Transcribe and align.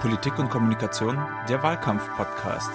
Politik 0.00 0.38
und 0.38 0.50
Kommunikation, 0.50 1.16
der 1.48 1.62
Wahlkampf-Podcast. 1.62 2.70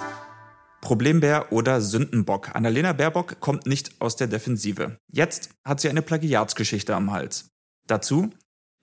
Problembär 0.80 1.52
oder 1.52 1.80
Sündenbock. 1.80 2.54
Annalena 2.54 2.94
Baerbock 2.94 3.40
kommt 3.40 3.66
nicht 3.66 4.00
aus 4.00 4.16
der 4.16 4.28
Defensive. 4.28 4.96
Jetzt 5.12 5.50
hat 5.64 5.80
sie 5.80 5.90
eine 5.90 6.02
Plagiatsgeschichte 6.02 6.94
am 6.94 7.10
Hals. 7.10 7.50
Dazu, 7.86 8.30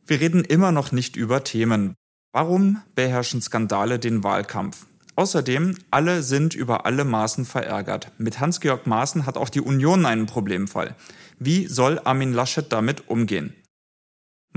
wir 0.05 0.19
reden 0.19 0.43
immer 0.43 0.71
noch 0.71 0.91
nicht 0.91 1.15
über 1.15 1.43
Themen. 1.43 1.95
Warum 2.33 2.81
beherrschen 2.93 3.41
Skandale 3.41 3.97
den 3.97 4.23
Wahlkampf? 4.23 4.85
Außerdem, 5.15 5.75
alle 5.89 6.21
sind 6.21 6.53
über 6.53 6.85
alle 6.85 7.05
Maßen 7.05 7.45
verärgert. 7.45 8.11
Mit 8.19 8.39
Hans-Georg 8.39 8.85
Maaßen 8.85 9.25
hat 9.25 9.37
auch 9.37 9.49
die 9.49 9.61
Union 9.61 10.05
einen 10.05 10.27
Problemfall. 10.27 10.95
Wie 11.39 11.67
soll 11.67 11.99
Armin 12.03 12.33
Laschet 12.33 12.71
damit 12.71 13.09
umgehen? 13.09 13.55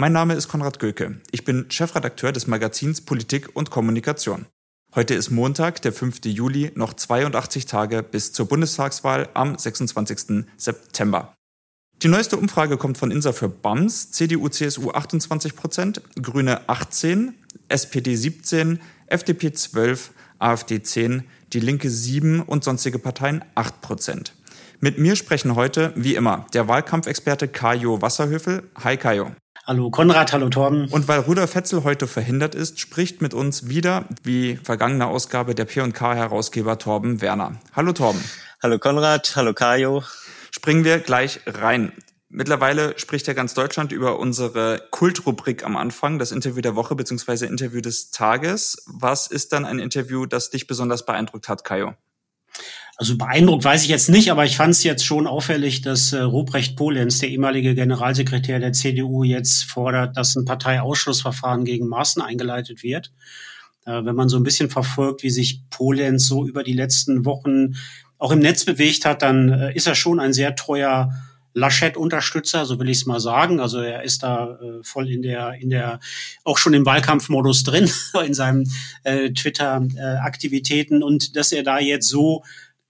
Mein 0.00 0.12
Name 0.12 0.34
ist 0.34 0.46
Konrad 0.46 0.78
Göke. 0.78 1.20
Ich 1.32 1.44
bin 1.44 1.72
Chefredakteur 1.72 2.30
des 2.30 2.46
Magazins 2.46 3.00
Politik 3.00 3.56
und 3.56 3.70
Kommunikation. 3.70 4.46
Heute 4.94 5.14
ist 5.14 5.30
Montag, 5.30 5.82
der 5.82 5.92
5. 5.92 6.20
Juli, 6.26 6.70
noch 6.76 6.94
82 6.94 7.66
Tage 7.66 8.04
bis 8.04 8.32
zur 8.32 8.46
Bundestagswahl 8.46 9.28
am 9.34 9.58
26. 9.58 10.44
September. 10.56 11.34
Die 12.00 12.06
neueste 12.06 12.36
Umfrage 12.36 12.76
kommt 12.76 12.96
von 12.96 13.10
Insa 13.10 13.32
für 13.32 13.48
BAMS, 13.48 14.12
CDU, 14.12 14.48
CSU 14.48 14.92
28 14.92 15.56
Prozent, 15.56 16.00
Grüne 16.22 16.68
18, 16.68 17.34
SPD 17.66 18.14
17, 18.14 18.78
FDP 19.08 19.50
12, 19.50 20.12
AfD 20.38 20.80
10, 20.80 21.24
die 21.52 21.58
Linke 21.58 21.90
7 21.90 22.42
und 22.42 22.62
sonstige 22.62 23.00
Parteien 23.00 23.44
8 23.56 23.80
Prozent. 23.80 24.36
Mit 24.78 24.96
mir 24.98 25.16
sprechen 25.16 25.56
heute, 25.56 25.92
wie 25.96 26.14
immer, 26.14 26.46
der 26.54 26.68
Wahlkampfexperte 26.68 27.48
Kajo 27.48 28.00
Wasserhöfel. 28.00 28.62
Hi 28.76 28.96
Kajo. 28.96 29.32
Hallo 29.68 29.90
Konrad, 29.90 30.32
hallo 30.32 30.48
Torben. 30.48 30.88
Und 30.88 31.08
weil 31.08 31.20
Rudolf 31.20 31.50
Fetzel 31.50 31.84
heute 31.84 32.06
verhindert 32.06 32.54
ist, 32.54 32.80
spricht 32.80 33.20
mit 33.20 33.34
uns 33.34 33.68
wieder, 33.68 34.06
wie 34.22 34.56
vergangene 34.56 35.06
Ausgabe, 35.06 35.54
der 35.54 35.66
P&K-Herausgeber 35.66 36.78
Torben 36.78 37.20
Werner. 37.20 37.60
Hallo 37.76 37.92
Torben. 37.92 38.18
Hallo 38.62 38.78
Konrad, 38.78 39.36
hallo 39.36 39.52
Kajo. 39.52 40.02
Springen 40.52 40.84
wir 40.84 41.00
gleich 41.00 41.40
rein. 41.44 41.92
Mittlerweile 42.30 42.98
spricht 42.98 43.26
ja 43.26 43.34
ganz 43.34 43.52
Deutschland 43.52 43.92
über 43.92 44.18
unsere 44.18 44.80
Kultrubrik 44.90 45.66
am 45.66 45.76
Anfang, 45.76 46.18
das 46.18 46.32
Interview 46.32 46.62
der 46.62 46.74
Woche 46.74 46.96
bzw. 46.96 47.44
Interview 47.44 47.82
des 47.82 48.10
Tages. 48.10 48.86
Was 48.86 49.26
ist 49.26 49.52
dann 49.52 49.66
ein 49.66 49.80
Interview, 49.80 50.24
das 50.24 50.48
dich 50.48 50.66
besonders 50.66 51.04
beeindruckt 51.04 51.46
hat, 51.50 51.64
Kajo? 51.64 51.92
Also 53.00 53.16
beeindruckt 53.16 53.62
weiß 53.62 53.84
ich 53.84 53.88
jetzt 53.90 54.08
nicht, 54.08 54.32
aber 54.32 54.44
ich 54.44 54.56
fand 54.56 54.72
es 54.72 54.82
jetzt 54.82 55.06
schon 55.06 55.28
auffällig, 55.28 55.82
dass 55.82 56.12
äh, 56.12 56.18
Ruprecht 56.18 56.74
Polenz, 56.74 57.20
der 57.20 57.28
ehemalige 57.28 57.76
Generalsekretär 57.76 58.58
der 58.58 58.72
CDU, 58.72 59.22
jetzt 59.22 59.62
fordert, 59.70 60.16
dass 60.16 60.34
ein 60.34 60.44
Parteiausschlussverfahren 60.44 61.64
gegen 61.64 61.86
Maßen 61.86 62.20
eingeleitet 62.20 62.82
wird. 62.82 63.12
Äh, 63.86 64.04
wenn 64.04 64.16
man 64.16 64.28
so 64.28 64.36
ein 64.36 64.42
bisschen 64.42 64.68
verfolgt, 64.68 65.22
wie 65.22 65.30
sich 65.30 65.62
Polenz 65.70 66.26
so 66.26 66.44
über 66.44 66.64
die 66.64 66.72
letzten 66.72 67.24
Wochen 67.24 67.76
auch 68.18 68.32
im 68.32 68.40
Netz 68.40 68.64
bewegt 68.64 69.04
hat, 69.04 69.22
dann 69.22 69.48
äh, 69.48 69.76
ist 69.76 69.86
er 69.86 69.94
schon 69.94 70.18
ein 70.18 70.32
sehr 70.32 70.56
treuer 70.56 71.12
Laschet-Unterstützer, 71.54 72.64
so 72.66 72.80
will 72.80 72.88
ich 72.88 72.98
es 72.98 73.06
mal 73.06 73.20
sagen. 73.20 73.60
Also 73.60 73.78
er 73.78 74.02
ist 74.02 74.24
da 74.24 74.58
äh, 74.60 74.82
voll 74.82 75.08
in 75.08 75.22
der, 75.22 75.54
in 75.54 75.70
der, 75.70 76.00
auch 76.42 76.58
schon 76.58 76.74
im 76.74 76.84
Wahlkampfmodus 76.84 77.62
drin, 77.62 77.88
in 78.26 78.34
seinen 78.34 78.68
äh, 79.04 79.30
Twitter-Aktivitäten. 79.30 81.04
und 81.04 81.36
dass 81.36 81.52
er 81.52 81.62
da 81.62 81.78
jetzt 81.78 82.08
so 82.08 82.42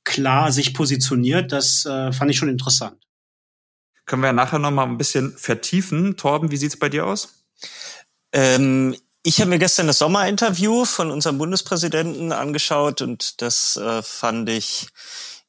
klar 0.08 0.50
sich 0.50 0.74
positioniert, 0.74 1.52
das 1.52 1.84
äh, 1.84 2.12
fand 2.12 2.30
ich 2.30 2.38
schon 2.38 2.48
interessant. 2.48 2.96
Können 4.06 4.22
wir 4.22 4.28
ja 4.28 4.32
nachher 4.32 4.58
noch 4.58 4.70
mal 4.70 4.84
ein 4.84 4.96
bisschen 4.96 5.36
vertiefen. 5.36 6.16
Torben, 6.16 6.50
wie 6.50 6.56
sieht's 6.56 6.78
bei 6.78 6.88
dir 6.88 7.06
aus? 7.06 7.44
Ähm, 8.32 8.96
ich 9.22 9.40
habe 9.40 9.50
mir 9.50 9.58
gestern 9.58 9.86
das 9.86 9.98
Sommerinterview 9.98 10.86
von 10.86 11.10
unserem 11.10 11.36
Bundespräsidenten 11.36 12.32
angeschaut 12.32 13.02
und 13.02 13.42
das 13.42 13.76
äh, 13.76 14.02
fand 14.02 14.48
ich 14.48 14.88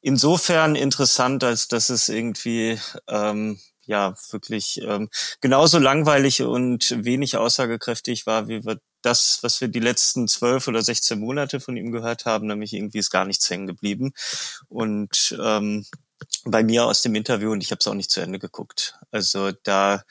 insofern 0.02 0.76
interessant, 0.76 1.42
als 1.42 1.68
dass 1.68 1.88
es 1.88 2.10
irgendwie 2.10 2.78
ähm, 3.08 3.58
ja 3.86 4.14
wirklich 4.30 4.80
ähm, 4.82 5.08
genauso 5.40 5.78
langweilig 5.78 6.42
und 6.42 7.04
wenig 7.04 7.38
aussagekräftig 7.38 8.26
war, 8.26 8.48
wie 8.48 8.64
wir 8.64 8.78
das, 9.02 9.38
was 9.42 9.60
wir 9.60 9.68
die 9.68 9.80
letzten 9.80 10.28
zwölf 10.28 10.68
oder 10.68 10.82
sechzehn 10.82 11.18
Monate 11.20 11.60
von 11.60 11.76
ihm 11.76 11.92
gehört 11.92 12.26
haben, 12.26 12.46
nämlich 12.46 12.72
irgendwie 12.72 12.98
ist 12.98 13.10
gar 13.10 13.24
nichts 13.24 13.48
hängen 13.48 13.66
geblieben. 13.66 14.12
Und 14.68 15.36
ähm, 15.42 15.86
bei 16.44 16.62
mir 16.62 16.84
aus 16.86 17.02
dem 17.02 17.14
Interview, 17.14 17.52
und 17.52 17.62
ich 17.62 17.70
habe 17.70 17.80
es 17.80 17.86
auch 17.86 17.94
nicht 17.94 18.10
zu 18.10 18.20
Ende 18.20 18.38
geguckt. 18.38 18.98
Also 19.10 19.52
da 19.62 20.02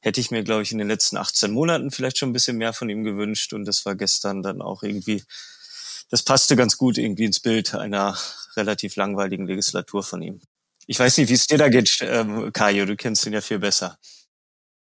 hätte 0.00 0.20
ich 0.20 0.30
mir, 0.30 0.42
glaube 0.44 0.62
ich, 0.62 0.72
in 0.72 0.78
den 0.78 0.88
letzten 0.88 1.16
18 1.16 1.50
Monaten 1.50 1.90
vielleicht 1.90 2.18
schon 2.18 2.30
ein 2.30 2.32
bisschen 2.32 2.56
mehr 2.56 2.72
von 2.72 2.88
ihm 2.88 3.04
gewünscht. 3.04 3.52
Und 3.52 3.64
das 3.64 3.84
war 3.84 3.96
gestern 3.96 4.42
dann 4.42 4.62
auch 4.62 4.82
irgendwie, 4.82 5.24
das 6.10 6.22
passte 6.22 6.56
ganz 6.56 6.76
gut 6.76 6.98
irgendwie 6.98 7.24
ins 7.24 7.40
Bild 7.40 7.74
einer 7.74 8.16
relativ 8.56 8.96
langweiligen 8.96 9.46
Legislatur 9.46 10.02
von 10.02 10.22
ihm. 10.22 10.40
Ich 10.86 10.98
weiß 10.98 11.18
nicht, 11.18 11.28
wie 11.28 11.34
es 11.34 11.46
dir 11.46 11.58
da 11.58 11.68
geht, 11.68 11.98
ähm, 12.00 12.52
Kajo, 12.52 12.86
du 12.86 12.96
kennst 12.96 13.26
ihn 13.26 13.32
ja 13.32 13.40
viel 13.40 13.58
besser. 13.58 13.98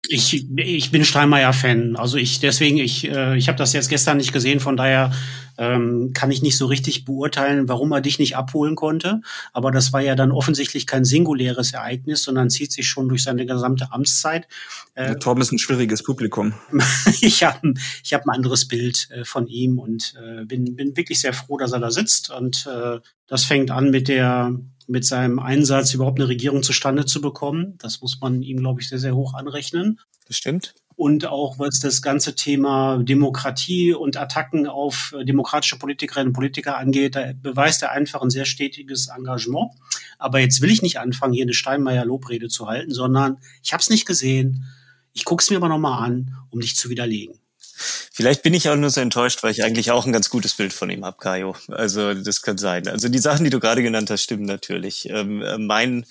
Ich, 0.06 0.46
ich 0.56 0.90
bin 0.90 1.04
Steinmeier-Fan. 1.04 1.96
Also 1.96 2.16
ich 2.16 2.38
deswegen, 2.38 2.78
ich, 2.78 3.08
äh, 3.08 3.36
ich 3.36 3.48
habe 3.48 3.58
das 3.58 3.72
jetzt 3.72 3.88
gestern 3.88 4.18
nicht 4.18 4.32
gesehen, 4.32 4.60
von 4.60 4.76
daher 4.76 5.10
ähm, 5.58 6.12
kann 6.14 6.30
ich 6.30 6.40
nicht 6.40 6.56
so 6.56 6.66
richtig 6.66 7.04
beurteilen, 7.04 7.68
warum 7.68 7.92
er 7.92 8.00
dich 8.00 8.18
nicht 8.18 8.36
abholen 8.36 8.76
konnte. 8.76 9.20
Aber 9.52 9.72
das 9.72 9.92
war 9.92 10.00
ja 10.00 10.14
dann 10.14 10.30
offensichtlich 10.30 10.86
kein 10.86 11.04
singuläres 11.04 11.72
Ereignis, 11.72 12.22
sondern 12.22 12.48
zieht 12.48 12.72
sich 12.72 12.88
schon 12.88 13.08
durch 13.08 13.24
seine 13.24 13.44
gesamte 13.44 13.92
Amtszeit. 13.92 14.46
Äh, 14.94 15.16
Torben 15.16 15.42
ist 15.42 15.52
ein 15.52 15.58
schwieriges 15.58 16.04
Publikum. 16.04 16.54
ich 17.20 17.42
habe 17.42 17.74
ich 18.04 18.14
hab 18.14 18.24
ein 18.24 18.34
anderes 18.34 18.68
Bild 18.68 19.08
äh, 19.10 19.24
von 19.24 19.48
ihm 19.48 19.78
und 19.78 20.14
äh, 20.22 20.44
bin, 20.44 20.76
bin 20.76 20.96
wirklich 20.96 21.20
sehr 21.20 21.32
froh, 21.32 21.58
dass 21.58 21.72
er 21.72 21.80
da 21.80 21.90
sitzt. 21.90 22.30
Und 22.30 22.66
äh, 22.72 23.00
das 23.26 23.44
fängt 23.44 23.72
an 23.72 23.90
mit 23.90 24.06
der 24.06 24.54
mit 24.88 25.04
seinem 25.04 25.38
Einsatz 25.38 25.94
überhaupt 25.94 26.18
eine 26.18 26.28
Regierung 26.28 26.62
zustande 26.62 27.04
zu 27.04 27.20
bekommen. 27.20 27.74
Das 27.78 28.00
muss 28.00 28.20
man 28.20 28.42
ihm, 28.42 28.58
glaube 28.58 28.80
ich, 28.80 28.88
sehr, 28.88 28.98
sehr 28.98 29.14
hoch 29.14 29.34
anrechnen. 29.34 30.00
Das 30.26 30.36
stimmt. 30.36 30.74
Und 30.96 31.26
auch 31.26 31.58
was 31.58 31.78
das 31.78 32.02
ganze 32.02 32.34
Thema 32.34 32.98
Demokratie 32.98 33.92
und 33.92 34.16
Attacken 34.16 34.66
auf 34.66 35.14
äh, 35.16 35.24
demokratische 35.24 35.78
Politikerinnen 35.78 36.28
und 36.28 36.32
Politiker 36.32 36.76
angeht, 36.76 37.14
da 37.14 37.32
beweist 37.40 37.82
er 37.82 37.92
einfach 37.92 38.20
ein 38.20 38.30
sehr 38.30 38.46
stetiges 38.46 39.08
Engagement. 39.08 39.70
Aber 40.18 40.40
jetzt 40.40 40.60
will 40.60 40.72
ich 40.72 40.82
nicht 40.82 40.98
anfangen, 40.98 41.34
hier 41.34 41.44
eine 41.44 41.54
Steinmeier-Lobrede 41.54 42.48
zu 42.48 42.66
halten, 42.66 42.92
sondern 42.92 43.38
ich 43.62 43.72
habe 43.72 43.80
es 43.80 43.90
nicht 43.90 44.06
gesehen. 44.06 44.64
Ich 45.12 45.24
gucke 45.24 45.42
es 45.42 45.50
mir 45.50 45.56
aber 45.56 45.68
nochmal 45.68 46.04
an, 46.04 46.34
um 46.50 46.60
dich 46.60 46.74
zu 46.74 46.90
widerlegen. 46.90 47.37
Vielleicht 47.78 48.42
bin 48.42 48.54
ich 48.54 48.68
auch 48.68 48.76
nur 48.76 48.90
so 48.90 49.00
enttäuscht, 49.00 49.42
weil 49.42 49.52
ich 49.52 49.64
eigentlich 49.64 49.90
auch 49.90 50.06
ein 50.06 50.12
ganz 50.12 50.30
gutes 50.30 50.54
Bild 50.54 50.72
von 50.72 50.90
ihm 50.90 51.04
habe, 51.04 51.18
Kajo. 51.18 51.56
Also 51.68 52.14
das 52.14 52.42
kann 52.42 52.58
sein. 52.58 52.88
Also 52.88 53.08
die 53.08 53.18
Sachen, 53.18 53.44
die 53.44 53.50
du 53.50 53.60
gerade 53.60 53.82
genannt 53.82 54.10
hast, 54.10 54.22
stimmen 54.22 54.44
natürlich. 54.44 55.08
Ähm, 55.08 55.42
äh, 55.42 55.58
mein, 55.58 56.06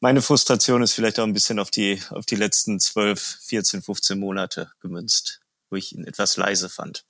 meine 0.00 0.22
Frustration 0.22 0.82
ist 0.82 0.92
vielleicht 0.92 1.18
auch 1.18 1.24
ein 1.24 1.34
bisschen 1.34 1.58
auf 1.58 1.70
die, 1.70 2.00
auf 2.10 2.26
die 2.26 2.36
letzten 2.36 2.80
12, 2.80 3.38
14, 3.46 3.82
15 3.82 4.18
Monate 4.18 4.70
gemünzt, 4.80 5.40
wo 5.70 5.76
ich 5.76 5.94
ihn 5.94 6.04
etwas 6.04 6.36
leise 6.36 6.68
fand 6.68 7.04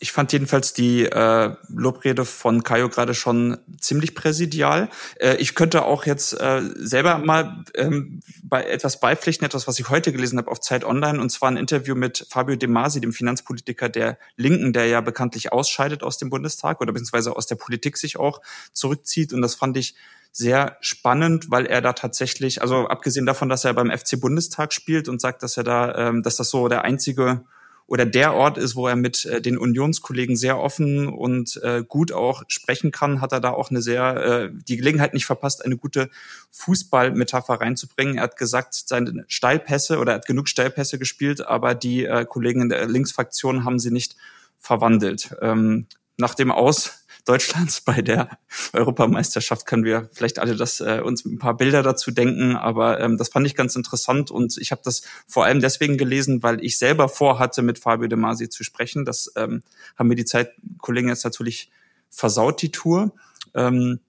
ich 0.00 0.12
fand 0.12 0.32
jedenfalls 0.32 0.72
die 0.72 1.04
äh, 1.04 1.54
Lobrede 1.68 2.24
von 2.24 2.62
Kaio 2.62 2.88
gerade 2.88 3.14
schon 3.14 3.58
ziemlich 3.80 4.14
präsidial. 4.14 4.88
Äh, 5.16 5.36
ich 5.36 5.54
könnte 5.54 5.84
auch 5.84 6.06
jetzt 6.06 6.34
äh, 6.34 6.62
selber 6.76 7.18
mal 7.18 7.64
ähm, 7.74 8.20
bei 8.42 8.64
etwas 8.64 9.00
beipflichten, 9.00 9.44
etwas, 9.44 9.66
was 9.66 9.78
ich 9.78 9.88
heute 9.88 10.12
gelesen 10.12 10.38
habe 10.38 10.50
auf 10.50 10.60
Zeit 10.60 10.84
Online, 10.84 11.20
und 11.20 11.30
zwar 11.30 11.50
ein 11.50 11.56
Interview 11.56 11.94
mit 11.96 12.26
Fabio 12.30 12.56
De 12.56 12.68
Masi, 12.68 13.00
dem 13.00 13.12
Finanzpolitiker 13.12 13.88
der 13.88 14.18
Linken, 14.36 14.72
der 14.72 14.86
ja 14.86 15.00
bekanntlich 15.00 15.52
ausscheidet 15.52 16.02
aus 16.02 16.18
dem 16.18 16.30
Bundestag 16.30 16.80
oder 16.80 16.92
beziehungsweise 16.92 17.34
aus 17.34 17.46
der 17.46 17.56
Politik 17.56 17.96
sich 17.96 18.18
auch 18.18 18.40
zurückzieht. 18.72 19.32
Und 19.32 19.42
das 19.42 19.56
fand 19.56 19.76
ich 19.76 19.96
sehr 20.30 20.76
spannend, 20.80 21.50
weil 21.50 21.66
er 21.66 21.80
da 21.80 21.92
tatsächlich, 21.92 22.62
also 22.62 22.86
abgesehen 22.86 23.26
davon, 23.26 23.48
dass 23.48 23.64
er 23.64 23.74
beim 23.74 23.90
FC 23.90 24.20
Bundestag 24.20 24.72
spielt 24.72 25.08
und 25.08 25.20
sagt, 25.20 25.42
dass 25.42 25.56
er 25.56 25.64
da, 25.64 26.08
ähm, 26.08 26.22
dass 26.22 26.36
das 26.36 26.50
so 26.50 26.68
der 26.68 26.84
einzige 26.84 27.42
oder 27.88 28.04
der 28.04 28.34
Ort 28.34 28.58
ist, 28.58 28.76
wo 28.76 28.86
er 28.86 28.96
mit 28.96 29.24
äh, 29.24 29.40
den 29.40 29.56
Unionskollegen 29.56 30.36
sehr 30.36 30.58
offen 30.58 31.08
und 31.08 31.58
äh, 31.62 31.82
gut 31.82 32.12
auch 32.12 32.42
sprechen 32.46 32.92
kann, 32.92 33.22
hat 33.22 33.32
er 33.32 33.40
da 33.40 33.50
auch 33.50 33.70
eine 33.70 33.80
sehr 33.80 34.16
äh, 34.16 34.50
die 34.52 34.76
Gelegenheit 34.76 35.14
nicht 35.14 35.24
verpasst, 35.24 35.64
eine 35.64 35.78
gute 35.78 36.10
Fußballmetapher 36.50 37.54
reinzubringen. 37.54 38.18
Er 38.18 38.24
hat 38.24 38.36
gesagt, 38.36 38.74
seine 38.74 39.24
Steilpässe 39.26 39.98
oder 39.98 40.12
er 40.12 40.16
hat 40.16 40.26
genug 40.26 40.50
Steilpässe 40.50 40.98
gespielt, 40.98 41.44
aber 41.44 41.74
die 41.74 42.04
äh, 42.04 42.26
Kollegen 42.26 42.60
in 42.60 42.68
der 42.68 42.86
Linksfraktion 42.86 43.64
haben 43.64 43.78
sie 43.78 43.90
nicht 43.90 44.16
verwandelt. 44.58 45.34
Ähm, 45.40 45.86
nach 46.18 46.34
dem 46.34 46.52
Aus 46.52 47.06
Deutschlands 47.28 47.82
bei 47.82 48.00
der 48.00 48.38
Europameisterschaft 48.72 49.66
können 49.66 49.84
wir 49.84 50.08
vielleicht 50.12 50.38
alle 50.38 50.56
das 50.56 50.80
äh, 50.80 51.02
uns 51.04 51.24
ein 51.24 51.38
paar 51.38 51.56
Bilder 51.56 51.82
dazu 51.82 52.10
denken, 52.10 52.56
aber 52.56 53.00
ähm, 53.00 53.18
das 53.18 53.28
fand 53.28 53.46
ich 53.46 53.54
ganz 53.54 53.76
interessant 53.76 54.30
und 54.30 54.56
ich 54.56 54.72
habe 54.72 54.80
das 54.84 55.02
vor 55.26 55.44
allem 55.44 55.60
deswegen 55.60 55.98
gelesen, 55.98 56.42
weil 56.42 56.64
ich 56.64 56.78
selber 56.78 57.08
vorhatte, 57.08 57.62
mit 57.62 57.78
Fabio 57.78 58.08
De 58.08 58.18
Masi 58.18 58.48
zu 58.48 58.64
sprechen. 58.64 59.04
Das 59.04 59.30
ähm, 59.36 59.62
haben 59.96 60.08
mir 60.08 60.14
die 60.14 60.24
Zeitkollegen 60.24 61.10
jetzt 61.10 61.24
natürlich 61.24 61.70
versaut, 62.08 62.62
die 62.62 62.72
Tour. 62.72 63.12
Ähm, 63.54 64.00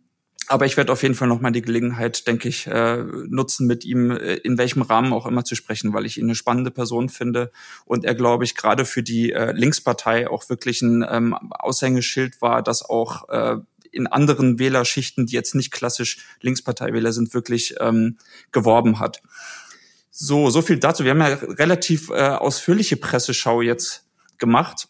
Aber 0.49 0.65
ich 0.65 0.77
werde 0.77 0.91
auf 0.91 1.03
jeden 1.03 1.13
Fall 1.13 1.27
nochmal 1.27 1.51
die 1.51 1.61
Gelegenheit, 1.61 2.25
denke 2.25 2.49
ich, 2.49 2.65
äh, 2.65 2.97
nutzen, 2.97 3.67
mit 3.67 3.85
ihm 3.85 4.09
äh, 4.09 4.33
in 4.33 4.57
welchem 4.57 4.81
Rahmen 4.81 5.13
auch 5.13 5.27
immer 5.27 5.45
zu 5.45 5.53
sprechen, 5.53 5.93
weil 5.93 6.07
ich 6.07 6.17
ihn 6.17 6.25
eine 6.25 6.33
spannende 6.33 6.71
Person 6.71 7.07
finde 7.07 7.51
und 7.85 8.03
er, 8.03 8.15
glaube 8.15 8.45
ich, 8.45 8.55
gerade 8.55 8.85
für 8.85 9.03
die 9.03 9.31
äh, 9.31 9.51
Linkspartei 9.51 10.27
auch 10.27 10.49
wirklich 10.49 10.81
ein 10.81 11.05
ähm, 11.07 11.35
Aushängeschild 11.35 12.41
war, 12.41 12.63
das 12.63 12.81
auch 12.81 13.29
äh, 13.29 13.57
in 13.91 14.07
anderen 14.07 14.57
Wählerschichten, 14.57 15.27
die 15.27 15.35
jetzt 15.35 15.53
nicht 15.53 15.71
klassisch 15.71 16.25
Linksparteiwähler 16.41 17.13
sind, 17.13 17.35
wirklich 17.35 17.75
ähm, 17.79 18.17
geworben 18.51 18.99
hat. 18.99 19.21
So, 20.09 20.49
so 20.49 20.63
viel 20.63 20.79
dazu. 20.79 21.03
Wir 21.03 21.11
haben 21.11 21.19
ja 21.19 21.27
relativ 21.27 22.09
äh, 22.09 22.29
ausführliche 22.29 22.97
Presseschau 22.97 23.61
jetzt 23.61 24.07
gemacht. 24.39 24.87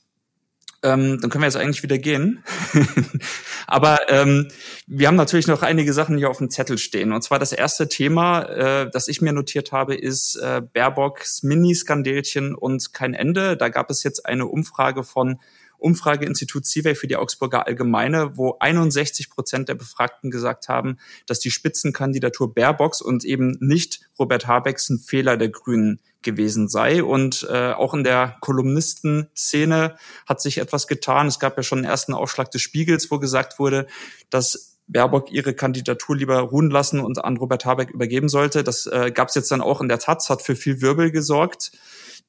Ähm, 0.82 1.20
dann 1.20 1.30
können 1.30 1.42
wir 1.42 1.48
jetzt 1.48 1.58
eigentlich 1.58 1.84
wieder 1.84 1.98
gehen. 1.98 2.44
Aber 3.68 4.10
ähm, 4.10 4.48
wir 4.88 5.08
haben 5.08 5.16
natürlich 5.16 5.48
noch 5.48 5.62
einige 5.62 5.92
Sachen 5.92 6.18
hier 6.18 6.30
auf 6.30 6.38
dem 6.38 6.50
Zettel 6.50 6.78
stehen. 6.78 7.12
Und 7.12 7.22
zwar 7.22 7.38
das 7.38 7.52
erste 7.52 7.90
Thema, 7.90 8.44
äh, 8.44 8.90
das 8.90 9.10
ich 9.10 9.22
mir 9.22 9.34
notiert 9.34 9.72
habe, 9.72 9.96
ist 9.96 10.36
äh, 10.38 10.62
Baerbocks 10.62 11.44
Mini-Skandelchen 11.44 12.56
und 12.56 12.94
kein 12.94 13.14
Ende. 13.14 13.58
Da 13.58 13.70
gab 13.70 13.90
es 13.90 14.04
jetzt 14.04 14.26
eine 14.26 14.46
Umfrage 14.46 15.04
von 15.04 15.40
Umfrageinstitut 15.80 16.66
CIVEY 16.66 16.96
für 16.96 17.08
die 17.08 17.16
Augsburger 17.16 17.66
Allgemeine, 17.66 18.38
wo 18.38 18.58
61 18.60 19.30
Prozent 19.30 19.70
der 19.70 19.76
Befragten 19.76 20.30
gesagt 20.30 20.68
haben, 20.68 20.98
dass 21.26 21.40
die 21.40 21.52
Spitzenkandidatur 21.52 22.54
Baerbocks 22.54 23.02
und 23.02 23.26
eben 23.26 23.58
nicht 23.60 24.02
Robert 24.18 24.48
Habecks 24.48 24.90
ein 24.90 25.00
Fehler 25.00 25.38
der 25.38 25.50
Grünen 25.50 26.02
gewesen 26.22 26.68
sei. 26.68 27.04
Und 27.04 27.48
äh, 27.50 27.72
auch 27.72 27.94
in 27.94 28.04
der 28.04 28.38
Kolumnistenszene 28.42 29.96
hat 30.28 30.42
sich 30.42 30.58
etwas 30.58 30.88
getan. 30.88 31.28
Es 31.28 31.40
gab 31.40 31.58
ja 31.58 31.64
schon 31.64 31.80
einen 31.80 31.88
ersten 31.88 32.14
Aufschlag 32.14 32.52
des 32.52 32.62
Spiegels, 32.62 33.10
wo 33.12 33.20
gesagt 33.20 33.60
wurde, 33.60 33.88
dass 34.30 34.78
Baerbock 34.88 35.32
ihre 35.32 35.54
Kandidatur 35.54 36.16
lieber 36.16 36.40
ruhen 36.40 36.70
lassen 36.70 37.00
und 37.00 37.24
an 37.24 37.38
Robert 37.38 37.66
Habeck 37.66 37.92
übergeben 37.92 38.28
sollte. 38.28 38.64
Das 38.64 38.88
äh, 38.88 39.12
gab 39.12 39.30
es 39.30 39.36
jetzt 39.36 39.52
dann 39.52 39.62
auch 39.62 39.82
in 39.82 39.88
der 39.88 40.00
Taz, 40.00 40.30
hat 40.30 40.42
für 40.42 40.56
viel 40.56 40.82
Wirbel 40.82 41.12
gesorgt 41.12 41.72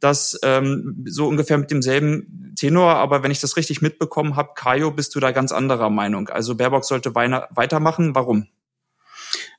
das 0.01 0.39
ähm, 0.43 1.05
so 1.07 1.29
ungefähr 1.29 1.59
mit 1.59 1.71
demselben 1.71 2.55
Tenor, 2.57 2.97
aber 2.97 3.23
wenn 3.23 3.31
ich 3.31 3.41
das 3.41 3.57
richtig 3.57 3.83
mitbekommen 3.83 4.35
habe, 4.35 4.53
Kajo, 4.57 4.91
bist 4.91 5.15
du 5.15 5.21
da 5.21 5.31
ganz 5.31 5.53
anderer 5.53 5.91
Meinung. 5.91 6.29
Also 6.29 6.57
Baerbock 6.57 6.85
sollte 6.85 7.15
weitermachen. 7.15 8.15
Warum? 8.15 8.47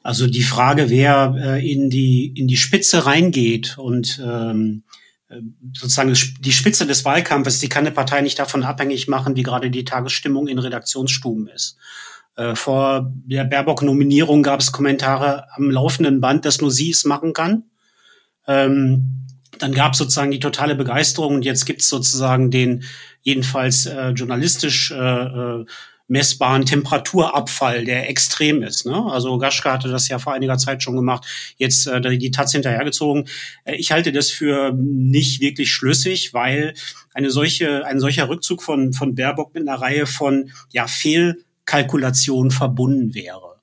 Also 0.03 0.27
die 0.27 0.43
Frage, 0.43 0.89
wer 0.89 1.35
äh, 1.37 1.71
in 1.71 1.89
die 1.89 2.33
in 2.35 2.47
die 2.47 2.57
Spitze 2.57 3.05
reingeht 3.05 3.77
und 3.77 4.21
ähm, 4.23 4.83
äh, 5.29 5.41
sozusagen 5.73 6.13
die 6.39 6.51
Spitze 6.51 6.85
des 6.85 7.05
Wahlkampfes, 7.05 7.59
die 7.59 7.69
kann 7.69 7.85
eine 7.85 7.93
Partei 7.93 8.21
nicht 8.21 8.39
davon 8.39 8.63
abhängig 8.63 9.07
machen, 9.07 9.35
wie 9.35 9.43
gerade 9.43 9.71
die 9.71 9.85
Tagesstimmung 9.85 10.47
in 10.47 10.59
Redaktionsstuben 10.59 11.47
ist. 11.47 11.77
Äh, 12.35 12.55
vor 12.55 13.11
der 13.25 13.43
Baerbock-Nominierung 13.43 14.43
gab 14.43 14.59
es 14.61 14.71
Kommentare 14.71 15.47
am 15.55 15.69
laufenden 15.69 16.21
Band, 16.21 16.45
dass 16.45 16.61
nur 16.61 16.71
sie 16.71 16.91
es 16.91 17.05
machen 17.05 17.33
kann. 17.33 17.65
Ähm, 18.47 19.27
dann 19.59 19.73
gab 19.73 19.93
es 19.93 19.99
sozusagen 19.99 20.31
die 20.31 20.39
totale 20.39 20.75
Begeisterung 20.75 21.35
und 21.35 21.45
jetzt 21.45 21.65
gibt 21.65 21.81
es 21.81 21.89
sozusagen 21.89 22.49
den 22.49 22.83
jedenfalls 23.21 23.85
äh, 23.85 24.09
journalistisch 24.09 24.91
äh, 24.91 24.95
äh, 24.95 25.65
messbaren 26.11 26.65
Temperaturabfall, 26.65 27.85
der 27.85 28.09
extrem 28.09 28.63
ist. 28.63 28.85
Ne? 28.85 29.05
Also 29.09 29.37
Gaschka 29.37 29.71
hatte 29.71 29.87
das 29.87 30.09
ja 30.09 30.19
vor 30.19 30.33
einiger 30.33 30.57
Zeit 30.57 30.83
schon 30.83 30.97
gemacht, 30.97 31.25
jetzt 31.55 31.87
äh, 31.87 32.17
die 32.17 32.31
Taz 32.31 32.51
hinterhergezogen. 32.51 33.29
Äh, 33.63 33.75
ich 33.75 33.93
halte 33.93 34.11
das 34.11 34.29
für 34.29 34.73
nicht 34.75 35.39
wirklich 35.39 35.71
schlüssig, 35.71 36.33
weil 36.33 36.73
eine 37.13 37.31
solche, 37.31 37.85
ein 37.85 38.01
solcher 38.01 38.27
Rückzug 38.27 38.61
von, 38.61 38.91
von 38.91 39.15
Baerbock 39.15 39.53
mit 39.53 39.67
einer 39.67 39.79
Reihe 39.79 40.05
von 40.05 40.51
ja, 40.73 40.85
Fehlkalkulationen 40.85 42.51
verbunden 42.51 43.15
wäre. 43.15 43.61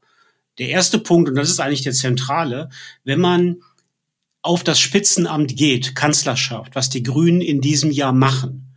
Der 0.57 0.71
erste 0.71 0.99
Punkt, 0.99 1.29
und 1.29 1.35
das 1.35 1.51
ist 1.51 1.61
eigentlich 1.61 1.83
der 1.83 1.93
zentrale, 1.93 2.71
wenn 3.05 3.21
man 3.21 3.59
auf 4.41 4.65
das 4.65 4.81
Spitzenamt 4.81 5.55
geht, 5.55 5.95
Kanzlerschaft, 5.95 6.75
was 6.75 6.89
die 6.89 7.03
Grünen 7.03 7.43
in 7.43 7.61
diesem 7.61 7.91
Jahr 7.91 8.15
machen, 8.15 8.75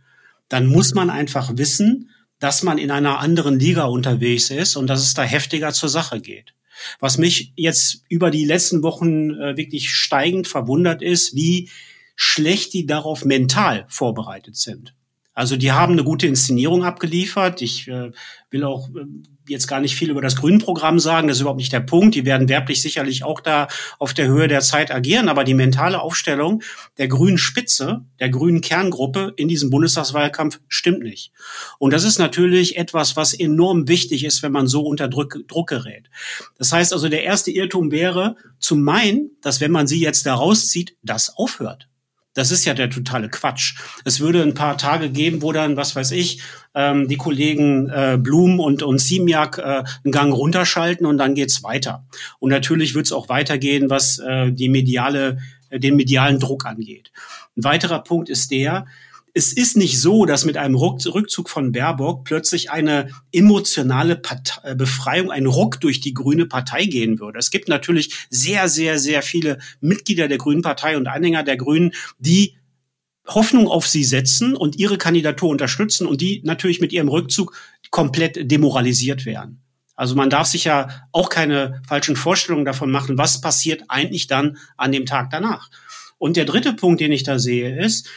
dann 0.50 0.66
muss 0.66 0.92
man 0.92 1.08
einfach 1.08 1.56
wissen, 1.56 2.10
dass 2.42 2.64
man 2.64 2.76
in 2.76 2.90
einer 2.90 3.20
anderen 3.20 3.60
Liga 3.60 3.84
unterwegs 3.84 4.50
ist 4.50 4.74
und 4.74 4.88
dass 4.88 5.00
es 5.00 5.14
da 5.14 5.22
heftiger 5.22 5.72
zur 5.72 5.88
Sache 5.88 6.20
geht. 6.20 6.54
Was 6.98 7.16
mich 7.16 7.52
jetzt 7.54 8.02
über 8.08 8.32
die 8.32 8.44
letzten 8.44 8.82
Wochen 8.82 9.30
äh, 9.30 9.56
wirklich 9.56 9.90
steigend 9.90 10.48
verwundert 10.48 11.02
ist, 11.02 11.36
wie 11.36 11.70
schlecht 12.16 12.72
die 12.72 12.84
darauf 12.84 13.24
mental 13.24 13.86
vorbereitet 13.88 14.56
sind. 14.56 14.92
Also 15.34 15.56
die 15.56 15.70
haben 15.70 15.92
eine 15.92 16.02
gute 16.02 16.26
Inszenierung 16.26 16.82
abgeliefert. 16.82 17.62
Ich 17.62 17.86
äh, 17.86 18.10
will 18.50 18.64
auch 18.64 18.88
äh, 18.88 19.04
jetzt 19.48 19.66
gar 19.66 19.80
nicht 19.80 19.96
viel 19.96 20.10
über 20.10 20.20
das 20.20 20.36
Grünprogramm 20.36 20.98
sagen, 20.98 21.28
das 21.28 21.36
ist 21.36 21.40
überhaupt 21.40 21.60
nicht 21.60 21.72
der 21.72 21.80
Punkt. 21.80 22.14
Die 22.14 22.24
werden 22.24 22.48
werblich 22.48 22.82
sicherlich 22.82 23.24
auch 23.24 23.40
da 23.40 23.68
auf 23.98 24.14
der 24.14 24.26
Höhe 24.26 24.48
der 24.48 24.60
Zeit 24.60 24.90
agieren, 24.90 25.28
aber 25.28 25.44
die 25.44 25.54
mentale 25.54 26.00
Aufstellung 26.00 26.62
der 26.98 27.08
grünen 27.08 27.38
Spitze, 27.38 28.04
der 28.20 28.30
grünen 28.30 28.60
Kerngruppe 28.60 29.32
in 29.36 29.48
diesem 29.48 29.70
Bundestagswahlkampf 29.70 30.60
stimmt 30.68 31.02
nicht. 31.02 31.32
Und 31.78 31.92
das 31.92 32.04
ist 32.04 32.18
natürlich 32.18 32.76
etwas, 32.76 33.16
was 33.16 33.34
enorm 33.34 33.88
wichtig 33.88 34.24
ist, 34.24 34.42
wenn 34.42 34.52
man 34.52 34.66
so 34.66 34.82
unter 34.82 35.08
Druck, 35.08 35.38
Druck 35.48 35.68
gerät. 35.68 36.08
Das 36.58 36.72
heißt 36.72 36.92
also, 36.92 37.08
der 37.08 37.24
erste 37.24 37.50
Irrtum 37.50 37.90
wäre 37.90 38.36
zu 38.58 38.76
meinen, 38.76 39.30
dass 39.42 39.60
wenn 39.60 39.72
man 39.72 39.86
sie 39.86 40.00
jetzt 40.00 40.26
da 40.26 40.34
rauszieht, 40.34 40.96
das 41.02 41.36
aufhört. 41.36 41.88
Das 42.34 42.50
ist 42.50 42.64
ja 42.64 42.74
der 42.74 42.88
totale 42.88 43.28
Quatsch. 43.28 43.76
Es 44.04 44.20
würde 44.20 44.42
ein 44.42 44.54
paar 44.54 44.78
Tage 44.78 45.10
geben, 45.10 45.42
wo 45.42 45.52
dann, 45.52 45.76
was 45.76 45.94
weiß 45.94 46.12
ich, 46.12 46.42
ähm, 46.74 47.08
die 47.08 47.16
Kollegen 47.16 47.88
äh, 47.90 48.18
Blum 48.18 48.58
und, 48.58 48.82
und 48.82 48.98
Simiak 48.98 49.58
äh, 49.58 49.84
einen 50.04 50.12
Gang 50.12 50.32
runterschalten 50.32 51.06
und 51.06 51.18
dann 51.18 51.34
geht's 51.34 51.62
weiter. 51.62 52.06
Und 52.38 52.50
natürlich 52.50 52.94
wird 52.94 53.06
es 53.06 53.12
auch 53.12 53.28
weitergehen, 53.28 53.90
was 53.90 54.18
äh, 54.18 54.50
die 54.50 54.68
mediale, 54.68 55.38
äh, 55.68 55.78
den 55.78 55.96
medialen 55.96 56.38
Druck 56.38 56.64
angeht. 56.64 57.12
Ein 57.56 57.64
weiterer 57.64 58.02
Punkt 58.02 58.30
ist 58.30 58.50
der, 58.50 58.86
es 59.34 59.52
ist 59.52 59.76
nicht 59.76 59.98
so, 60.00 60.26
dass 60.26 60.44
mit 60.44 60.56
einem 60.56 60.74
Rückzug 60.74 61.48
von 61.48 61.72
Baerbock 61.72 62.24
plötzlich 62.24 62.70
eine 62.70 63.08
emotionale 63.32 64.16
Partei, 64.16 64.70
äh, 64.70 64.74
Befreiung, 64.74 65.30
ein 65.30 65.46
Ruck 65.46 65.80
durch 65.80 66.00
die 66.00 66.12
Grüne 66.12 66.46
Partei 66.46 66.84
gehen 66.84 67.18
würde. 67.18 67.38
Es 67.38 67.50
gibt 67.50 67.68
natürlich 67.68 68.26
sehr, 68.28 68.68
sehr, 68.68 68.98
sehr 68.98 69.22
viele 69.22 69.58
Mitglieder 69.80 70.28
der 70.28 70.38
Grünen 70.38 70.62
Partei 70.62 70.96
und 70.96 71.06
Anhänger 71.06 71.42
der 71.44 71.56
Grünen, 71.56 71.92
die 72.18 72.56
Hoffnung 73.26 73.68
auf 73.68 73.86
sie 73.86 74.04
setzen 74.04 74.54
und 74.54 74.76
ihre 74.76 74.98
Kandidatur 74.98 75.48
unterstützen 75.48 76.06
und 76.06 76.20
die 76.20 76.42
natürlich 76.44 76.80
mit 76.80 76.92
ihrem 76.92 77.08
Rückzug 77.08 77.56
komplett 77.90 78.50
demoralisiert 78.50 79.24
werden. 79.24 79.62
Also 79.94 80.14
man 80.14 80.30
darf 80.30 80.48
sich 80.48 80.64
ja 80.64 81.06
auch 81.12 81.28
keine 81.28 81.80
falschen 81.86 82.16
Vorstellungen 82.16 82.64
davon 82.64 82.90
machen, 82.90 83.18
was 83.18 83.40
passiert 83.40 83.84
eigentlich 83.88 84.26
dann 84.26 84.58
an 84.76 84.92
dem 84.92 85.06
Tag 85.06 85.30
danach. 85.30 85.70
Und 86.18 86.36
der 86.36 86.44
dritte 86.44 86.72
Punkt, 86.72 87.00
den 87.00 87.12
ich 87.12 87.22
da 87.22 87.38
sehe, 87.38 87.80
ist, 87.82 88.08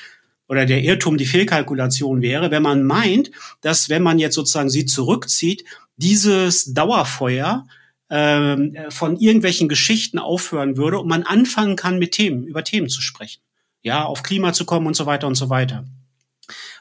oder 0.47 0.65
der 0.65 0.81
Irrtum, 0.83 1.17
die 1.17 1.25
Fehlkalkulation 1.25 2.21
wäre, 2.21 2.51
wenn 2.51 2.61
man 2.61 2.83
meint, 2.83 3.31
dass 3.61 3.89
wenn 3.89 4.03
man 4.03 4.19
jetzt 4.19 4.35
sozusagen 4.35 4.69
sie 4.69 4.85
zurückzieht, 4.85 5.65
dieses 5.97 6.73
Dauerfeuer 6.73 7.65
ähm, 8.09 8.75
von 8.89 9.17
irgendwelchen 9.17 9.67
Geschichten 9.67 10.19
aufhören 10.19 10.77
würde 10.77 10.99
und 10.99 11.07
man 11.07 11.23
anfangen 11.23 11.75
kann, 11.75 11.97
mit 11.97 12.11
Themen, 12.11 12.45
über 12.45 12.63
Themen 12.63 12.89
zu 12.89 13.01
sprechen. 13.01 13.41
Ja, 13.81 14.03
auf 14.03 14.23
Klima 14.23 14.53
zu 14.53 14.65
kommen 14.65 14.87
und 14.87 14.95
so 14.95 15.05
weiter 15.05 15.27
und 15.27 15.35
so 15.35 15.49
weiter. 15.49 15.85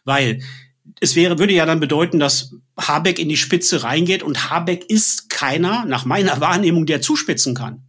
Weil 0.05 0.43
es 1.01 1.17
wäre, 1.17 1.39
würde 1.39 1.55
ja 1.55 1.67
dann 1.67 1.81
bedeuten, 1.81 2.19
dass 2.19 2.55
Habeck 2.79 3.19
in 3.19 3.29
die 3.29 3.37
Spitze 3.37 3.83
reingeht 3.83 4.23
und 4.23 4.51
Habeck 4.51 4.85
ist 4.89 5.31
keiner, 5.31 5.85
nach 5.87 6.05
meiner 6.05 6.41
Wahrnehmung, 6.41 6.87
der 6.87 7.01
zuspitzen 7.01 7.55
kann. 7.55 7.84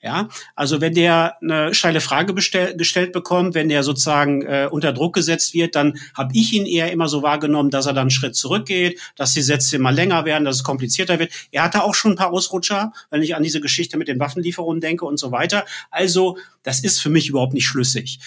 Ja, 0.00 0.28
also 0.54 0.80
wenn 0.80 0.94
der 0.94 1.42
eine 1.42 1.74
steile 1.74 2.00
Frage 2.00 2.32
bestell, 2.32 2.76
gestellt 2.76 3.12
bekommt, 3.12 3.56
wenn 3.56 3.68
der 3.68 3.82
sozusagen 3.82 4.42
äh, 4.42 4.68
unter 4.70 4.92
Druck 4.92 5.12
gesetzt 5.12 5.54
wird, 5.54 5.74
dann 5.74 5.98
habe 6.14 6.30
ich 6.34 6.52
ihn 6.52 6.66
eher 6.66 6.92
immer 6.92 7.08
so 7.08 7.22
wahrgenommen, 7.22 7.70
dass 7.70 7.86
er 7.86 7.94
dann 7.94 8.02
einen 8.02 8.10
Schritt 8.10 8.36
zurückgeht, 8.36 9.00
dass 9.16 9.34
die 9.34 9.42
Sätze 9.42 9.74
immer 9.74 9.90
länger 9.90 10.24
werden, 10.24 10.44
dass 10.44 10.56
es 10.56 10.62
komplizierter 10.62 11.18
wird. 11.18 11.32
Er 11.50 11.64
hatte 11.64 11.82
auch 11.82 11.96
schon 11.96 12.12
ein 12.12 12.16
paar 12.16 12.32
Ausrutscher, 12.32 12.92
wenn 13.10 13.24
ich 13.24 13.34
an 13.34 13.42
diese 13.42 13.60
Geschichte 13.60 13.96
mit 13.96 14.06
den 14.06 14.20
Waffenlieferungen 14.20 14.80
denke 14.80 15.04
und 15.04 15.18
so 15.18 15.32
weiter. 15.32 15.64
Also 15.90 16.38
das 16.62 16.78
ist 16.78 17.00
für 17.00 17.10
mich 17.10 17.28
überhaupt 17.28 17.54
nicht 17.54 17.66
schlüssig. 17.66 18.20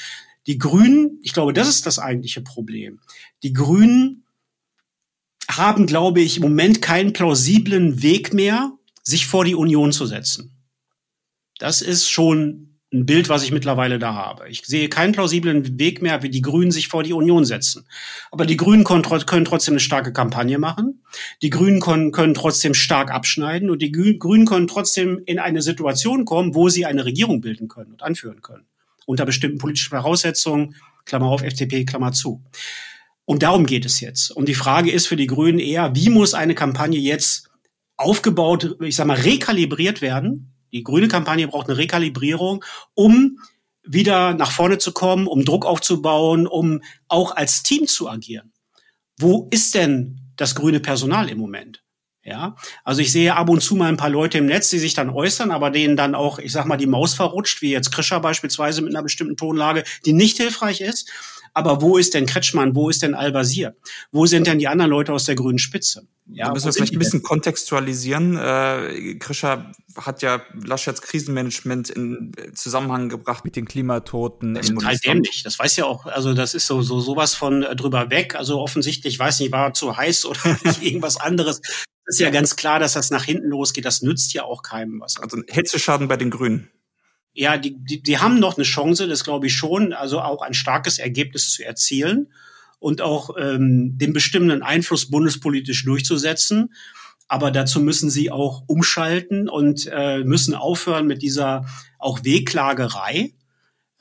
Die 0.48 0.58
Grünen, 0.58 1.20
ich 1.22 1.32
glaube, 1.32 1.54
das 1.54 1.70
ist 1.70 1.86
das 1.86 2.00
eigentliche 2.00 2.42
Problem. 2.42 3.00
Die 3.44 3.54
Grünen 3.54 4.26
haben, 5.50 5.86
glaube 5.86 6.20
ich, 6.20 6.36
im 6.36 6.44
Moment 6.44 6.82
keinen 6.82 7.14
plausiblen 7.14 8.02
Weg 8.02 8.34
mehr, 8.34 8.74
sich 9.04 9.26
vor 9.26 9.46
die 9.46 9.56
Union 9.56 9.94
zu 9.94 10.06
setzen. 10.06 10.51
Das 11.62 11.84
ist 11.84 12.10
schon 12.10 12.80
ein 12.92 13.06
Bild, 13.06 13.30
was 13.30 13.44
ich 13.44 13.52
mittlerweile 13.52 14.00
da 14.00 14.16
habe. 14.16 14.50
Ich 14.50 14.64
sehe 14.66 14.90
keinen 14.90 15.12
plausiblen 15.12 15.78
Weg 15.78 16.02
mehr, 16.02 16.24
wie 16.24 16.32
die 16.32 16.42
Grünen 16.42 16.72
sich 16.72 16.88
vor 16.88 17.04
die 17.04 17.14
Union 17.14 17.46
setzen. 17.46 17.86
Aber 18.32 18.48
die 18.48 18.58
Grünen 18.58 18.84
können 18.84 19.04
trotzdem 19.46 19.74
eine 19.74 19.80
starke 19.80 20.12
Kampagne 20.12 20.58
machen. 20.58 21.04
Die 21.44 21.52
Grünen 21.52 21.80
können, 21.80 22.34
trotzdem 22.34 22.74
stark 22.74 23.12
abschneiden 23.12 23.70
und 23.70 23.80
die 23.84 23.92
Grünen 23.92 24.48
können 24.48 24.68
trotzdem 24.68 25.22
in 25.28 25.38
eine 25.38 25.62
Situation 25.62 26.26
kommen, 26.26 26.56
wo 26.56 26.68
sie 26.70 26.88
eine 26.88 27.06
Regierung 27.06 27.42
bilden 27.42 27.68
können 27.68 27.92
und 27.92 28.02
anführen 28.02 28.42
können. 28.42 28.66
Unter 29.06 29.26
bestimmten 29.26 29.60
politischen 29.60 29.92
Voraussetzungen, 29.92 30.76
Klammer 31.06 31.28
auf, 31.28 31.44
FDP, 31.44 31.86
Klammer 31.86 32.12
zu. 32.12 32.44
Und 33.26 33.44
darum 33.44 33.68
geht 33.68 33.86
es 33.86 34.00
jetzt. 34.00 34.32
Und 34.32 34.50
die 34.50 34.56
Frage 34.56 34.92
ist 34.92 35.06
für 35.06 35.16
die 35.16 35.28
Grünen 35.28 35.60
eher, 35.60 35.96
wie 35.96 36.10
muss 36.10 36.34
eine 36.34 36.56
Kampagne 36.56 37.00
jetzt 37.00 37.52
aufgebaut, 37.98 38.78
ich 38.82 38.96
sag 38.96 39.06
mal, 39.06 39.18
rekalibriert 39.18 40.02
werden. 40.02 40.51
Die 40.72 40.84
grüne 40.84 41.08
Kampagne 41.08 41.48
braucht 41.48 41.68
eine 41.68 41.78
Rekalibrierung, 41.78 42.64
um 42.94 43.40
wieder 43.84 44.34
nach 44.34 44.52
vorne 44.52 44.78
zu 44.78 44.92
kommen, 44.92 45.28
um 45.28 45.44
Druck 45.44 45.66
aufzubauen, 45.66 46.48
um 46.48 46.82
auch 47.08 47.36
als 47.36 47.64
Team 47.64 47.88
zu 47.88 48.10
agieren. 48.10 48.54
Wo 49.18 49.48
ist 49.52 49.76
denn 49.76 50.20
das 50.36 50.56
grüne 50.56 50.80
Personal 50.80 51.30
im 51.30 51.38
Moment? 51.38 51.84
Ja, 52.24 52.56
also 52.84 53.02
ich 53.02 53.12
sehe 53.12 53.36
ab 53.36 53.50
und 53.50 53.62
zu 53.62 53.76
mal 53.76 53.90
ein 53.90 53.98
paar 53.98 54.10
Leute 54.10 54.38
im 54.38 54.46
Netz, 54.46 54.70
die 54.70 54.78
sich 54.78 54.94
dann 54.94 55.10
äußern, 55.10 55.50
aber 55.50 55.72
denen 55.72 55.98
dann 55.98 56.14
auch, 56.14 56.38
ich 56.38 56.52
sag 56.52 56.68
mal, 56.68 56.78
die 56.78 56.86
Maus 56.86 57.16
verrutscht, 57.16 57.64
wie 57.64 57.72
jetzt 57.72 57.92
Krischer 57.92 58.20
beispielsweise 58.20 58.84
mit 58.84 58.94
einer 58.94 59.02
bestimmten 59.02 59.38
Tonlage, 59.38 59.84
die 60.06 60.14
nicht 60.14 60.38
hilfreich 60.38 60.82
ist. 60.82 61.12
Aber 61.54 61.82
wo 61.82 61.98
ist 61.98 62.14
denn 62.14 62.26
Kretschmann? 62.26 62.76
Wo 62.76 62.90
ist 62.90 63.02
denn 63.02 63.14
Al-Wazir? 63.14 63.76
Wo 64.12 64.26
sind 64.26 64.48
denn 64.48 64.60
die 64.60 64.68
anderen 64.68 64.90
Leute 64.90 65.14
aus 65.14 65.26
der 65.26 65.36
grünen 65.36 65.60
Spitze? 65.60 66.08
Ja, 66.34 66.48
da 66.48 66.54
müssen 66.54 66.68
wir 66.68 66.74
vielleicht 66.74 66.94
ein 66.94 67.00
bisschen 67.00 67.24
kontextualisieren. 67.24 68.38
Äh, 68.38 69.16
Krischer 69.16 69.72
hat 69.98 70.22
ja 70.22 70.42
Laschets 70.64 71.02
Krisenmanagement 71.02 71.90
in 71.90 72.32
Zusammenhang 72.54 73.10
gebracht 73.10 73.44
mit 73.44 73.58
den 73.58 73.66
Klimatoten. 73.66 74.54
Das 74.54 74.70
ist 74.70 74.76
total 74.76 74.98
dämlich. 74.98 75.44
Das 75.44 75.60
weiß 75.60 75.76
ja 75.76 75.86
auch, 75.86 76.06
also 76.06 76.34
das 76.34 76.54
ist 76.54 76.68
so, 76.68 76.82
so 76.82 77.02
sowas 77.02 77.36
von 77.36 77.64
äh, 77.64 77.76
drüber 77.76 78.10
weg. 78.10 78.36
Also 78.36 78.60
offensichtlich, 78.62 79.20
weiß 79.20 79.42
nicht, 79.42 79.52
war 79.52 79.74
zu 79.74 79.98
heiß 79.98 80.26
oder 80.26 80.40
irgendwas 80.80 81.18
anderes. 81.18 81.60
Das 82.06 82.16
ist 82.16 82.20
ja 82.20 82.30
ganz 82.30 82.56
klar, 82.56 82.80
dass 82.80 82.94
das 82.94 83.12
nach 83.12 83.26
hinten 83.26 83.50
losgeht. 83.50 83.84
Das 83.84 84.02
nützt 84.02 84.34
ja 84.34 84.44
auch 84.44 84.64
keinem 84.64 85.02
was. 85.02 85.18
Also 85.18 85.38
ein 85.38 85.44
Hitzeschaden 85.50 86.08
bei 86.08 86.18
den 86.18 86.30
Grünen. 86.30 86.70
Ja, 87.34 87.58
die, 87.58 87.76
die, 87.78 88.04
die 88.04 88.18
haben 88.18 88.40
noch 88.40 88.58
eine 88.58 88.66
Chance, 88.66 89.08
das 89.08 89.24
glaube 89.24 89.48
ich 89.48 89.56
schon, 89.56 89.94
also 89.94 90.22
auch 90.22 90.42
ein 90.42 90.54
starkes 90.54 91.00
Ergebnis 91.00 91.52
zu 91.52 91.64
erzielen 91.64 92.32
und 92.80 93.02
auch 93.02 93.36
ähm, 93.40 93.98
den 93.98 94.12
bestimmenden 94.12 94.64
Einfluss 94.64 95.10
bundespolitisch 95.10 95.86
durchzusetzen. 95.86 96.74
Aber 97.28 97.52
dazu 97.52 97.80
müssen 97.80 98.10
sie 98.10 98.30
auch 98.30 98.64
umschalten 98.68 99.48
und 99.48 99.90
äh, 99.90 100.24
müssen 100.26 100.54
aufhören 100.54 101.08
mit 101.08 101.22
dieser 101.22 101.66
auch 101.98 102.26
Wehklagerei, 102.26 103.34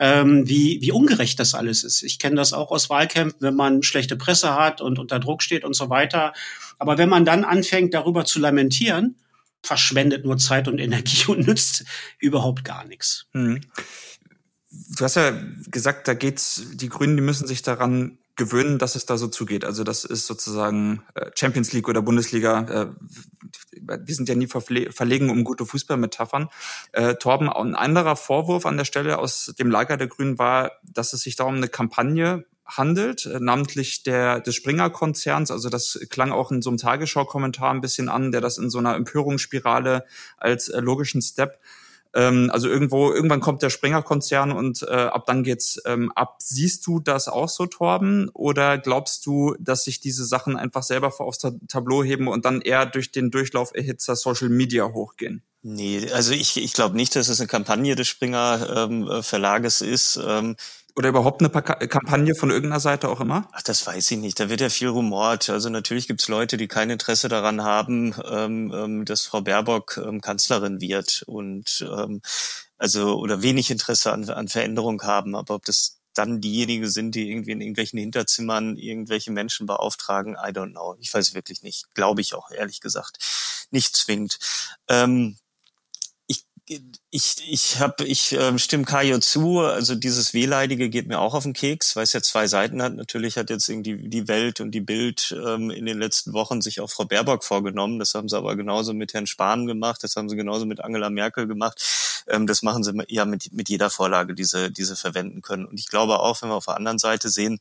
ähm, 0.00 0.49
wie, 0.49 0.80
wie 0.80 0.90
ungerecht 0.90 1.38
das 1.38 1.54
alles 1.54 1.84
ist. 1.84 2.02
Ich 2.02 2.18
kenne 2.18 2.37
das 2.37 2.52
auch 2.52 2.72
aus 2.72 2.90
Wahlkämpfen, 2.90 3.40
wenn 3.40 3.54
man 3.54 3.84
schlechte 3.84 4.16
Presse 4.16 4.56
hat 4.56 4.80
und 4.80 4.99
unter 4.99 5.20
Druck 5.20 5.42
steht 5.42 5.64
und 5.64 5.75
so 5.75 5.90
weiter. 5.90 6.32
Aber 6.78 6.99
wenn 6.99 7.10
man 7.10 7.25
dann 7.25 7.44
anfängt, 7.44 7.94
darüber 7.94 8.25
zu 8.25 8.40
lamentieren, 8.40 9.16
verschwendet 9.62 10.25
nur 10.25 10.38
Zeit 10.38 10.69
und 10.69 10.79
Energie 10.79 11.25
und 11.29 11.47
nützt 11.47 11.85
überhaupt 12.19 12.64
gar 12.64 12.85
nichts. 12.85 13.26
Hm. 13.33 13.61
Du 14.71 15.05
hast 15.05 15.17
ja 15.17 15.33
gesagt, 15.71 16.07
da 16.07 16.14
geht's, 16.14 16.62
die 16.75 16.88
Grünen, 16.88 17.17
die 17.17 17.23
müssen 17.23 17.47
sich 17.47 17.62
daran 17.62 18.19
gewöhnen, 18.40 18.79
dass 18.79 18.95
es 18.95 19.05
da 19.05 19.19
so 19.19 19.29
zugeht. 19.29 19.67
Also 19.67 19.85
das 19.85 20.05
ist 20.05 20.26
sozusagen 20.26 21.02
äh, 21.14 21.31
Champions 21.35 21.73
League 21.73 21.88
oder 21.88 22.00
Bundesliga. 22.00 22.61
Äh, 22.62 22.87
wir 23.83 24.14
sind 24.14 24.31
ja 24.31 24.35
nie 24.35 24.47
verlegen 24.47 25.29
um 25.29 25.45
gute 25.45 25.67
Fußballmetaphern. 25.67 26.49
Äh, 26.93 27.17
Torben, 27.17 27.50
ein 27.50 27.75
anderer 27.75 28.17
Vorwurf 28.17 28.64
an 28.64 28.79
der 28.79 28.87
Stelle 28.87 29.19
aus 29.19 29.55
dem 29.59 29.71
Lager 29.71 29.99
der 29.99 30.07
Grünen 30.07 30.38
war, 30.38 30.73
dass 30.83 31.12
es 31.12 31.21
sich 31.21 31.37
darum 31.37 31.57
eine 31.57 31.69
Kampagne 31.69 32.47
handelt, 32.70 33.26
äh, 33.26 33.40
namentlich 33.40 34.02
der 34.02 34.40
des 34.40 34.54
Springer-Konzerns. 34.54 35.50
Also 35.50 35.68
das 35.68 35.98
klang 36.10 36.32
auch 36.32 36.50
in 36.50 36.62
so 36.62 36.70
einem 36.70 36.78
Tagesschau-Kommentar 36.78 37.72
ein 37.72 37.80
bisschen 37.80 38.08
an, 38.08 38.32
der 38.32 38.40
das 38.40 38.58
in 38.58 38.70
so 38.70 38.78
einer 38.78 38.94
Empörungsspirale 38.94 40.04
als 40.38 40.68
äh, 40.68 40.80
logischen 40.80 41.22
Step 41.22 41.60
ähm, 42.12 42.50
also 42.52 42.68
irgendwo, 42.68 43.12
irgendwann 43.12 43.40
kommt 43.40 43.62
der 43.62 43.70
Springer-Konzern 43.70 44.50
und 44.52 44.82
äh, 44.82 44.86
ab 44.86 45.26
dann 45.26 45.44
geht's 45.44 45.80
ähm, 45.86 46.10
ab. 46.12 46.36
Siehst 46.40 46.86
du 46.86 46.98
das 46.98 47.28
auch 47.28 47.48
so, 47.48 47.66
Torben? 47.66 48.28
Oder 48.30 48.78
glaubst 48.78 49.26
du, 49.26 49.54
dass 49.60 49.84
sich 49.84 50.00
diese 50.00 50.24
Sachen 50.24 50.56
einfach 50.56 50.82
selber 50.82 51.12
aufs 51.20 51.38
Tableau 51.68 52.02
heben 52.02 52.26
und 52.26 52.44
dann 52.44 52.62
eher 52.62 52.86
durch 52.86 53.12
den 53.12 53.30
Durchlauferhitzer 53.30 54.16
Social 54.16 54.48
Media 54.48 54.92
hochgehen? 54.92 55.42
Nee, 55.62 56.10
also 56.12 56.32
ich, 56.32 56.56
ich 56.56 56.72
glaube 56.72 56.96
nicht, 56.96 57.14
dass 57.14 57.28
es 57.28 57.38
eine 57.38 57.46
Kampagne 57.46 57.94
des 57.94 58.08
Springer 58.08 58.88
ähm, 58.88 59.22
Verlages 59.22 59.82
ist. 59.82 60.18
Ähm, 60.24 60.56
oder 61.00 61.09
überhaupt 61.09 61.40
eine 61.40 61.50
Kampagne 61.88 62.35
von 62.35 62.50
irgendeiner 62.50 62.78
Seite 62.78 63.09
auch 63.09 63.21
immer? 63.21 63.49
Ach, 63.52 63.62
das 63.62 63.87
weiß 63.87 64.11
ich 64.11 64.19
nicht. 64.19 64.38
Da 64.38 64.50
wird 64.50 64.61
ja 64.61 64.69
viel 64.69 64.88
rumort. 64.88 65.49
Also 65.49 65.71
natürlich 65.71 66.07
gibt's 66.07 66.28
Leute, 66.28 66.59
die 66.59 66.69
kein 66.69 66.90
Interesse 66.90 67.28
daran 67.28 67.62
haben, 67.62 68.14
ähm, 68.30 68.71
ähm, 68.75 69.04
dass 69.07 69.23
Frau 69.23 69.40
Baerbock 69.40 69.97
ähm, 69.97 70.21
Kanzlerin 70.21 70.83
wird 70.83 71.23
und 71.26 71.87
ähm, 71.90 72.21
also 72.76 73.19
oder 73.19 73.40
wenig 73.40 73.71
Interesse 73.71 74.12
an, 74.12 74.28
an 74.28 74.49
Veränderung 74.49 75.02
haben. 75.02 75.35
Aber 75.35 75.54
ob 75.54 75.64
das 75.64 76.00
dann 76.12 76.42
diejenigen 76.42 76.90
sind, 76.90 77.14
die 77.14 77.30
irgendwie 77.30 77.52
in 77.52 77.62
irgendwelchen 77.62 77.99
Hinterzimmern 77.99 78.76
irgendwelche 78.76 79.30
Menschen 79.30 79.66
beauftragen, 79.66 80.35
I 80.35 80.50
don't 80.50 80.73
know. 80.73 80.97
Ich 81.00 81.14
weiß 81.14 81.33
wirklich 81.33 81.62
nicht. 81.62 81.95
Glaube 81.95 82.21
ich 82.21 82.35
auch, 82.35 82.50
ehrlich 82.50 82.80
gesagt. 82.80 83.16
Nicht 83.71 83.97
zwingend. 83.97 84.38
Ähm, 84.87 85.38
ich, 87.10 87.36
ich 87.48 87.80
hab, 87.80 88.00
ich 88.00 88.32
ähm, 88.32 88.58
stimme 88.58 88.84
Kajo 88.84 89.18
zu. 89.18 89.58
Also 89.60 89.96
dieses 89.96 90.34
Wehleidige 90.34 90.88
geht 90.88 91.08
mir 91.08 91.18
auch 91.18 91.34
auf 91.34 91.42
den 91.42 91.52
Keks, 91.52 91.96
weil 91.96 92.04
es 92.04 92.12
ja 92.12 92.22
zwei 92.22 92.46
Seiten 92.46 92.80
hat. 92.80 92.94
Natürlich 92.94 93.36
hat 93.36 93.50
jetzt 93.50 93.68
irgendwie 93.68 94.08
die 94.08 94.28
Welt 94.28 94.60
und 94.60 94.70
die 94.70 94.80
Bild 94.80 95.36
ähm, 95.44 95.70
in 95.70 95.86
den 95.86 95.98
letzten 95.98 96.32
Wochen 96.32 96.60
sich 96.60 96.80
auch 96.80 96.88
Frau 96.88 97.04
Baerbock 97.04 97.42
vorgenommen. 97.42 97.98
Das 97.98 98.14
haben 98.14 98.28
sie 98.28 98.36
aber 98.36 98.54
genauso 98.54 98.94
mit 98.94 99.14
Herrn 99.14 99.26
Spahn 99.26 99.66
gemacht. 99.66 100.04
Das 100.04 100.14
haben 100.14 100.28
sie 100.28 100.36
genauso 100.36 100.64
mit 100.64 100.80
Angela 100.80 101.10
Merkel 101.10 101.48
gemacht. 101.48 102.24
Ähm, 102.28 102.46
das 102.46 102.62
machen 102.62 102.84
sie 102.84 102.92
ja 103.08 103.24
mit, 103.24 103.52
mit 103.52 103.68
jeder 103.68 103.90
Vorlage, 103.90 104.34
die 104.34 104.44
sie, 104.44 104.72
die 104.72 104.84
verwenden 104.84 105.42
können. 105.42 105.66
Und 105.66 105.78
ich 105.80 105.88
glaube 105.88 106.20
auch, 106.20 106.40
wenn 106.42 106.50
wir 106.50 106.54
auf 106.54 106.66
der 106.66 106.76
anderen 106.76 106.98
Seite 106.98 107.30
sehen, 107.30 107.58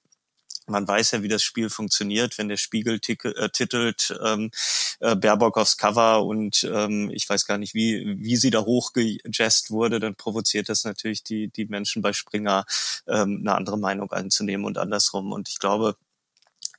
man 0.70 0.88
weiß 0.88 1.12
ja, 1.12 1.24
wie 1.24 1.28
das 1.28 1.44
Spiel 1.44 1.70
funktioniert, 1.70 2.38
wenn 2.38 2.50
der 2.50 2.58
Spiegel 2.58 3.00
äh, 3.24 3.50
titelt 3.50 4.18
ähm, 4.24 4.52
äh, 5.00 5.16
Baerbock 5.16 5.58
aufs 5.58 5.78
Cover 5.78 6.26
und 6.26 6.64
ähm, 6.72 7.10
ich 7.14 7.30
weiß 7.30 7.46
gar 7.46 7.58
nicht, 7.58 7.74
wie, 7.74 8.16
wie 8.20 8.38
sie 8.38 8.52
da 8.52 8.62
hochgejazzt 8.62 9.72
wurde, 9.72 10.00
dann 10.00 10.16
provoziert 10.16 10.70
das 10.70 10.84
natürlich 10.84 11.24
die, 11.24 11.50
die 11.50 11.66
Menschen 11.66 12.02
bei 12.02 12.14
Springer, 12.14 12.66
ähm, 13.08 13.40
eine 13.42 13.56
andere 13.56 13.78
Meinung 13.78 14.12
einzunehmen 14.12 14.66
und 14.66 14.78
andersrum. 14.78 15.32
Und 15.32 15.50
ich 15.50 15.60
glaube, 15.60 15.96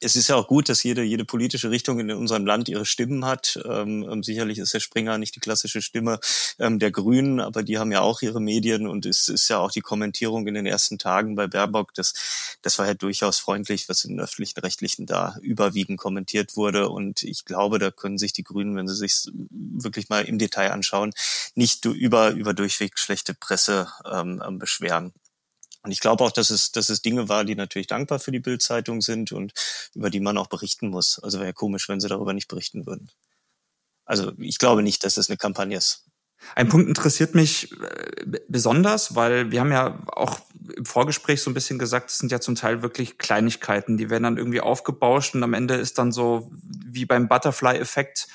es 0.00 0.16
ist 0.16 0.28
ja 0.28 0.36
auch 0.36 0.46
gut, 0.46 0.68
dass 0.68 0.82
jede, 0.82 1.02
jede 1.02 1.24
politische 1.24 1.70
Richtung 1.70 2.00
in 2.00 2.10
unserem 2.10 2.46
Land 2.46 2.68
ihre 2.68 2.86
Stimmen 2.86 3.24
hat. 3.24 3.60
Ähm, 3.64 4.08
ähm, 4.10 4.22
sicherlich 4.22 4.58
ist 4.58 4.72
der 4.72 4.80
Springer 4.80 5.18
nicht 5.18 5.36
die 5.36 5.40
klassische 5.40 5.82
Stimme 5.82 6.18
ähm, 6.58 6.78
der 6.78 6.90
Grünen, 6.90 7.40
aber 7.40 7.62
die 7.62 7.78
haben 7.78 7.92
ja 7.92 8.00
auch 8.00 8.22
ihre 8.22 8.40
Medien 8.40 8.86
und 8.86 9.04
es 9.04 9.28
ist 9.28 9.48
ja 9.48 9.58
auch 9.58 9.70
die 9.70 9.82
Kommentierung 9.82 10.46
in 10.46 10.54
den 10.54 10.66
ersten 10.66 10.98
Tagen 10.98 11.34
bei 11.34 11.46
Baerbock, 11.46 11.94
das, 11.94 12.14
das 12.62 12.78
war 12.78 12.86
ja 12.86 12.94
durchaus 12.94 13.38
freundlich, 13.38 13.88
was 13.88 14.04
in 14.04 14.12
den 14.12 14.20
öffentlichen 14.20 14.60
Rechtlichen 14.60 15.06
da 15.06 15.36
überwiegend 15.42 15.98
kommentiert 15.98 16.56
wurde. 16.56 16.88
Und 16.88 17.22
ich 17.22 17.44
glaube, 17.44 17.78
da 17.78 17.90
können 17.90 18.18
sich 18.18 18.32
die 18.32 18.44
Grünen, 18.44 18.76
wenn 18.76 18.88
sie 18.88 18.94
sich 18.94 19.30
wirklich 19.50 20.08
mal 20.08 20.24
im 20.24 20.38
Detail 20.38 20.72
anschauen, 20.72 21.12
nicht 21.54 21.84
über, 21.84 22.30
über 22.30 22.54
durchweg 22.54 22.98
schlechte 22.98 23.34
Presse 23.34 23.88
ähm, 24.10 24.42
ähm 24.46 24.58
beschweren. 24.58 25.12
Und 25.82 25.92
ich 25.92 26.00
glaube 26.00 26.24
auch, 26.24 26.32
dass 26.32 26.50
es, 26.50 26.72
dass 26.72 26.90
es 26.90 27.02
Dinge 27.02 27.28
war, 27.28 27.44
die 27.44 27.54
natürlich 27.54 27.86
dankbar 27.86 28.18
für 28.18 28.32
die 28.32 28.40
Bildzeitung 28.40 29.00
sind 29.00 29.32
und 29.32 29.52
über 29.94 30.10
die 30.10 30.20
man 30.20 30.36
auch 30.36 30.48
berichten 30.48 30.88
muss. 30.88 31.18
Also 31.22 31.38
wäre 31.38 31.48
ja 31.48 31.52
komisch, 31.52 31.88
wenn 31.88 32.00
sie 32.00 32.08
darüber 32.08 32.34
nicht 32.34 32.48
berichten 32.48 32.86
würden. 32.86 33.10
Also 34.04 34.32
ich 34.38 34.58
glaube 34.58 34.82
nicht, 34.82 35.04
dass 35.04 35.16
es 35.16 35.30
eine 35.30 35.36
Kampagne 35.36 35.76
ist. 35.76 36.04
Ein 36.54 36.68
Punkt 36.68 36.88
interessiert 36.88 37.34
mich 37.34 37.72
äh, 37.72 38.40
besonders, 38.48 39.14
weil 39.14 39.50
wir 39.50 39.60
haben 39.60 39.72
ja 39.72 40.02
auch 40.08 40.40
im 40.74 40.84
Vorgespräch 40.84 41.42
so 41.42 41.50
ein 41.50 41.54
bisschen 41.54 41.78
gesagt, 41.78 42.10
es 42.10 42.18
sind 42.18 42.32
ja 42.32 42.40
zum 42.40 42.54
Teil 42.54 42.82
wirklich 42.82 43.18
Kleinigkeiten, 43.18 43.96
die 43.96 44.10
werden 44.10 44.22
dann 44.24 44.38
irgendwie 44.38 44.60
aufgebauscht 44.60 45.34
und 45.34 45.42
am 45.42 45.54
Ende 45.54 45.74
ist 45.74 45.98
dann 45.98 46.12
so 46.12 46.50
wie 46.62 47.04
beim 47.04 47.28
Butterfly-Effekt, 47.28 48.28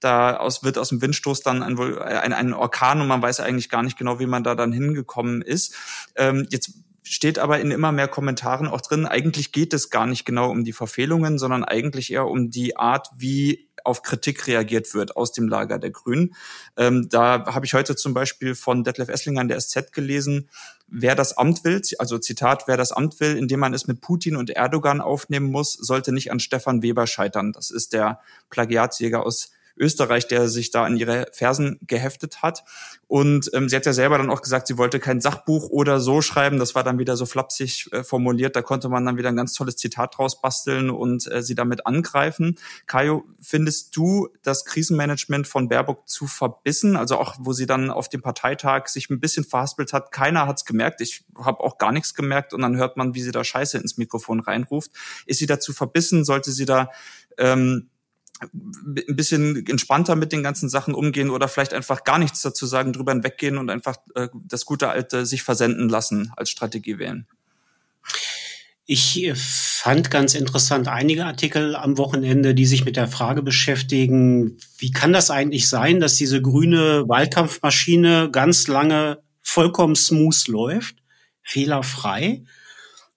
da 0.00 0.36
aus, 0.36 0.62
wird 0.62 0.76
aus 0.76 0.90
dem 0.90 1.00
Windstoß 1.00 1.40
dann 1.40 1.62
ein, 1.62 1.78
ein, 1.78 2.32
ein 2.32 2.52
Orkan 2.52 3.00
und 3.00 3.08
man 3.08 3.22
weiß 3.22 3.40
eigentlich 3.40 3.70
gar 3.70 3.82
nicht 3.82 3.96
genau, 3.96 4.20
wie 4.20 4.26
man 4.26 4.44
da 4.44 4.54
dann 4.54 4.72
hingekommen 4.72 5.40
ist. 5.40 5.74
Ähm, 6.16 6.46
jetzt 6.50 6.72
steht 7.08 7.38
aber 7.38 7.60
in 7.60 7.70
immer 7.70 7.92
mehr 7.92 8.08
Kommentaren 8.08 8.66
auch 8.66 8.80
drin, 8.80 9.06
eigentlich 9.06 9.52
geht 9.52 9.72
es 9.72 9.90
gar 9.90 10.06
nicht 10.06 10.24
genau 10.24 10.50
um 10.50 10.64
die 10.64 10.72
Verfehlungen, 10.72 11.38
sondern 11.38 11.64
eigentlich 11.64 12.12
eher 12.12 12.26
um 12.26 12.50
die 12.50 12.76
Art, 12.76 13.08
wie 13.16 13.68
auf 13.84 14.02
Kritik 14.02 14.46
reagiert 14.48 14.92
wird 14.94 15.16
aus 15.16 15.32
dem 15.32 15.46
Lager 15.46 15.78
der 15.78 15.90
Grünen. 15.90 16.34
Ähm, 16.76 17.08
da 17.08 17.46
habe 17.46 17.64
ich 17.64 17.74
heute 17.74 17.94
zum 17.94 18.14
Beispiel 18.14 18.56
von 18.56 18.82
Detlef 18.82 19.08
Esslinger 19.08 19.42
in 19.42 19.48
der 19.48 19.60
SZ 19.60 19.92
gelesen, 19.92 20.48
wer 20.88 21.14
das 21.14 21.38
Amt 21.38 21.62
will, 21.64 21.80
also 21.98 22.18
Zitat, 22.18 22.64
wer 22.66 22.76
das 22.76 22.90
Amt 22.90 23.20
will, 23.20 23.36
indem 23.36 23.60
man 23.60 23.74
es 23.74 23.86
mit 23.86 24.00
Putin 24.00 24.34
und 24.36 24.50
Erdogan 24.50 25.00
aufnehmen 25.00 25.50
muss, 25.50 25.74
sollte 25.74 26.12
nicht 26.12 26.32
an 26.32 26.40
Stefan 26.40 26.82
Weber 26.82 27.06
scheitern. 27.06 27.52
Das 27.52 27.70
ist 27.70 27.92
der 27.92 28.20
Plagiatsjäger 28.50 29.24
aus 29.24 29.50
Österreich, 29.76 30.26
der 30.28 30.48
sich 30.48 30.70
da 30.70 30.84
an 30.84 30.96
ihre 30.96 31.26
Fersen 31.32 31.78
geheftet 31.86 32.42
hat. 32.42 32.64
Und 33.08 33.50
ähm, 33.52 33.68
sie 33.68 33.76
hat 33.76 33.86
ja 33.86 33.92
selber 33.92 34.18
dann 34.18 34.30
auch 34.30 34.42
gesagt, 34.42 34.66
sie 34.66 34.78
wollte 34.78 34.98
kein 34.98 35.20
Sachbuch 35.20 35.68
oder 35.68 36.00
so 36.00 36.22
schreiben. 36.22 36.58
Das 36.58 36.74
war 36.74 36.82
dann 36.82 36.98
wieder 36.98 37.16
so 37.16 37.26
flapsig 37.26 37.88
äh, 37.92 38.02
formuliert. 38.02 38.56
Da 38.56 38.62
konnte 38.62 38.88
man 38.88 39.04
dann 39.04 39.16
wieder 39.16 39.28
ein 39.28 39.36
ganz 39.36 39.52
tolles 39.52 39.76
Zitat 39.76 40.18
draus 40.18 40.40
basteln 40.40 40.90
und 40.90 41.30
äh, 41.30 41.42
sie 41.42 41.54
damit 41.54 41.86
angreifen. 41.86 42.56
Kajo, 42.86 43.24
findest 43.40 43.96
du 43.96 44.28
das 44.42 44.64
Krisenmanagement 44.64 45.46
von 45.46 45.68
Baerbock 45.68 46.08
zu 46.08 46.26
verbissen? 46.26 46.96
Also 46.96 47.16
auch, 47.18 47.36
wo 47.38 47.52
sie 47.52 47.66
dann 47.66 47.90
auf 47.90 48.08
dem 48.08 48.22
Parteitag 48.22 48.88
sich 48.88 49.10
ein 49.10 49.20
bisschen 49.20 49.44
verhaspelt 49.44 49.92
hat. 49.92 50.10
Keiner 50.10 50.46
hat's 50.46 50.64
gemerkt. 50.64 51.00
Ich 51.00 51.24
habe 51.38 51.60
auch 51.60 51.78
gar 51.78 51.92
nichts 51.92 52.14
gemerkt. 52.14 52.54
Und 52.54 52.62
dann 52.62 52.76
hört 52.76 52.96
man, 52.96 53.14
wie 53.14 53.22
sie 53.22 53.32
da 53.32 53.44
Scheiße 53.44 53.78
ins 53.78 53.98
Mikrofon 53.98 54.40
reinruft. 54.40 54.90
Ist 55.26 55.38
sie 55.38 55.46
dazu 55.46 55.72
verbissen? 55.72 56.24
Sollte 56.24 56.50
sie 56.50 56.64
da 56.64 56.90
ähm, 57.38 57.90
ein 58.42 59.16
bisschen 59.16 59.66
entspannter 59.66 60.16
mit 60.16 60.32
den 60.32 60.42
ganzen 60.42 60.68
Sachen 60.68 60.94
umgehen 60.94 61.30
oder 61.30 61.48
vielleicht 61.48 61.74
einfach 61.74 62.04
gar 62.04 62.18
nichts 62.18 62.42
dazu 62.42 62.66
sagen, 62.66 62.92
drüber 62.92 63.12
hinweggehen 63.12 63.58
und 63.58 63.70
einfach 63.70 63.96
äh, 64.14 64.28
das 64.34 64.64
gute 64.64 64.88
alte 64.88 65.26
sich 65.26 65.42
versenden 65.42 65.88
lassen 65.88 66.32
als 66.36 66.50
Strategie 66.50 66.98
wählen? 66.98 67.26
Ich 68.84 69.22
äh, 69.24 69.34
fand 69.34 70.10
ganz 70.10 70.34
interessant 70.34 70.88
einige 70.88 71.24
Artikel 71.24 71.74
am 71.74 71.98
Wochenende, 71.98 72.54
die 72.54 72.66
sich 72.66 72.84
mit 72.84 72.96
der 72.96 73.08
Frage 73.08 73.42
beschäftigen, 73.42 74.58
wie 74.78 74.92
kann 74.92 75.12
das 75.12 75.30
eigentlich 75.30 75.68
sein, 75.68 76.00
dass 76.00 76.14
diese 76.14 76.40
grüne 76.40 77.08
Wahlkampfmaschine 77.08 78.30
ganz 78.30 78.68
lange 78.68 79.18
vollkommen 79.42 79.96
smooth 79.96 80.46
läuft, 80.48 80.96
fehlerfrei, 81.42 82.44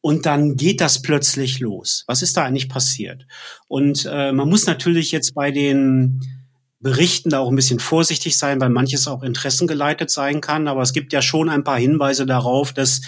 und 0.02 0.26
dann 0.26 0.56
geht 0.56 0.82
das 0.82 1.02
plötzlich 1.02 1.60
los. 1.60 2.04
Was 2.08 2.22
ist 2.22 2.38
da 2.38 2.46
eigentlich 2.46 2.70
passiert? 2.70 3.26
Und 3.68 4.08
äh, 4.10 4.32
man 4.32 4.50
muss 4.50 4.66
natürlich 4.66 5.12
jetzt 5.12 5.34
bei 5.36 5.52
den 5.52 6.22
Berichten 6.80 7.30
da 7.30 7.40
auch 7.40 7.50
ein 7.50 7.56
bisschen 7.56 7.80
vorsichtig 7.80 8.38
sein, 8.38 8.62
weil 8.62 8.70
manches 8.70 9.08
auch 9.08 9.24
interessengeleitet 9.24 10.10
sein 10.10 10.40
kann. 10.40 10.68
Aber 10.68 10.82
es 10.82 10.94
gibt 10.94 11.12
ja 11.12 11.22
schon 11.22 11.50
ein 11.50 11.66
paar 11.66 11.78
Hinweise 11.80 12.26
darauf, 12.26 12.72
dass, 12.72 13.02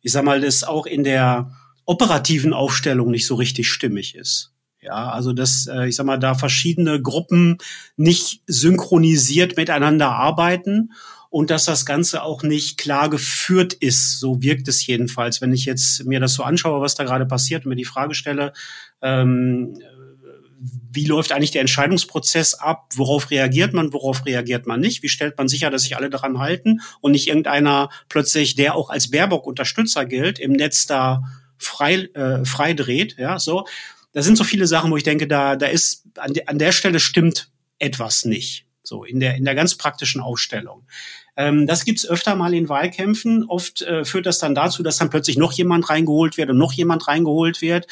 ich 0.00 0.12
sag 0.12 0.24
mal, 0.24 0.40
das 0.40 0.64
auch 0.64 0.86
in 0.86 1.04
der 1.04 1.52
operativen 1.84 2.54
Aufstellung 2.54 3.10
nicht 3.10 3.26
so 3.26 3.34
richtig 3.34 3.68
stimmig 3.68 4.14
ist. 4.14 4.52
Ja, 4.80 5.10
also 5.10 5.32
dass, 5.32 5.66
äh, 5.66 5.88
ich 5.88 5.96
sag 5.96 6.06
mal, 6.06 6.18
da 6.18 6.34
verschiedene 6.34 7.02
Gruppen 7.02 7.58
nicht 7.96 8.42
synchronisiert 8.46 9.56
miteinander 9.56 10.10
arbeiten 10.10 10.92
und 11.30 11.50
dass 11.50 11.64
das 11.64 11.84
Ganze 11.84 12.22
auch 12.22 12.42
nicht 12.42 12.78
klar 12.78 13.10
geführt 13.10 13.74
ist. 13.74 14.18
So 14.18 14.42
wirkt 14.42 14.68
es 14.68 14.86
jedenfalls, 14.86 15.40
wenn 15.40 15.52
ich 15.52 15.64
jetzt 15.64 16.04
mir 16.04 16.20
das 16.20 16.34
so 16.34 16.42
anschaue, 16.42 16.80
was 16.80 16.94
da 16.94 17.04
gerade 17.04 17.26
passiert 17.26 17.64
und 17.64 17.70
mir 17.70 17.76
die 17.76 17.84
Frage 17.84 18.14
stelle, 18.14 18.52
ähm, 19.02 19.78
wie 20.60 21.04
läuft 21.04 21.32
eigentlich 21.32 21.52
der 21.52 21.60
Entscheidungsprozess 21.60 22.54
ab? 22.54 22.88
Worauf 22.94 23.30
reagiert 23.30 23.74
man? 23.74 23.92
Worauf 23.92 24.26
reagiert 24.26 24.66
man 24.66 24.80
nicht? 24.80 25.02
Wie 25.02 25.08
stellt 25.08 25.38
man 25.38 25.48
sicher, 25.48 25.70
dass 25.70 25.82
sich 25.82 25.96
alle 25.96 26.10
daran 26.10 26.38
halten 26.38 26.80
und 27.00 27.12
nicht 27.12 27.28
irgendeiner 27.28 27.90
plötzlich, 28.08 28.56
der 28.56 28.74
auch 28.74 28.90
als 28.90 29.10
Baerbock-Unterstützer 29.10 30.04
gilt, 30.04 30.38
im 30.38 30.52
Netz 30.52 30.86
da 30.86 31.22
frei, 31.58 32.08
äh, 32.14 32.44
frei 32.44 32.74
dreht? 32.74 33.16
Ja, 33.18 33.38
so. 33.38 33.66
Da 34.12 34.22
sind 34.22 34.36
so 34.36 34.44
viele 34.44 34.66
Sachen, 34.66 34.90
wo 34.90 34.96
ich 34.96 35.04
denke, 35.04 35.28
da, 35.28 35.54
da 35.54 35.66
ist, 35.66 36.04
an, 36.16 36.32
an 36.46 36.58
der 36.58 36.72
Stelle 36.72 36.98
stimmt 36.98 37.52
etwas 37.78 38.24
nicht. 38.24 38.67
So, 38.88 39.04
in 39.04 39.20
der, 39.20 39.34
in 39.36 39.44
der 39.44 39.54
ganz 39.54 39.74
praktischen 39.74 40.22
Aufstellung. 40.22 40.86
Ähm, 41.36 41.66
das 41.66 41.84
gibt's 41.84 42.08
öfter 42.08 42.34
mal 42.36 42.54
in 42.54 42.70
Wahlkämpfen. 42.70 43.44
Oft 43.44 43.82
äh, 43.82 44.06
führt 44.06 44.24
das 44.24 44.38
dann 44.38 44.54
dazu, 44.54 44.82
dass 44.82 44.96
dann 44.96 45.10
plötzlich 45.10 45.36
noch 45.36 45.52
jemand 45.52 45.90
reingeholt 45.90 46.38
wird 46.38 46.48
und 46.48 46.56
noch 46.56 46.72
jemand 46.72 47.06
reingeholt 47.06 47.60
wird 47.60 47.86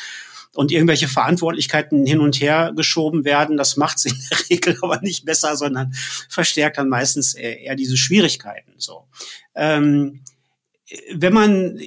und 0.54 0.72
irgendwelche 0.72 1.06
Verantwortlichkeiten 1.06 2.06
hin 2.06 2.20
und 2.20 2.40
her 2.40 2.72
geschoben 2.74 3.26
werden. 3.26 3.58
Das 3.58 3.76
macht's 3.76 4.06
in 4.06 4.14
der 4.30 4.38
Regel 4.50 4.78
aber 4.80 5.02
nicht 5.02 5.26
besser, 5.26 5.54
sondern 5.56 5.92
verstärkt 6.30 6.78
dann 6.78 6.88
meistens 6.88 7.34
eher, 7.34 7.60
eher 7.60 7.76
diese 7.76 7.98
Schwierigkeiten. 7.98 8.72
So, 8.78 9.04
ähm, 9.54 10.22
wenn 11.12 11.34
man, 11.34 11.78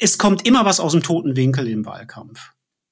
es 0.00 0.18
kommt 0.18 0.44
immer 0.44 0.64
was 0.64 0.80
aus 0.80 0.90
dem 0.90 1.04
toten 1.04 1.36
Winkel 1.36 1.68
im 1.68 1.86
Wahlkampf. 1.86 2.50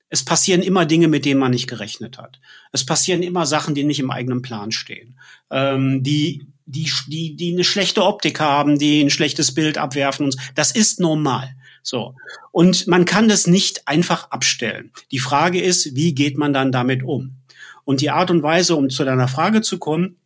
Es 0.08 0.24
passieren 0.24 0.62
immer 0.62 0.86
Dinge, 0.86 1.08
mit 1.08 1.24
denen 1.24 1.40
man 1.40 1.50
nicht 1.50 1.68
gerechnet 1.68 2.18
hat. 2.18 2.40
Es 2.72 2.84
passieren 2.84 3.22
immer 3.22 3.46
Sachen, 3.46 3.74
die 3.74 3.84
nicht 3.84 4.00
im 4.00 4.10
eigenen 4.10 4.42
Plan 4.42 4.72
stehen, 4.72 5.18
ähm, 5.50 6.02
die 6.02 6.46
die, 6.70 6.90
die, 7.06 7.34
die 7.34 7.54
eine 7.54 7.64
schlechte 7.64 8.04
Optik 8.04 8.40
haben, 8.40 8.78
die 8.78 9.00
ein 9.00 9.08
schlechtes 9.08 9.54
Bild 9.54 9.78
abwerfen 9.78 10.26
und 10.26 10.36
das 10.54 10.70
ist 10.70 11.00
normal. 11.00 11.54
So. 11.82 12.14
Und 12.52 12.86
man 12.86 13.06
kann 13.06 13.28
das 13.28 13.46
nicht 13.46 13.88
einfach 13.88 14.30
abstellen. 14.30 14.92
Die 15.10 15.18
Frage 15.18 15.62
ist, 15.62 15.96
wie 15.96 16.14
geht 16.14 16.36
man 16.36 16.52
dann 16.52 16.70
damit 16.70 17.02
um? 17.02 17.36
Und 17.84 18.02
die 18.02 18.10
Art 18.10 18.30
und 18.30 18.42
Weise, 18.42 18.76
um 18.76 18.90
zu 18.90 19.04
deiner 19.04 19.28
Frage 19.28 19.62
zu 19.62 19.78
kommen, 19.78 20.18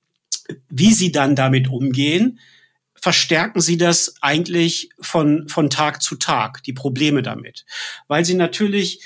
wie 0.69 0.93
sie 0.93 1.13
dann 1.13 1.37
damit 1.37 1.69
umgehen, 1.69 2.41
verstärken 2.95 3.61
sie 3.61 3.77
das 3.77 4.17
eigentlich 4.21 4.91
von, 5.01 5.49
von 5.49 5.71
Tag 5.71 6.03
zu 6.03 6.17
Tag, 6.17 6.65
die 6.65 6.73
Probleme 6.73 7.23
damit. 7.23 7.65
Weil 8.09 8.25
sie 8.25 8.35
natürlich 8.35 9.01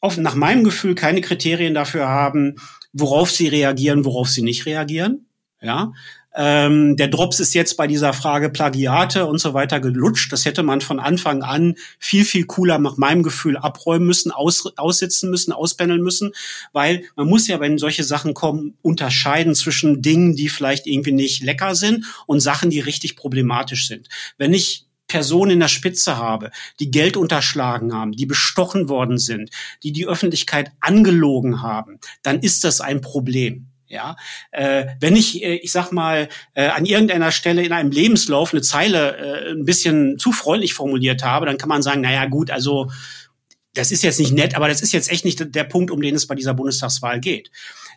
oft 0.00 0.18
nach 0.18 0.34
meinem 0.34 0.64
Gefühl 0.64 0.94
keine 0.94 1.20
Kriterien 1.20 1.74
dafür 1.74 2.08
haben, 2.08 2.56
worauf 2.92 3.30
sie 3.30 3.48
reagieren, 3.48 4.04
worauf 4.04 4.28
sie 4.28 4.42
nicht 4.42 4.66
reagieren. 4.66 5.26
Ja, 5.60 5.92
ähm, 6.40 6.96
der 6.96 7.08
Drops 7.08 7.40
ist 7.40 7.54
jetzt 7.54 7.76
bei 7.76 7.88
dieser 7.88 8.12
Frage 8.12 8.48
Plagiate 8.48 9.26
und 9.26 9.38
so 9.38 9.54
weiter 9.54 9.80
gelutscht. 9.80 10.32
Das 10.32 10.44
hätte 10.44 10.62
man 10.62 10.80
von 10.80 11.00
Anfang 11.00 11.42
an 11.42 11.74
viel, 11.98 12.24
viel 12.24 12.46
cooler 12.46 12.78
nach 12.78 12.96
meinem 12.96 13.24
Gefühl 13.24 13.56
abräumen 13.56 14.06
müssen, 14.06 14.30
aus, 14.30 14.72
aussitzen 14.76 15.30
müssen, 15.30 15.52
auspendeln 15.52 16.00
müssen, 16.00 16.32
weil 16.72 17.02
man 17.16 17.26
muss 17.26 17.48
ja, 17.48 17.58
wenn 17.58 17.76
solche 17.76 18.04
Sachen 18.04 18.34
kommen, 18.34 18.78
unterscheiden 18.82 19.56
zwischen 19.56 20.00
Dingen, 20.00 20.36
die 20.36 20.48
vielleicht 20.48 20.86
irgendwie 20.86 21.12
nicht 21.12 21.42
lecker 21.42 21.74
sind 21.74 22.04
und 22.26 22.38
Sachen, 22.38 22.70
die 22.70 22.78
richtig 22.78 23.16
problematisch 23.16 23.88
sind. 23.88 24.08
Wenn 24.36 24.52
ich 24.52 24.87
Personen 25.08 25.52
in 25.52 25.60
der 25.60 25.68
Spitze 25.68 26.18
habe, 26.18 26.50
die 26.78 26.90
Geld 26.90 27.16
unterschlagen 27.16 27.92
haben, 27.92 28.12
die 28.12 28.26
bestochen 28.26 28.88
worden 28.88 29.18
sind, 29.18 29.50
die 29.82 29.92
die 29.92 30.06
Öffentlichkeit 30.06 30.70
angelogen 30.80 31.62
haben, 31.62 31.98
dann 32.22 32.40
ist 32.40 32.64
das 32.64 32.80
ein 32.80 33.00
Problem. 33.00 33.66
Ja, 33.90 34.16
äh, 34.50 34.84
wenn 35.00 35.16
ich, 35.16 35.42
äh, 35.42 35.54
ich 35.56 35.72
sag 35.72 35.92
mal, 35.92 36.28
äh, 36.52 36.66
an 36.66 36.84
irgendeiner 36.84 37.32
Stelle 37.32 37.64
in 37.64 37.72
einem 37.72 37.90
Lebenslauf 37.90 38.52
eine 38.52 38.60
Zeile 38.60 39.16
äh, 39.16 39.52
ein 39.52 39.64
bisschen 39.64 40.18
zu 40.18 40.30
freundlich 40.30 40.74
formuliert 40.74 41.24
habe, 41.24 41.46
dann 41.46 41.56
kann 41.56 41.70
man 41.70 41.80
sagen, 41.80 42.02
naja, 42.02 42.26
gut, 42.26 42.50
also 42.50 42.90
das 43.72 43.90
ist 43.90 44.02
jetzt 44.02 44.20
nicht 44.20 44.32
nett, 44.32 44.54
aber 44.56 44.68
das 44.68 44.82
ist 44.82 44.92
jetzt 44.92 45.10
echt 45.10 45.24
nicht 45.24 45.54
der 45.54 45.64
Punkt, 45.64 45.90
um 45.90 46.02
den 46.02 46.14
es 46.14 46.26
bei 46.26 46.34
dieser 46.34 46.52
Bundestagswahl 46.52 47.18
geht. 47.18 47.50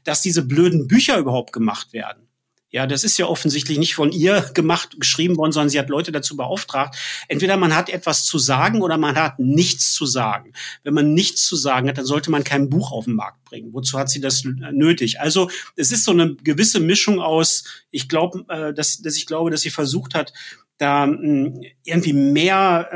Dass 0.05 0.21
diese 0.21 0.43
blöden 0.43 0.87
Bücher 0.87 1.17
überhaupt 1.17 1.51
gemacht 1.51 1.91
werden, 1.91 2.27
ja, 2.71 2.87
das 2.87 3.03
ist 3.03 3.17
ja 3.17 3.25
offensichtlich 3.25 3.77
nicht 3.77 3.95
von 3.95 4.13
ihr 4.13 4.49
gemacht, 4.53 4.95
geschrieben 4.97 5.35
worden, 5.35 5.51
sondern 5.51 5.69
sie 5.69 5.77
hat 5.77 5.89
Leute 5.89 6.13
dazu 6.13 6.37
beauftragt. 6.37 6.95
Entweder 7.27 7.57
man 7.57 7.75
hat 7.75 7.89
etwas 7.89 8.23
zu 8.23 8.39
sagen 8.39 8.81
oder 8.81 8.97
man 8.97 9.15
hat 9.15 9.39
nichts 9.39 9.93
zu 9.93 10.05
sagen. 10.05 10.53
Wenn 10.83 10.93
man 10.93 11.13
nichts 11.13 11.45
zu 11.45 11.57
sagen 11.57 11.89
hat, 11.89 11.97
dann 11.97 12.05
sollte 12.05 12.31
man 12.31 12.45
kein 12.45 12.69
Buch 12.69 12.93
auf 12.93 13.05
den 13.05 13.15
Markt 13.15 13.43
bringen. 13.43 13.73
Wozu 13.73 13.99
hat 13.99 14.09
sie 14.09 14.21
das 14.21 14.43
nötig? 14.45 15.19
Also 15.19 15.49
es 15.75 15.91
ist 15.91 16.05
so 16.05 16.11
eine 16.11 16.35
gewisse 16.35 16.79
Mischung 16.79 17.19
aus, 17.19 17.65
ich 17.91 18.07
glaube, 18.07 18.45
äh, 18.47 18.73
dass, 18.73 19.01
dass 19.01 19.17
ich 19.17 19.25
glaube, 19.25 19.51
dass 19.51 19.61
sie 19.61 19.69
versucht 19.69 20.15
hat, 20.15 20.31
da 20.77 21.03
hm, 21.03 21.61
irgendwie 21.83 22.13
mehr 22.13 22.89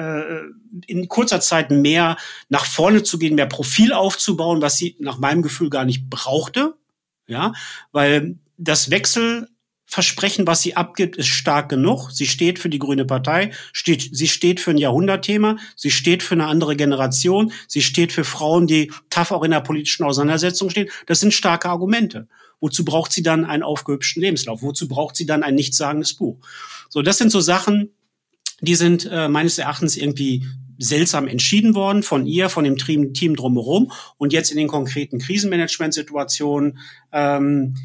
äh, 0.47 0.91
in 0.91 1.09
kurzer 1.09 1.41
Zeit 1.41 1.69
mehr 1.69 2.15
nach 2.47 2.65
vorne 2.65 3.03
zu 3.03 3.19
gehen, 3.19 3.35
mehr 3.35 3.45
Profil 3.45 3.91
aufzubauen, 3.91 4.61
was 4.61 4.77
sie 4.77 4.95
nach 4.99 5.19
meinem 5.19 5.41
Gefühl 5.41 5.69
gar 5.69 5.83
nicht 5.83 6.09
brauchte. 6.09 6.75
Ja, 7.27 7.53
weil 7.91 8.37
das 8.57 8.89
Wechsel 8.89 9.49
Versprechen, 9.87 10.47
was 10.47 10.61
sie 10.61 10.75
abgibt, 10.75 11.15
ist 11.15 11.27
stark 11.27 11.69
genug. 11.69 12.09
Sie 12.11 12.25
steht 12.25 12.59
für 12.59 12.69
die 12.69 12.79
Grüne 12.79 13.05
Partei, 13.05 13.51
steht, 13.71 14.09
sie 14.11 14.27
steht 14.27 14.59
für 14.59 14.71
ein 14.71 14.77
Jahrhundertthema, 14.77 15.57
sie 15.75 15.91
steht 15.91 16.23
für 16.23 16.33
eine 16.33 16.47
andere 16.47 16.75
Generation, 16.75 17.51
sie 17.67 17.81
steht 17.81 18.11
für 18.11 18.23
Frauen, 18.23 18.67
die 18.67 18.91
tough 19.09 19.31
auch 19.31 19.43
in 19.43 19.51
der 19.51 19.61
politischen 19.61 20.03
Auseinandersetzung 20.03 20.69
stehen. 20.69 20.89
Das 21.05 21.19
sind 21.19 21.33
starke 21.33 21.69
Argumente. 21.69 22.27
Wozu 22.59 22.83
braucht 22.83 23.11
sie 23.11 23.21
dann 23.21 23.45
einen 23.45 23.63
aufgehübschten 23.63 24.21
Lebenslauf? 24.21 24.63
Wozu 24.63 24.87
braucht 24.87 25.15
sie 25.15 25.25
dann 25.25 25.43
ein 25.43 25.55
nichtssagendes 25.55 26.15
Buch? 26.15 26.37
So, 26.89 27.01
das 27.01 27.17
sind 27.17 27.31
so 27.31 27.39
Sachen, 27.39 27.91
die 28.61 28.75
sind 28.75 29.07
äh, 29.11 29.27
meines 29.27 29.59
Erachtens 29.59 29.97
irgendwie 29.97 30.45
seltsam 30.77 31.27
entschieden 31.27 31.75
worden 31.75 32.03
von 32.03 32.25
ihr, 32.25 32.49
von 32.49 32.63
dem 32.63 32.77
Team, 32.77 33.35
drumherum 33.35 33.91
und 34.17 34.33
jetzt 34.33 34.51
in 34.51 34.57
den 34.57 34.67
konkreten 34.67 35.19
Krisenmanagementsituationen 35.19 36.79
ähm, 37.11 37.75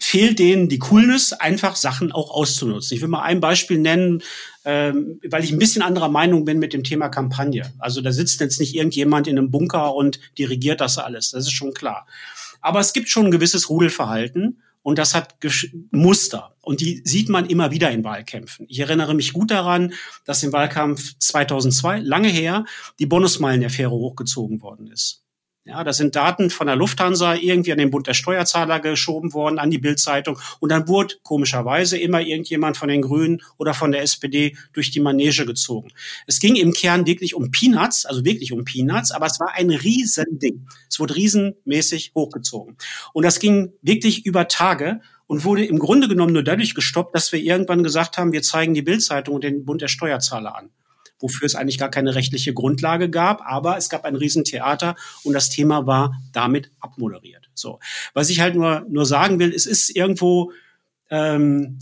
fehlt 0.00 0.38
denen 0.38 0.68
die 0.68 0.78
Coolness, 0.78 1.32
einfach 1.32 1.76
Sachen 1.76 2.10
auch 2.10 2.30
auszunutzen. 2.30 2.96
Ich 2.96 3.02
will 3.02 3.08
mal 3.08 3.22
ein 3.22 3.40
Beispiel 3.40 3.78
nennen, 3.78 4.22
ähm, 4.64 5.20
weil 5.28 5.44
ich 5.44 5.52
ein 5.52 5.58
bisschen 5.58 5.82
anderer 5.82 6.08
Meinung 6.08 6.44
bin 6.44 6.58
mit 6.58 6.72
dem 6.72 6.84
Thema 6.84 7.08
Kampagne. 7.08 7.72
Also 7.78 8.00
da 8.00 8.10
sitzt 8.10 8.40
jetzt 8.40 8.60
nicht 8.60 8.74
irgendjemand 8.74 9.26
in 9.26 9.38
einem 9.38 9.50
Bunker 9.50 9.94
und 9.94 10.18
dirigiert 10.38 10.80
das 10.80 10.98
alles. 10.98 11.30
Das 11.30 11.44
ist 11.44 11.52
schon 11.52 11.74
klar. 11.74 12.06
Aber 12.60 12.80
es 12.80 12.92
gibt 12.92 13.08
schon 13.08 13.26
ein 13.26 13.30
gewisses 13.30 13.68
Rudelverhalten 13.68 14.62
und 14.82 14.98
das 14.98 15.14
hat 15.14 15.36
Muster 15.90 16.56
und 16.62 16.80
die 16.80 17.02
sieht 17.04 17.28
man 17.28 17.46
immer 17.46 17.70
wieder 17.70 17.90
in 17.90 18.02
Wahlkämpfen. 18.02 18.66
Ich 18.68 18.80
erinnere 18.80 19.14
mich 19.14 19.32
gut 19.32 19.50
daran, 19.50 19.92
dass 20.24 20.42
im 20.42 20.52
Wahlkampf 20.52 21.14
2002, 21.18 22.00
lange 22.00 22.28
her, 22.28 22.64
die 22.98 23.06
Bonusmeilen-Affäre 23.06 23.90
hochgezogen 23.90 24.62
worden 24.62 24.86
ist. 24.86 25.19
Ja, 25.66 25.84
das 25.84 25.98
sind 25.98 26.16
Daten 26.16 26.48
von 26.48 26.68
der 26.68 26.76
Lufthansa 26.76 27.34
irgendwie 27.34 27.70
an 27.72 27.78
den 27.78 27.90
Bund 27.90 28.06
der 28.06 28.14
Steuerzahler 28.14 28.80
geschoben 28.80 29.34
worden, 29.34 29.58
an 29.58 29.70
die 29.70 29.76
Bildzeitung. 29.76 30.38
Und 30.58 30.72
dann 30.72 30.88
wurde 30.88 31.16
komischerweise 31.22 31.98
immer 31.98 32.22
irgendjemand 32.22 32.78
von 32.78 32.88
den 32.88 33.02
Grünen 33.02 33.42
oder 33.58 33.74
von 33.74 33.92
der 33.92 34.00
SPD 34.00 34.56
durch 34.72 34.90
die 34.90 35.00
Manege 35.00 35.44
gezogen. 35.44 35.92
Es 36.26 36.40
ging 36.40 36.56
im 36.56 36.72
Kern 36.72 37.06
wirklich 37.06 37.34
um 37.34 37.50
Peanuts, 37.50 38.06
also 38.06 38.24
wirklich 38.24 38.52
um 38.52 38.64
Peanuts, 38.64 39.10
aber 39.12 39.26
es 39.26 39.38
war 39.38 39.52
ein 39.52 39.68
Riesending. 39.68 40.66
Es 40.88 40.98
wurde 40.98 41.14
riesenmäßig 41.16 42.12
hochgezogen. 42.14 42.78
Und 43.12 43.24
das 43.26 43.38
ging 43.38 43.74
wirklich 43.82 44.24
über 44.24 44.48
Tage 44.48 45.02
und 45.26 45.44
wurde 45.44 45.66
im 45.66 45.78
Grunde 45.78 46.08
genommen 46.08 46.32
nur 46.32 46.42
dadurch 46.42 46.74
gestoppt, 46.74 47.14
dass 47.14 47.32
wir 47.32 47.40
irgendwann 47.40 47.82
gesagt 47.82 48.16
haben, 48.16 48.32
wir 48.32 48.42
zeigen 48.42 48.72
die 48.72 48.82
Bildzeitung 48.82 49.34
und 49.34 49.44
den 49.44 49.66
Bund 49.66 49.82
der 49.82 49.88
Steuerzahler 49.88 50.56
an 50.56 50.70
wofür 51.20 51.46
es 51.46 51.54
eigentlich 51.54 51.78
gar 51.78 51.90
keine 51.90 52.14
rechtliche 52.14 52.52
Grundlage 52.54 53.08
gab, 53.08 53.42
aber 53.42 53.76
es 53.76 53.88
gab 53.88 54.04
ein 54.04 54.16
Riesentheater 54.16 54.96
und 55.22 55.34
das 55.34 55.50
Thema 55.50 55.86
war 55.86 56.20
damit 56.32 56.70
abmoderiert. 56.80 57.50
So, 57.54 57.78
was 58.14 58.30
ich 58.30 58.40
halt 58.40 58.54
nur 58.56 58.84
nur 58.88 59.06
sagen 59.06 59.38
will, 59.38 59.52
es 59.54 59.66
ist 59.66 59.94
irgendwo 59.94 60.52
ähm, 61.10 61.78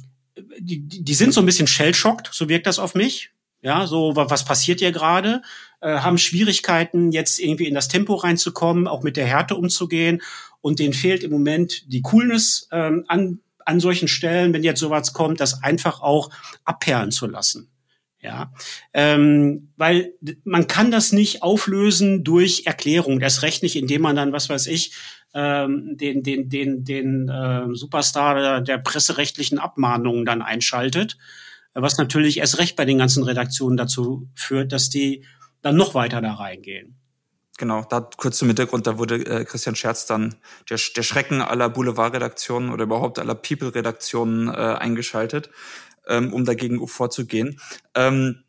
die, 0.58 0.80
die 0.80 1.14
sind 1.14 1.32
so 1.32 1.40
ein 1.40 1.46
bisschen 1.46 1.66
shellschockt, 1.66 2.30
so 2.32 2.48
wirkt 2.48 2.66
das 2.66 2.78
auf 2.78 2.94
mich. 2.94 3.30
Ja, 3.60 3.86
so 3.86 4.14
was 4.14 4.44
passiert 4.44 4.78
hier 4.78 4.92
gerade? 4.92 5.42
Äh, 5.80 5.98
haben 5.98 6.18
Schwierigkeiten, 6.18 7.10
jetzt 7.10 7.40
irgendwie 7.40 7.66
in 7.66 7.74
das 7.74 7.88
Tempo 7.88 8.14
reinzukommen, 8.14 8.86
auch 8.86 9.02
mit 9.02 9.16
der 9.16 9.26
Härte 9.26 9.56
umzugehen. 9.56 10.22
Und 10.60 10.78
denen 10.78 10.92
fehlt 10.92 11.24
im 11.24 11.32
Moment 11.32 11.92
die 11.92 12.02
Coolness 12.02 12.68
ähm, 12.70 13.04
an, 13.08 13.40
an 13.64 13.80
solchen 13.80 14.08
Stellen, 14.08 14.52
wenn 14.52 14.62
jetzt 14.62 14.80
sowas 14.80 15.12
kommt, 15.12 15.40
das 15.40 15.62
einfach 15.62 16.00
auch 16.00 16.30
abperlen 16.64 17.10
zu 17.10 17.26
lassen. 17.26 17.68
Ja, 18.20 18.52
ähm, 18.94 19.70
weil 19.76 20.12
man 20.42 20.66
kann 20.66 20.90
das 20.90 21.12
nicht 21.12 21.42
auflösen 21.42 22.24
durch 22.24 22.64
Erklärung. 22.66 23.20
Das 23.20 23.42
recht 23.42 23.62
nicht, 23.62 23.76
indem 23.76 24.02
man 24.02 24.16
dann, 24.16 24.32
was 24.32 24.48
weiß 24.48 24.66
ich, 24.66 24.92
ähm, 25.34 25.96
den 25.96 26.24
den 26.24 26.48
den 26.48 26.84
den 26.84 27.28
äh, 27.28 27.66
Superstar 27.74 28.34
der, 28.34 28.60
der 28.60 28.78
presserechtlichen 28.78 29.60
Abmahnungen 29.60 30.24
dann 30.24 30.42
einschaltet, 30.42 31.16
was 31.74 31.96
natürlich 31.96 32.38
erst 32.38 32.58
recht 32.58 32.74
bei 32.74 32.84
den 32.84 32.98
ganzen 32.98 33.22
Redaktionen 33.22 33.76
dazu 33.76 34.28
führt, 34.34 34.72
dass 34.72 34.90
die 34.90 35.24
dann 35.62 35.76
noch 35.76 35.94
weiter 35.94 36.20
da 36.20 36.34
reingehen. 36.34 36.96
Genau, 37.58 37.84
da 37.88 38.08
kurz 38.16 38.38
zum 38.38 38.48
Hintergrund, 38.48 38.86
da 38.86 38.98
wurde 38.98 39.16
äh, 39.26 39.44
Christian 39.44 39.74
Scherz 39.74 40.06
dann 40.06 40.36
der, 40.70 40.78
der 40.96 41.02
Schrecken 41.02 41.42
aller 41.42 41.68
Boulevardredaktionen 41.68 42.70
oder 42.70 42.84
überhaupt 42.84 43.18
aller 43.18 43.34
People-Redaktionen 43.34 44.48
äh, 44.48 44.52
eingeschaltet 44.52 45.50
ähm, 46.08 46.32
um 46.32 46.44
dagegen 46.44 46.86
vorzugehen. 46.86 47.60
Ähm, 47.94 48.44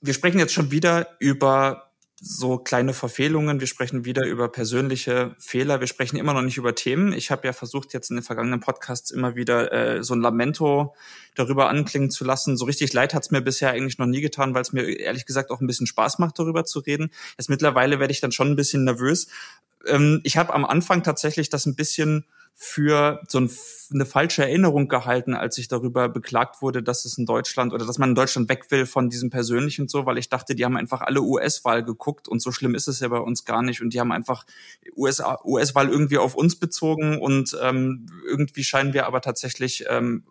wir 0.00 0.14
sprechen 0.14 0.38
jetzt 0.38 0.52
schon 0.52 0.70
wieder 0.70 1.16
über 1.20 1.92
so 2.24 2.56
kleine 2.56 2.92
Verfehlungen, 2.92 3.58
wir 3.58 3.66
sprechen 3.66 4.04
wieder 4.04 4.24
über 4.24 4.48
persönliche 4.48 5.34
Fehler, 5.40 5.80
wir 5.80 5.88
sprechen 5.88 6.16
immer 6.16 6.32
noch 6.32 6.42
nicht 6.42 6.56
über 6.56 6.72
Themen. 6.76 7.12
Ich 7.12 7.32
habe 7.32 7.48
ja 7.48 7.52
versucht, 7.52 7.92
jetzt 7.92 8.10
in 8.10 8.16
den 8.16 8.22
vergangenen 8.22 8.60
Podcasts 8.60 9.10
immer 9.10 9.34
wieder 9.34 9.72
äh, 9.72 10.04
so 10.04 10.14
ein 10.14 10.20
Lamento 10.20 10.94
darüber 11.34 11.68
anklingen 11.68 12.12
zu 12.12 12.24
lassen. 12.24 12.56
So 12.56 12.64
richtig 12.64 12.92
leid 12.92 13.12
hat's 13.12 13.32
mir 13.32 13.40
bisher 13.40 13.72
eigentlich 13.72 13.98
noch 13.98 14.06
nie 14.06 14.20
getan, 14.20 14.54
weil 14.54 14.62
es 14.62 14.72
mir 14.72 14.84
ehrlich 14.84 15.26
gesagt 15.26 15.50
auch 15.50 15.60
ein 15.60 15.66
bisschen 15.66 15.88
Spaß 15.88 16.20
macht, 16.20 16.38
darüber 16.38 16.64
zu 16.64 16.78
reden. 16.78 17.10
Jetzt 17.38 17.50
mittlerweile 17.50 17.98
werde 17.98 18.12
ich 18.12 18.20
dann 18.20 18.30
schon 18.30 18.52
ein 18.52 18.56
bisschen 18.56 18.84
nervös. 18.84 19.26
Ähm, 19.84 20.20
ich 20.22 20.36
habe 20.36 20.54
am 20.54 20.64
Anfang 20.64 21.02
tatsächlich 21.02 21.50
das 21.50 21.66
ein 21.66 21.74
bisschen 21.74 22.24
für 22.54 23.20
so 23.26 23.40
ein, 23.40 23.50
eine 23.92 24.06
falsche 24.06 24.42
Erinnerung 24.42 24.86
gehalten, 24.86 25.34
als 25.34 25.58
ich 25.58 25.68
darüber 25.68 26.08
beklagt 26.08 26.62
wurde, 26.62 26.82
dass 26.82 27.04
es 27.04 27.18
in 27.18 27.26
Deutschland 27.26 27.72
oder 27.72 27.86
dass 27.86 27.98
man 27.98 28.10
in 28.10 28.14
Deutschland 28.14 28.48
weg 28.48 28.70
will 28.70 28.86
von 28.86 29.10
diesem 29.10 29.30
persönlichen 29.30 29.88
so, 29.88 30.06
weil 30.06 30.18
ich 30.18 30.28
dachte, 30.28 30.54
die 30.54 30.64
haben 30.64 30.76
einfach 30.76 31.00
alle 31.00 31.22
US-Wahl 31.22 31.82
geguckt 31.82 32.28
und 32.28 32.40
so 32.40 32.52
schlimm 32.52 32.74
ist 32.74 32.86
es 32.86 33.00
ja 33.00 33.08
bei 33.08 33.18
uns 33.18 33.44
gar 33.44 33.62
nicht 33.62 33.82
und 33.82 33.92
die 33.92 34.00
haben 34.00 34.12
einfach 34.12 34.44
US-Wahl 34.96 35.88
irgendwie 35.88 36.18
auf 36.18 36.34
uns 36.34 36.56
bezogen 36.56 37.20
und 37.20 37.56
ähm, 37.60 38.06
irgendwie 38.26 38.64
scheinen 38.64 38.92
wir 38.92 39.06
aber 39.06 39.20
tatsächlich 39.20 39.84
ähm, 39.88 40.24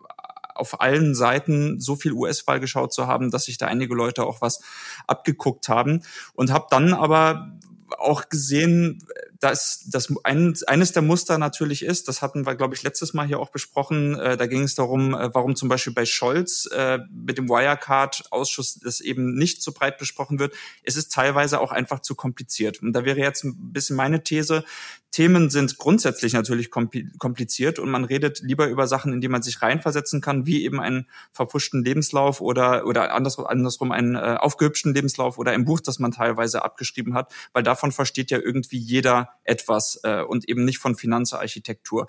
auf 0.54 0.80
allen 0.80 1.14
Seiten 1.14 1.80
so 1.80 1.96
viel 1.96 2.12
US-Wahl 2.12 2.60
geschaut 2.60 2.92
zu 2.92 3.06
haben, 3.06 3.30
dass 3.30 3.44
sich 3.44 3.58
da 3.58 3.66
einige 3.66 3.94
Leute 3.94 4.24
auch 4.24 4.40
was 4.40 4.62
abgeguckt 5.06 5.68
haben 5.68 6.02
und 6.34 6.52
habe 6.52 6.66
dann 6.70 6.94
aber 6.94 7.58
auch 7.98 8.28
gesehen, 8.28 9.04
dass 9.42 9.82
das 9.86 10.08
ein, 10.22 10.54
eines 10.68 10.92
der 10.92 11.02
Muster 11.02 11.36
natürlich 11.36 11.84
ist, 11.84 12.06
das 12.06 12.22
hatten 12.22 12.46
wir, 12.46 12.54
glaube 12.54 12.76
ich, 12.76 12.84
letztes 12.84 13.12
Mal 13.12 13.26
hier 13.26 13.40
auch 13.40 13.50
besprochen, 13.50 14.16
äh, 14.16 14.36
da 14.36 14.46
ging 14.46 14.62
es 14.62 14.76
darum, 14.76 15.14
äh, 15.14 15.34
warum 15.34 15.56
zum 15.56 15.68
Beispiel 15.68 15.92
bei 15.92 16.06
Scholz 16.06 16.66
äh, 16.66 17.00
mit 17.10 17.38
dem 17.38 17.48
Wirecard-Ausschuss 17.48 18.78
das 18.84 19.00
eben 19.00 19.34
nicht 19.34 19.60
so 19.60 19.72
breit 19.72 19.98
besprochen 19.98 20.38
wird. 20.38 20.54
Es 20.84 20.94
ist 20.94 21.12
teilweise 21.12 21.60
auch 21.60 21.72
einfach 21.72 21.98
zu 21.98 22.14
kompliziert. 22.14 22.80
Und 22.82 22.92
da 22.92 23.04
wäre 23.04 23.18
jetzt 23.18 23.42
ein 23.42 23.72
bisschen 23.72 23.96
meine 23.96 24.22
These, 24.22 24.64
Themen 25.12 25.50
sind 25.50 25.76
grundsätzlich 25.76 26.32
natürlich 26.32 26.70
kompliziert 26.70 27.78
und 27.78 27.90
man 27.90 28.04
redet 28.04 28.40
lieber 28.40 28.66
über 28.66 28.86
Sachen, 28.86 29.12
in 29.12 29.20
die 29.20 29.28
man 29.28 29.42
sich 29.42 29.60
reinversetzen 29.60 30.22
kann, 30.22 30.46
wie 30.46 30.64
eben 30.64 30.80
einen 30.80 31.06
verpfuschten 31.32 31.84
Lebenslauf 31.84 32.40
oder, 32.40 32.86
oder 32.86 33.14
andersrum, 33.14 33.46
andersrum 33.46 33.92
einen 33.92 34.16
äh, 34.16 34.36
aufgehübschten 34.40 34.94
Lebenslauf 34.94 35.36
oder 35.36 35.52
ein 35.52 35.66
Buch, 35.66 35.80
das 35.80 35.98
man 35.98 36.12
teilweise 36.12 36.64
abgeschrieben 36.64 37.12
hat, 37.12 37.30
weil 37.52 37.62
davon 37.62 37.92
versteht 37.92 38.30
ja 38.30 38.38
irgendwie 38.38 38.78
jeder 38.78 39.28
etwas 39.44 40.00
äh, 40.02 40.22
und 40.22 40.48
eben 40.48 40.64
nicht 40.64 40.78
von 40.78 40.94
Finanzarchitektur. 40.96 42.06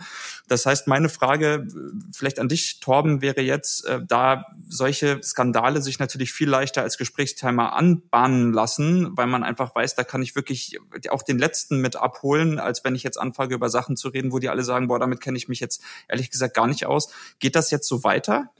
Das 0.47 0.65
heißt, 0.65 0.87
meine 0.87 1.09
Frage 1.09 1.67
vielleicht 2.13 2.39
an 2.39 2.47
dich, 2.47 2.79
Torben, 2.79 3.21
wäre 3.21 3.41
jetzt, 3.41 3.85
äh, 3.85 3.99
da 4.07 4.45
solche 4.69 5.21
Skandale 5.21 5.81
sich 5.81 5.99
natürlich 5.99 6.31
viel 6.31 6.49
leichter 6.49 6.83
als 6.83 6.97
Gesprächsthema 6.97 7.69
anbahnen 7.69 8.53
lassen, 8.53 9.17
weil 9.17 9.27
man 9.27 9.43
einfach 9.43 9.75
weiß, 9.75 9.95
da 9.95 10.05
kann 10.05 10.21
ich 10.21 10.35
wirklich 10.35 10.79
auch 11.09 11.23
den 11.23 11.37
letzten 11.37 11.81
mit 11.81 11.97
abholen, 11.97 12.59
als 12.59 12.83
wenn 12.83 12.92
wenn 12.93 12.97
ich 12.97 13.03
jetzt 13.03 13.19
anfange, 13.19 13.55
über 13.55 13.69
Sachen 13.69 13.97
zu 13.97 14.09
reden, 14.09 14.31
wo 14.31 14.37
die 14.37 14.49
alle 14.49 14.63
sagen, 14.63 14.87
boah, 14.87 14.99
damit 14.99 15.19
kenne 15.19 15.35
ich 15.35 15.47
mich 15.47 15.59
jetzt 15.59 15.81
ehrlich 16.07 16.29
gesagt 16.29 16.53
gar 16.53 16.67
nicht 16.67 16.85
aus. 16.85 17.09
Geht 17.39 17.55
das 17.55 17.71
jetzt 17.71 17.87
so 17.87 18.03
weiter? 18.03 18.51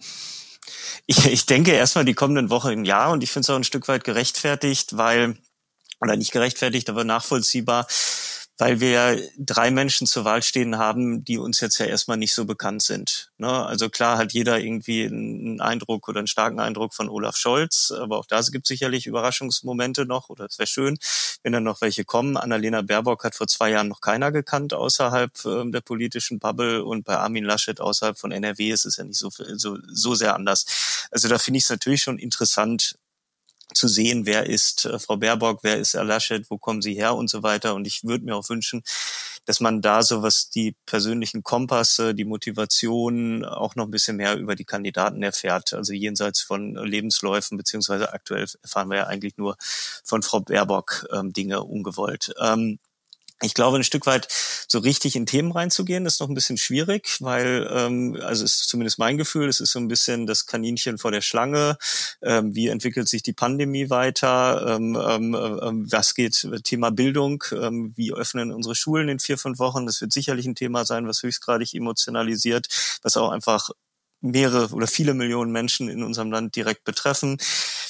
Ich, 1.06 1.24
ich 1.28 1.46
denke 1.46 1.72
erstmal 1.72 2.04
die 2.04 2.16
kommenden 2.16 2.50
Wochen 2.50 2.84
ja 2.84 3.12
und 3.12 3.22
ich 3.22 3.32
finde 3.32 3.46
es 3.46 3.50
auch 3.52 3.56
ein 3.56 3.64
Stück 3.64 3.88
weit 3.88 4.04
gerechtfertigt, 4.04 4.98
weil, 4.98 5.38
oder 6.02 6.16
nicht 6.16 6.32
gerechtfertigt, 6.32 6.90
aber 6.90 7.04
nachvollziehbar, 7.04 7.86
weil 8.58 8.80
wir 8.80 9.20
drei 9.38 9.72
Menschen 9.72 10.06
zur 10.06 10.26
Wahl 10.26 10.44
stehen 10.44 10.78
haben, 10.78 11.26
die 11.26 11.40
uns 11.40 11.60
jetzt 11.60 11.80
ja 11.80 11.88
erstmal 11.88 12.18
nicht 12.18 12.34
so 12.34 12.46
bekannt 12.46 12.84
sind. 12.84 13.32
Ne? 13.38 13.50
Also 13.50 13.90
klar 13.90 14.18
hat 14.18 14.32
jeder 14.32 14.60
irgendwie 14.60 15.06
einen 15.06 15.60
Eindruck 15.60 16.08
oder 16.08 16.20
einen 16.20 16.28
starken 16.28 16.60
Eindruck 16.60 16.94
von 16.94 17.10
Olaf 17.10 17.36
Scholz, 17.36 17.92
aber 17.92 18.20
auch 18.20 18.28
da 18.28 18.42
gibt 18.52 18.66
es 18.66 18.70
sicherlich 18.70 19.08
Überraschungsmomente 19.08 20.06
noch 20.06 20.30
oder 20.30 20.46
es 20.46 20.60
wäre 20.60 20.68
schön, 20.68 21.00
wenn 21.42 21.54
dann 21.54 21.64
noch 21.64 21.82
welche 21.82 22.06
kommen. 22.06 22.38
Annalena 22.38 22.84
Baerbock 22.84 23.24
hat 23.24 23.34
vor 23.34 23.48
zwei 23.48 23.72
Jahren 23.72 23.88
noch 23.88 24.02
keiner 24.02 24.32
gekannt 24.32 24.74
außerhalb 24.74 25.46
äh, 25.46 25.72
der 25.72 25.82
politischen 25.82 26.38
Bubble 26.38 26.84
und 26.84 27.06
bei 27.06 27.18
Armin 27.18 27.46
Laschet 27.46 27.82
außerhalb 27.82 28.18
von 28.20 28.32
NRW 28.32 28.70
ist 28.70 28.86
es 28.86 28.98
ja 28.98 29.04
nicht 29.04 29.18
so, 29.18 29.30
so, 29.30 29.78
so 29.88 30.14
sehr 30.14 30.36
anders. 30.36 31.08
Also 31.10 31.28
da 31.28 31.40
finde 31.40 31.58
ich 31.58 31.64
es 31.64 31.70
natürlich 31.70 32.04
schon 32.04 32.20
interessant, 32.20 32.98
zu 33.74 33.88
sehen, 33.88 34.26
wer 34.26 34.48
ist 34.48 34.86
äh, 34.86 35.00
Frau 35.00 35.18
Baerbock, 35.18 35.60
wer 35.64 35.78
ist 35.78 35.94
Herr 35.94 36.04
Laschet, 36.04 36.50
wo 36.50 36.58
kommen 36.58 36.82
sie 36.82 36.94
her 36.94 37.16
und 37.16 37.30
so 37.30 37.44
weiter. 37.44 37.76
Und 37.76 37.86
ich 37.86 38.04
würde 38.04 38.26
mir 38.26 38.36
auch 38.36 38.50
wünschen, 38.50 38.84
dass 39.46 39.60
man 39.60 39.82
da 39.82 40.04
so 40.04 40.24
was 40.24 40.50
die 40.50 40.76
persönlichen 40.86 41.44
Kompasse, 41.44 42.16
die 42.16 42.26
Motivation 42.26 43.44
auch 43.46 43.76
noch 43.76 43.86
ein 43.86 43.92
bisschen 43.92 44.18
mehr 44.18 44.38
über 44.38 44.56
die 44.56 44.66
Kandidaten 44.66 45.22
erfährt. 45.22 45.74
Also 45.74 45.94
jenseits 45.94 46.42
von 46.42 46.76
Lebensläufen, 46.76 47.58
beziehungsweise 47.58 48.14
aktuell 48.14 48.46
erfahren 48.62 48.90
wir 48.90 48.98
ja 48.98 49.08
eigentlich 49.08 49.38
nur 49.38 49.58
von 50.04 50.24
Frau 50.24 50.40
Baerbock 50.40 51.06
ähm, 51.12 51.34
Dinge 51.34 51.64
ungewollt. 51.64 52.34
Ähm, 52.40 52.80
ich 53.42 53.54
glaube, 53.54 53.78
ein 53.78 53.84
Stück 53.84 54.06
weit 54.06 54.28
so 54.68 54.80
richtig 54.80 55.16
in 55.16 55.26
Themen 55.26 55.52
reinzugehen, 55.52 56.06
ist 56.06 56.20
noch 56.20 56.30
ein 56.30 56.34
bisschen 56.34 56.58
schwierig, 56.58 57.18
weil, 57.20 57.70
ähm, 57.72 58.18
also 58.22 58.46
ist 58.46 58.70
zumindest 58.70 59.00
mein 59.00 59.18
Gefühl, 59.18 59.50
es 59.50 59.60
ist 59.60 59.72
so 59.72 59.80
ein 59.80 59.88
bisschen 59.88 60.26
das 60.26 60.46
Kaninchen 60.46 60.98
vor 60.98 61.12
der 61.12 61.22
Schlange. 61.22 61.78
Ähm, 62.22 62.56
wie 62.56 62.68
entwickelt 62.68 63.10
sich 63.10 63.24
die 63.24 63.34
Pandemie 63.34 63.90
weiter? 63.90 64.76
Ähm, 64.76 64.96
ähm, 64.96 65.36
ähm 65.36 65.92
was 65.92 66.16
geht 66.16 66.48
Thema 66.64 66.92
Bildung? 66.92 67.44
Ähm, 67.52 67.94
wie 67.96 68.14
öffnen 68.14 68.52
unsere 68.52 68.76
Schulen 68.76 69.10
in 69.10 69.20
vier, 69.20 69.38
fünf 69.38 69.60
Wochen? 69.60 69.86
Das 69.86 70.00
wird 70.02 70.14
sicherlich 70.14 70.46
ein 70.46 70.56
Thema 70.56 70.86
sein, 70.86 71.08
was 71.08 71.24
höchstgradig 71.24 71.74
emotionalisiert, 71.74 72.68
was 73.02 73.18
auch 73.18 73.30
einfach 73.30 73.70
mehrere 74.24 74.74
oder 74.74 74.88
viele 74.88 75.14
Millionen 75.14 75.52
Menschen 75.52 75.90
in 75.90 76.02
unserem 76.02 76.32
Land 76.32 76.56
direkt 76.56 76.86
betreffen. 76.86 77.38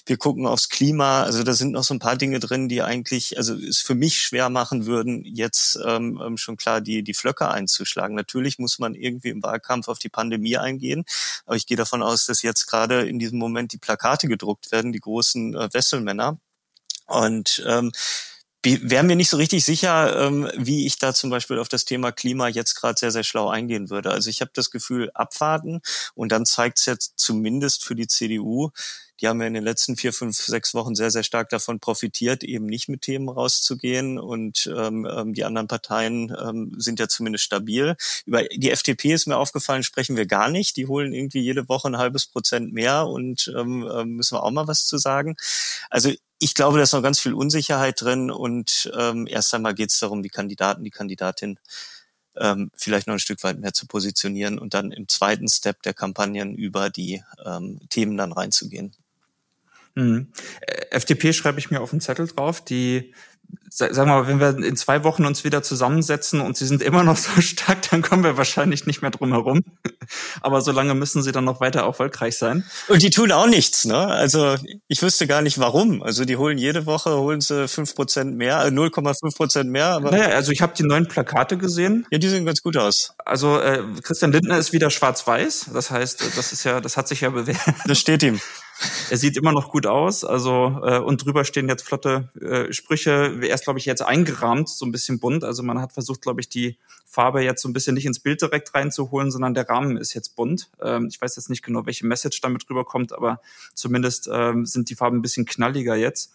Wir 0.06 0.18
gucken 0.18 0.48
aufs 0.48 0.68
Klima. 0.68 1.24
Also 1.24 1.44
da 1.44 1.54
sind 1.54 1.72
noch 1.72 1.84
so 1.84 1.94
ein 1.94 2.00
paar 2.00 2.18
Dinge 2.18 2.40
drin, 2.40 2.68
die 2.68 2.82
eigentlich, 2.82 3.38
also 3.38 3.56
es 3.56 3.80
für 3.80 3.96
mich 3.96 4.20
schwer 4.20 4.50
machen 4.50 4.86
würden, 4.86 5.24
jetzt 5.24 5.80
ähm, 5.86 6.20
ähm, 6.26 6.38
schon 6.38 6.58
klar 6.58 6.82
die, 6.82 7.04
die 7.04 7.14
Flöcke 7.14 7.50
einzuschlagen. 7.50 8.16
Natürlich 8.16 8.58
muss 8.58 8.80
man 8.80 8.96
irgendwie 8.96 9.30
im 9.30 9.44
Wahlkampf 9.44 9.88
auf 9.88 10.00
die 10.00 10.10
Pandemie 10.10 10.58
eingehen. 10.58 11.06
Aber 11.46 11.56
ich 11.56 11.68
gehe 11.68 11.78
davon 11.78 12.02
aus, 12.02 12.26
dass 12.26 12.42
jetzt 12.42 12.66
gerade 12.66 13.08
in 13.08 13.20
diesem 13.20 13.38
Moment 13.38 13.72
die 13.72 13.78
Plakate 13.78 14.28
gedruckt 14.28 14.72
werden, 14.72 14.92
die 14.92 15.00
großen 15.00 15.56
äh, 15.56 15.70
Wesselmänner. 15.72 16.40
Und 17.06 17.64
ähm, 17.68 17.92
wäre 18.64 19.04
mir 19.04 19.16
nicht 19.16 19.30
so 19.30 19.38
richtig 19.38 19.64
sicher, 19.66 20.26
ähm, 20.26 20.50
wie 20.56 20.86
ich 20.86 20.98
da 20.98 21.14
zum 21.14 21.30
Beispiel 21.30 21.60
auf 21.60 21.70
das 21.70 21.86
Thema 21.86 22.12
Klima 22.12 22.48
jetzt 22.48 22.76
gerade 22.76 22.98
sehr, 22.98 23.12
sehr 23.12 23.24
schlau 23.24 23.50
eingehen 23.50 23.90
würde. 23.90 24.12
Also 24.12 24.30
ich 24.30 24.42
habe 24.42 24.52
das 24.54 24.72
Gefühl, 24.72 25.12
abwarten 25.14 25.82
und 26.16 26.32
dann 26.32 26.46
zeigt 26.46 26.80
es 26.80 26.86
jetzt 26.86 27.14
zumindest 27.18 27.84
für 27.84 27.96
die 27.96 28.08
CDU, 28.08 28.72
die 29.22 29.28
haben 29.28 29.40
ja 29.40 29.48
in 29.48 29.54
den 29.54 29.64
letzten 29.64 29.96
vier, 29.96 30.12
fünf, 30.12 30.36
sechs 30.38 30.74
Wochen 30.74 30.96
sehr, 30.96 31.12
sehr 31.12 31.24
stark 31.24 31.50
davon 31.50 31.80
profitiert, 31.80 32.44
eben 32.44 32.66
nicht 32.66 32.90
mit 32.90 33.04
Themen 33.04 33.30
rauszugehen. 33.30 34.20
Und 34.20 34.70
ähm, 34.76 35.08
ähm 35.10 35.34
die 35.34 35.46
anderen 35.46 35.68
Parteien 35.68 36.36
ähm, 36.38 36.74
sind 36.78 37.00
ja 37.00 37.08
zumindest 37.08 37.46
stabil. 37.46 37.96
Über 38.26 38.44
die 38.44 38.72
FDP 38.72 39.14
ist 39.14 39.28
mir 39.28 39.38
aufgefallen, 39.38 39.84
sprechen 39.84 40.18
wir 40.18 40.26
gar 40.26 40.50
nicht. 40.50 40.76
Die 40.76 40.88
holen 40.88 41.14
irgendwie 41.14 41.40
jede 41.40 41.70
Woche 41.70 41.88
ein 41.88 41.98
halbes 41.98 42.26
Prozent 42.26 42.74
mehr 42.74 43.08
und 43.08 43.54
ähm, 43.56 43.90
ähm 43.94 44.10
müssen 44.16 44.36
wir 44.36 44.44
auch 44.44 44.52
mal 44.52 44.68
was 44.68 44.86
zu 44.86 44.98
sagen. 44.98 45.36
Also 45.90 46.12
ich 46.44 46.56
glaube, 46.56 46.78
da 46.78 46.84
ist 46.84 46.92
noch 46.92 47.02
ganz 47.02 47.20
viel 47.20 47.34
Unsicherheit 47.34 48.02
drin 48.02 48.30
und 48.30 48.92
ähm, 48.98 49.28
erst 49.30 49.54
einmal 49.54 49.74
geht 49.74 49.92
es 49.92 50.00
darum, 50.00 50.22
die 50.22 50.30
Kandidaten, 50.30 50.84
die 50.84 50.92
Kandidatin 50.92 51.58
ähm, 52.36 52.70
vielleicht 52.76 53.08
noch 53.08 53.14
ein 53.14 53.20
Stück 53.20 53.44
weit 53.44 53.60
mehr 53.60 53.74
zu 53.74 53.88
positionieren 53.88 54.60
und 54.60 54.74
dann 54.74 54.92
im 54.92 55.08
zweiten 55.08 55.48
Step 55.48 55.82
der 55.84 55.94
Kampagnen 55.94 56.54
über 56.56 56.90
die 56.90 57.24
ähm, 57.46 57.80
Themen 57.90 58.18
dann 58.18 58.34
reinzugehen. 58.34 58.94
Mhm. 59.96 60.34
FDP 60.90 61.32
schreibe 61.32 61.60
ich 61.60 61.72
mir 61.72 61.80
auf 61.80 61.92
den 61.92 62.02
Zettel 62.02 62.28
drauf. 62.28 62.64
Die 62.64 63.14
sagen 63.76 63.96
wir 63.96 64.06
mal, 64.06 64.28
wenn 64.28 64.40
wir 64.40 64.66
in 64.66 64.78
zwei 64.78 65.04
Wochen 65.04 65.26
uns 65.26 65.44
wieder 65.44 65.64
zusammensetzen 65.64 66.42
und 66.42 66.58
sie 66.58 66.68
sind 66.68 66.82
immer 66.82 67.04
noch 67.04 67.18
so 67.18 67.30
stark, 67.42 67.90
dann 67.90 68.02
kommen 68.02 68.24
wir 68.24 68.38
wahrscheinlich 68.38 68.86
nicht 68.86 69.02
mehr 69.02 69.12
drum 69.12 69.32
herum. 69.32 69.64
Aber 70.42 70.62
solange 70.62 70.94
müssen 70.94 71.24
sie 71.24 71.32
dann 71.32 71.46
noch 71.46 71.60
weiter 71.60 71.82
erfolgreich 71.82 72.38
sein. 72.38 72.64
Und 72.88 73.02
die 73.02 73.10
tun 73.10 73.32
auch 73.32 73.48
nichts, 73.48 73.86
ne? 73.86 74.08
Also 74.08 74.56
ich 74.88 75.02
wüsste 75.02 75.28
gar 75.28 75.42
nicht 75.42 75.58
warum. 75.58 76.04
Also 76.04 76.26
die 76.26 76.38
holen 76.38 76.58
jede 76.58 76.86
Woche, 76.86 77.18
holen 77.18 77.42
sie 77.42 77.68
fünf 77.68 77.96
Prozent 77.96 78.36
mehr, 78.36 78.68
0,5 78.68 79.10
äh, 79.10 79.36
Prozent 79.36 79.70
mehr. 79.72 79.88
Aber 79.88 80.12
naja, 80.12 80.36
also 80.36 80.52
ich 80.52 80.62
habe 80.62 80.74
die 80.78 80.84
neuen 80.84 81.08
Plakate 81.08 81.58
gesehen. 81.58 82.06
Ja, 82.12 82.20
die 82.20 82.30
sehen 82.30 82.46
ganz 82.46 82.62
gut 82.62 82.78
aus. 82.78 83.14
Also 83.26 83.60
äh, 83.60 83.84
Christian 84.04 84.32
Lindner 84.32 84.58
ist 84.58 84.74
wieder 84.74 84.90
schwarz-weiß. 84.90 85.72
Das 85.74 85.90
heißt, 85.90 86.38
das 86.38 86.54
ist 86.54 86.64
ja, 86.64 86.80
das 86.80 86.98
hat 86.98 87.08
sich 87.08 87.22
ja 87.22 87.30
bewährt. 87.30 87.60
Das 87.86 88.00
steht 88.00 88.24
ihm. 88.24 88.40
Er 89.10 89.18
sieht 89.18 89.38
immer 89.38 89.52
noch 89.52 89.70
gut 89.70 89.86
aus, 89.86 90.24
also 90.24 90.82
äh, 90.84 91.00
und 91.00 91.24
drüber 91.24 91.46
stehen 91.46 91.68
jetzt 91.68 91.84
flotte 91.84 92.30
äh, 92.42 92.72
Sprüche. 92.74 93.40
Er 93.42 93.54
ist, 93.54 93.64
glaube 93.64 93.80
ich, 93.80 93.86
jetzt 93.86 94.02
eingerahmt, 94.02 94.70
so 94.70 94.86
ein 94.86 94.92
bisschen 94.92 95.20
bunt. 95.20 95.44
Also 95.44 95.64
man 95.64 95.80
hat 95.82 95.94
versucht, 95.94 96.22
glaube 96.22 96.42
ich, 96.42 96.50
die 96.50 96.78
Farbe 97.06 97.42
jetzt 97.42 97.62
so 97.62 97.70
ein 97.70 97.74
bisschen 97.74 97.96
nicht 97.96 98.06
ins 98.06 98.20
Bild 98.20 98.42
direkt 98.42 98.74
reinzuholen, 98.74 99.30
sondern 99.30 99.54
der 99.54 99.70
Rahmen 99.70 99.98
ist 99.98 100.14
jetzt 100.14 100.36
bunt. 100.36 100.70
Ähm, 100.82 101.08
ich 101.10 101.22
weiß 101.22 101.36
jetzt 101.36 101.50
nicht 101.50 101.64
genau, 101.64 101.86
welche 101.86 102.08
Message 102.08 102.42
damit 102.42 102.70
rüberkommt, 102.70 103.14
aber 103.14 103.42
zumindest 103.74 104.30
ähm, 104.32 104.66
sind 104.66 104.90
die 104.90 104.96
Farben 104.96 105.18
ein 105.18 105.22
bisschen 105.22 105.46
knalliger 105.46 105.96
jetzt. 105.96 106.34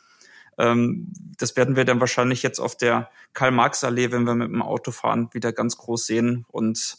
Ähm, 0.59 1.09
das 1.39 1.57
werden 1.57 1.77
wir 1.77 1.85
dann 1.85 2.01
wahrscheinlich 2.01 2.43
jetzt 2.43 2.59
auf 2.59 2.77
der 2.77 3.11
Karl-Marx-Allee, 3.33 4.11
wenn 4.11 4.25
wir 4.25 4.35
mit 4.35 4.49
dem 4.49 4.63
Auto 4.63 4.91
fahren, 4.91 5.31
wieder 5.33 5.53
ganz 5.53 5.77
groß 5.79 6.07
sehen 6.07 6.45
und 6.49 6.99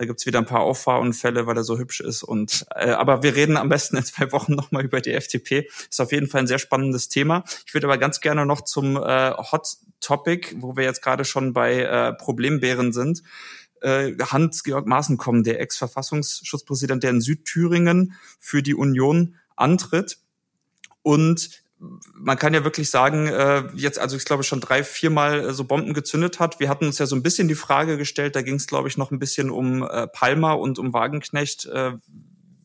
da 0.00 0.06
gibt's 0.06 0.24
wieder 0.24 0.38
ein 0.38 0.46
paar 0.46 0.60
Auffahrunfälle, 0.60 1.46
weil 1.46 1.58
er 1.58 1.62
so 1.62 1.78
hübsch 1.78 2.00
ist. 2.00 2.22
Und 2.22 2.64
äh, 2.74 2.88
aber 2.88 3.22
wir 3.22 3.36
reden 3.36 3.58
am 3.58 3.68
besten 3.68 3.98
in 3.98 4.02
zwei 4.04 4.32
Wochen 4.32 4.54
nochmal 4.56 4.82
über 4.82 5.02
die 5.02 5.12
FDP. 5.12 5.68
Ist 5.90 6.00
auf 6.00 6.10
jeden 6.10 6.26
Fall 6.26 6.40
ein 6.40 6.46
sehr 6.46 6.58
spannendes 6.58 7.10
Thema. 7.10 7.44
Ich 7.66 7.74
würde 7.74 7.86
aber 7.86 7.98
ganz 7.98 8.22
gerne 8.22 8.46
noch 8.46 8.62
zum 8.62 8.96
äh, 8.96 9.32
Hot 9.32 9.76
Topic, 10.00 10.56
wo 10.56 10.74
wir 10.74 10.84
jetzt 10.84 11.02
gerade 11.02 11.26
schon 11.26 11.52
bei 11.52 11.82
äh, 11.82 12.14
Problembären 12.14 12.94
sind. 12.94 13.22
Äh, 13.82 14.12
Hans-Georg 14.18 14.86
Maaßen 14.86 15.18
kommen, 15.18 15.44
der 15.44 15.60
Ex-Verfassungsschutzpräsident, 15.60 17.02
der 17.02 17.10
in 17.10 17.20
Südthüringen 17.20 18.14
für 18.38 18.62
die 18.62 18.74
Union 18.74 19.36
antritt. 19.54 20.16
Und 21.02 21.62
man 22.14 22.38
kann 22.38 22.52
ja 22.52 22.64
wirklich 22.64 22.90
sagen, 22.90 23.26
äh, 23.26 23.64
jetzt, 23.74 23.98
also 23.98 24.16
ich 24.16 24.24
glaube 24.24 24.42
schon 24.42 24.60
drei, 24.60 24.84
viermal 24.84 25.40
äh, 25.40 25.52
so 25.54 25.64
Bomben 25.64 25.94
gezündet 25.94 26.38
hat. 26.38 26.60
Wir 26.60 26.68
hatten 26.68 26.86
uns 26.86 26.98
ja 26.98 27.06
so 27.06 27.16
ein 27.16 27.22
bisschen 27.22 27.48
die 27.48 27.54
Frage 27.54 27.96
gestellt, 27.96 28.36
da 28.36 28.42
ging 28.42 28.56
es, 28.56 28.66
glaube 28.66 28.88
ich, 28.88 28.98
noch 28.98 29.10
ein 29.10 29.18
bisschen 29.18 29.50
um 29.50 29.82
äh, 29.82 30.06
Palmer 30.06 30.58
und 30.58 30.78
um 30.78 30.92
Wagenknecht, 30.92 31.66
äh, 31.66 31.92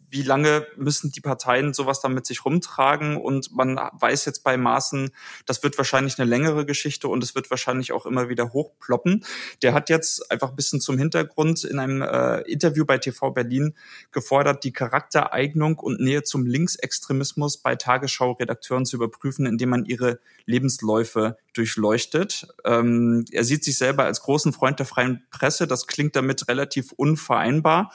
wie 0.10 0.22
lange 0.22 0.66
müssen 0.78 1.12
die 1.12 1.22
Parteien 1.22 1.74
sowas 1.74 2.02
dann 2.02 2.14
mit 2.14 2.26
sich 2.26 2.46
rumtragen? 2.46 3.18
Und 3.18 3.56
man 3.56 3.76
weiß 3.76 4.26
jetzt 4.26 4.44
bei 4.44 4.58
Maßen, 4.58 5.12
das 5.46 5.64
wird 5.64 5.78
wahrscheinlich 5.78 6.20
eine 6.20 6.30
längere 6.30 6.66
Geschichte 6.66 7.08
und 7.08 7.24
es 7.24 7.36
wird 7.36 7.50
wahrscheinlich 7.50 7.92
auch 7.92 8.06
immer 8.06 8.30
wieder 8.30 8.54
hochploppen. 8.54 9.24
Der 9.62 9.74
hat 9.74 9.90
jetzt 9.90 10.32
einfach 10.32 10.50
ein 10.50 10.56
bisschen 10.56 10.82
zum 10.82 10.98
Hintergrund 10.98 11.64
in 11.64 11.80
einem 11.80 12.02
äh, 12.02 12.42
Interview 12.42 12.86
bei 12.86 12.98
TV 12.98 13.32
Berlin 13.32 13.76
gefordert, 14.12 14.64
die 14.64 14.74
Charaktereignung 14.74 15.80
und 15.80 16.00
Nähe 16.00 16.24
zum 16.24 16.46
Linksextremismus 16.46 17.58
bei 17.58 17.76
Tagesschau-Redakteuren 17.76 18.86
zu 18.86 18.98
überprüfen, 18.98 19.46
indem 19.46 19.70
man 19.70 19.86
ihre 19.86 20.20
Lebensläufe 20.46 21.38
durchleuchtet. 21.54 22.48
Ähm, 22.66 23.26
er 23.32 23.44
sieht 23.44 23.64
sich 23.64 23.78
selber 23.78 24.06
als 24.06 24.22
großen 24.22 24.54
Freund 24.54 24.80
der 24.80 24.86
freien 24.86 25.26
Presse. 25.32 25.68
Das 25.68 25.88
klingt 25.88 26.16
damit 26.16 26.48
relativ 26.48 26.92
unvereinbar. 26.92 27.92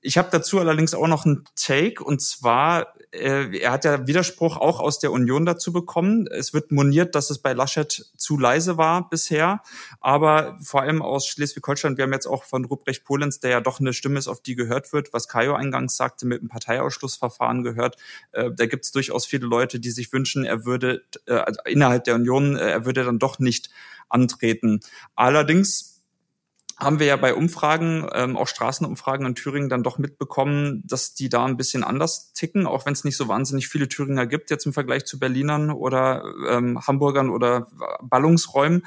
Ich 0.00 0.16
habe 0.16 0.28
dazu 0.30 0.60
allerdings 0.60 0.94
auch 0.94 1.08
noch 1.08 1.26
einen 1.26 1.42
Take 1.56 2.04
und 2.04 2.22
zwar, 2.22 2.94
äh, 3.10 3.58
er 3.58 3.72
hat 3.72 3.84
ja 3.84 4.06
Widerspruch 4.06 4.56
auch 4.56 4.78
aus 4.78 5.00
der 5.00 5.10
Union 5.10 5.44
dazu 5.44 5.72
bekommen. 5.72 6.28
Es 6.28 6.54
wird 6.54 6.70
moniert, 6.70 7.16
dass 7.16 7.30
es 7.30 7.40
bei 7.40 7.52
Laschet 7.52 8.06
zu 8.16 8.38
leise 8.38 8.76
war 8.76 9.10
bisher, 9.10 9.60
aber 10.00 10.56
vor 10.62 10.82
allem 10.82 11.02
aus 11.02 11.26
Schleswig-Holstein, 11.26 11.96
wir 11.96 12.04
haben 12.04 12.12
jetzt 12.12 12.28
auch 12.28 12.44
von 12.44 12.64
Ruprecht 12.64 13.04
Polenz, 13.04 13.40
der 13.40 13.50
ja 13.50 13.60
doch 13.60 13.80
eine 13.80 13.92
Stimme 13.92 14.20
ist, 14.20 14.28
auf 14.28 14.40
die 14.40 14.54
gehört 14.54 14.92
wird, 14.92 15.12
was 15.12 15.26
Kajo 15.26 15.54
eingangs 15.54 15.96
sagte, 15.96 16.26
mit 16.26 16.42
dem 16.42 16.48
Parteiausschlussverfahren 16.48 17.64
gehört. 17.64 17.96
Äh, 18.30 18.52
da 18.54 18.66
gibt 18.66 18.84
es 18.84 18.92
durchaus 18.92 19.26
viele 19.26 19.46
Leute, 19.46 19.80
die 19.80 19.90
sich 19.90 20.12
wünschen, 20.12 20.44
er 20.44 20.64
würde 20.64 21.02
äh, 21.26 21.34
also 21.34 21.60
innerhalb 21.64 22.04
der 22.04 22.14
Union, 22.14 22.56
äh, 22.56 22.70
er 22.70 22.84
würde 22.84 23.02
dann 23.02 23.18
doch 23.18 23.40
nicht 23.40 23.68
antreten. 24.08 24.78
Allerdings 25.16 25.97
haben 26.78 27.00
wir 27.00 27.06
ja 27.06 27.16
bei 27.16 27.34
Umfragen, 27.34 28.06
ähm, 28.14 28.36
auch 28.36 28.46
Straßenumfragen 28.46 29.26
in 29.26 29.34
Thüringen 29.34 29.68
dann 29.68 29.82
doch 29.82 29.98
mitbekommen, 29.98 30.82
dass 30.86 31.12
die 31.12 31.28
da 31.28 31.44
ein 31.44 31.56
bisschen 31.56 31.82
anders 31.82 32.32
ticken, 32.32 32.66
auch 32.66 32.86
wenn 32.86 32.92
es 32.92 33.04
nicht 33.04 33.16
so 33.16 33.26
wahnsinnig 33.26 33.68
viele 33.68 33.88
Thüringer 33.88 34.26
gibt 34.26 34.50
jetzt 34.50 34.64
im 34.64 34.72
Vergleich 34.72 35.04
zu 35.04 35.18
Berlinern 35.18 35.70
oder 35.70 36.22
ähm, 36.48 36.86
Hamburgern 36.86 37.30
oder 37.30 37.66
Ballungsräumen. 38.00 38.84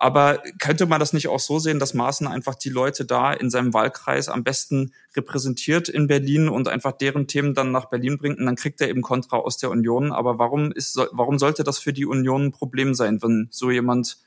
Aber 0.00 0.40
könnte 0.60 0.86
man 0.86 1.00
das 1.00 1.12
nicht 1.12 1.26
auch 1.26 1.40
so 1.40 1.58
sehen, 1.58 1.80
dass 1.80 1.92
Maaßen 1.92 2.28
einfach 2.28 2.54
die 2.54 2.68
Leute 2.70 3.04
da 3.04 3.32
in 3.32 3.50
seinem 3.50 3.74
Wahlkreis 3.74 4.28
am 4.28 4.44
besten 4.44 4.92
repräsentiert 5.16 5.88
in 5.88 6.06
Berlin 6.06 6.48
und 6.48 6.68
einfach 6.68 6.92
deren 6.92 7.26
Themen 7.26 7.52
dann 7.52 7.72
nach 7.72 7.86
Berlin 7.86 8.16
bringt 8.16 8.38
und 8.38 8.46
dann 8.46 8.54
kriegt 8.54 8.80
er 8.80 8.88
eben 8.88 9.02
Kontra 9.02 9.38
aus 9.38 9.58
der 9.58 9.70
Union. 9.70 10.12
Aber 10.12 10.38
warum 10.38 10.70
ist, 10.70 10.96
warum 11.10 11.38
sollte 11.38 11.64
das 11.64 11.78
für 11.78 11.92
die 11.92 12.06
Union 12.06 12.46
ein 12.46 12.52
Problem 12.52 12.94
sein, 12.94 13.20
wenn 13.22 13.48
so 13.50 13.72
jemand 13.72 14.18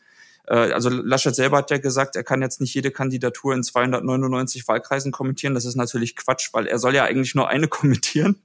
also 0.47 0.89
Laschet 0.89 1.35
selber 1.35 1.57
hat 1.57 1.71
ja 1.71 1.77
gesagt, 1.77 2.15
er 2.15 2.23
kann 2.23 2.41
jetzt 2.41 2.61
nicht 2.61 2.73
jede 2.73 2.91
Kandidatur 2.91 3.53
in 3.53 3.63
299 3.63 4.67
Wahlkreisen 4.67 5.11
kommentieren. 5.11 5.53
Das 5.53 5.65
ist 5.65 5.75
natürlich 5.75 6.15
Quatsch, 6.15 6.49
weil 6.53 6.67
er 6.67 6.79
soll 6.79 6.95
ja 6.95 7.03
eigentlich 7.03 7.35
nur 7.35 7.47
eine 7.47 7.67
kommentieren. 7.69 8.41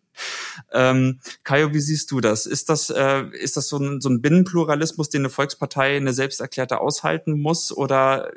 Ähm, 0.73 1.21
Kajo, 1.45 1.75
wie 1.75 1.81
siehst 1.81 2.11
du 2.11 2.21
das? 2.21 2.47
Ist 2.47 2.69
das, 2.69 2.91
äh, 2.91 3.25
ist 3.33 3.57
das 3.57 3.69
so 3.69 3.79
ein, 3.79 4.01
so 4.01 4.09
ein 4.09 4.23
Binnenpluralismus, 4.23 5.11
den 5.11 5.23
eine 5.23 5.31
Volkspartei, 5.31 5.97
eine 5.97 6.13
selbsterklärte 6.13 6.81
aushalten 6.81 7.41
muss? 7.41 7.71
Oder 7.73 8.31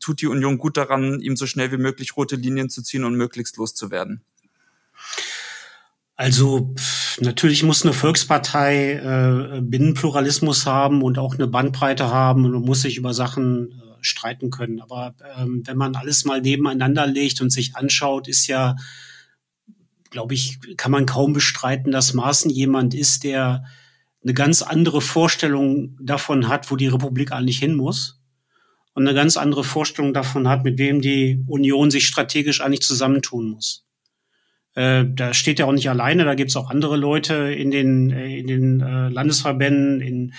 tut 0.00 0.20
die 0.20 0.26
Union 0.26 0.58
gut 0.58 0.76
daran, 0.76 1.20
ihm 1.20 1.36
so 1.36 1.46
schnell 1.46 1.70
wie 1.72 1.76
möglich 1.76 2.16
rote 2.16 2.36
Linien 2.36 2.68
zu 2.68 2.82
ziehen 2.82 3.04
und 3.04 3.14
möglichst 3.14 3.56
loszuwerden? 3.56 4.22
Also 6.20 6.74
natürlich 7.18 7.62
muss 7.62 7.82
eine 7.82 7.94
Volkspartei 7.94 8.92
äh, 8.92 9.62
Binnenpluralismus 9.62 10.66
haben 10.66 11.00
und 11.00 11.18
auch 11.18 11.36
eine 11.36 11.46
Bandbreite 11.46 12.10
haben 12.10 12.44
und 12.44 12.62
muss 12.62 12.82
sich 12.82 12.98
über 12.98 13.14
Sachen 13.14 13.70
äh, 13.70 13.74
streiten 14.02 14.50
können. 14.50 14.82
Aber 14.82 15.14
ähm, 15.38 15.62
wenn 15.64 15.78
man 15.78 15.96
alles 15.96 16.26
mal 16.26 16.42
nebeneinander 16.42 17.06
legt 17.06 17.40
und 17.40 17.48
sich 17.48 17.74
anschaut, 17.74 18.28
ist 18.28 18.48
ja, 18.48 18.76
glaube 20.10 20.34
ich, 20.34 20.58
kann 20.76 20.92
man 20.92 21.06
kaum 21.06 21.32
bestreiten, 21.32 21.90
dass 21.90 22.12
Maaßen 22.12 22.50
jemand 22.50 22.92
ist, 22.92 23.24
der 23.24 23.64
eine 24.22 24.34
ganz 24.34 24.60
andere 24.60 25.00
Vorstellung 25.00 25.96
davon 26.02 26.48
hat, 26.48 26.70
wo 26.70 26.76
die 26.76 26.88
Republik 26.88 27.32
eigentlich 27.32 27.58
hin 27.58 27.74
muss. 27.74 28.20
Und 28.92 29.08
eine 29.08 29.16
ganz 29.16 29.38
andere 29.38 29.64
Vorstellung 29.64 30.12
davon 30.12 30.48
hat, 30.48 30.64
mit 30.64 30.76
wem 30.76 31.00
die 31.00 31.42
Union 31.46 31.90
sich 31.90 32.06
strategisch 32.06 32.60
eigentlich 32.60 32.82
zusammentun 32.82 33.48
muss. 33.48 33.86
Äh, 34.74 35.04
da 35.08 35.34
steht 35.34 35.58
er 35.58 35.66
auch 35.66 35.72
nicht 35.72 35.90
alleine, 35.90 36.24
da 36.24 36.34
gibt 36.34 36.50
es 36.50 36.56
auch 36.56 36.70
andere 36.70 36.96
Leute 36.96 37.34
in 37.52 37.70
den, 37.70 38.10
äh, 38.10 38.38
in 38.38 38.46
den 38.46 38.80
äh, 38.80 39.08
Landesverbänden. 39.08 40.00
In, 40.00 40.34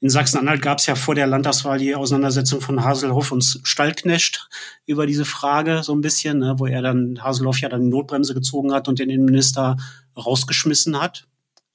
in 0.00 0.10
Sachsen-Anhalt 0.10 0.62
gab 0.62 0.78
es 0.78 0.86
ja 0.86 0.94
vor 0.94 1.14
der 1.14 1.26
Landtagswahl 1.26 1.78
die 1.78 1.94
Auseinandersetzung 1.94 2.60
von 2.60 2.84
Haselhoff 2.84 3.32
und 3.32 3.60
Stallknecht 3.62 4.48
über 4.86 5.06
diese 5.06 5.24
Frage 5.24 5.82
so 5.82 5.94
ein 5.94 6.02
bisschen, 6.02 6.38
ne, 6.38 6.54
wo 6.58 6.66
er 6.66 6.82
dann, 6.82 7.22
Haselhoff 7.22 7.58
ja 7.60 7.68
dann 7.68 7.82
die 7.82 7.88
Notbremse 7.88 8.34
gezogen 8.34 8.72
hat 8.72 8.86
und 8.86 8.98
den 8.98 9.10
Innenminister 9.10 9.76
rausgeschmissen 10.16 11.00
hat. 11.00 11.26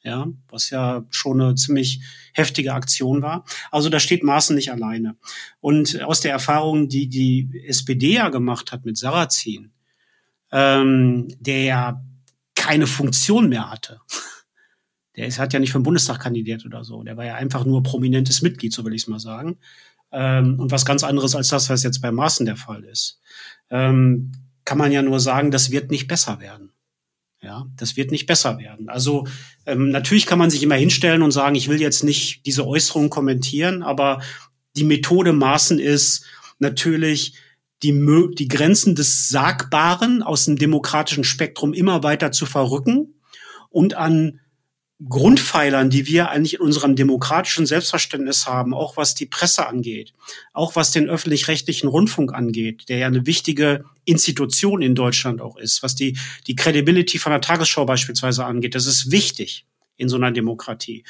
Ja, 0.01 0.27
was 0.47 0.69
ja 0.69 1.05
schon 1.09 1.41
eine 1.41 1.55
ziemlich 1.55 1.99
heftige 2.33 2.73
Aktion 2.73 3.21
war. 3.21 3.43
Also 3.69 3.89
da 3.89 3.99
steht 3.99 4.23
Maaßen 4.23 4.55
nicht 4.55 4.71
alleine. 4.71 5.17
Und 5.59 6.01
aus 6.03 6.21
der 6.21 6.31
Erfahrung, 6.31 6.87
die 6.87 7.09
die 7.09 7.63
SPD 7.67 8.13
ja 8.13 8.29
gemacht 8.29 8.71
hat 8.71 8.85
mit 8.85 8.97
Sarrazin, 8.97 9.71
ähm, 10.51 11.27
der 11.39 11.63
ja 11.63 12.05
keine 12.55 12.87
Funktion 12.87 13.49
mehr 13.49 13.69
hatte. 13.69 13.99
Der 15.15 15.27
ist, 15.27 15.37
hat 15.37 15.51
ja 15.51 15.59
nicht 15.59 15.73
für 15.73 15.79
den 15.79 15.83
Bundestag 15.83 16.21
kandidiert 16.21 16.65
oder 16.65 16.85
so. 16.85 17.03
Der 17.03 17.17
war 17.17 17.25
ja 17.25 17.35
einfach 17.35 17.65
nur 17.65 17.83
prominentes 17.83 18.41
Mitglied, 18.41 18.71
so 18.71 18.85
will 18.85 18.93
ich 18.93 19.01
es 19.01 19.07
mal 19.09 19.19
sagen. 19.19 19.57
Ähm, 20.13 20.57
und 20.59 20.71
was 20.71 20.85
ganz 20.85 21.03
anderes 21.03 21.35
als 21.35 21.49
das, 21.49 21.69
was 21.69 21.83
jetzt 21.83 22.01
bei 22.01 22.09
Maaßen 22.09 22.45
der 22.45 22.55
Fall 22.55 22.85
ist. 22.85 23.19
Ähm, 23.69 24.31
kann 24.63 24.77
man 24.77 24.93
ja 24.93 25.01
nur 25.01 25.19
sagen, 25.19 25.51
das 25.51 25.71
wird 25.71 25.91
nicht 25.91 26.07
besser 26.07 26.39
werden. 26.39 26.71
Ja, 27.41 27.67
das 27.75 27.97
wird 27.97 28.11
nicht 28.11 28.27
besser 28.27 28.59
werden. 28.59 28.89
Also 28.89 29.25
ähm, 29.65 29.89
natürlich 29.89 30.25
kann 30.25 30.39
man 30.39 30.49
sich 30.49 30.61
immer 30.61 30.75
hinstellen 30.75 31.21
und 31.21 31.31
sagen, 31.31 31.55
ich 31.55 31.69
will 31.69 31.81
jetzt 31.81 32.03
nicht 32.03 32.45
diese 32.45 32.67
Äußerungen 32.67 33.09
kommentieren, 33.09 33.81
aber 33.81 34.21
die 34.75 34.83
Methode 34.83 35.31
Maßen 35.31 35.79
ist 35.79 36.25
natürlich 36.59 37.35
die, 37.83 37.93
die 38.33 38.47
Grenzen 38.47 38.95
des 38.95 39.29
Sagbaren 39.29 40.21
aus 40.23 40.45
dem 40.45 40.57
demokratischen 40.57 41.23
Spektrum 41.23 41.73
immer 41.73 42.03
weiter 42.03 42.31
zu 42.31 42.45
verrücken 42.45 43.15
und 43.69 43.93
an 43.93 44.39
Grundpfeilern, 45.07 45.89
die 45.89 46.07
wir 46.07 46.29
eigentlich 46.29 46.55
in 46.55 46.59
unserem 46.59 46.97
demokratischen 46.97 47.65
Selbstverständnis 47.65 48.47
haben, 48.47 48.73
auch 48.73 48.97
was 48.97 49.15
die 49.15 49.27
Presse 49.27 49.65
angeht, 49.65 50.13
auch 50.51 50.75
was 50.75 50.91
den 50.91 51.07
öffentlich-rechtlichen 51.07 51.87
Rundfunk 51.87 52.33
angeht, 52.33 52.89
der 52.89 52.97
ja 52.97 53.07
eine 53.07 53.25
wichtige 53.25 53.85
Institution 54.03 54.81
in 54.81 54.95
Deutschland 54.95 55.39
auch 55.39 55.55
ist, 55.55 55.83
was 55.83 55.95
die, 55.95 56.17
die 56.47 56.55
Credibility 56.55 57.17
von 57.17 57.31
der 57.31 57.39
Tagesschau 57.39 57.85
beispielsweise 57.85 58.43
angeht. 58.43 58.75
Das 58.75 58.85
ist 58.85 59.09
wichtig. 59.09 59.65
in 59.95 60.09
so 60.09 60.15
einer 60.15 60.31
Demokratie. 60.31 61.03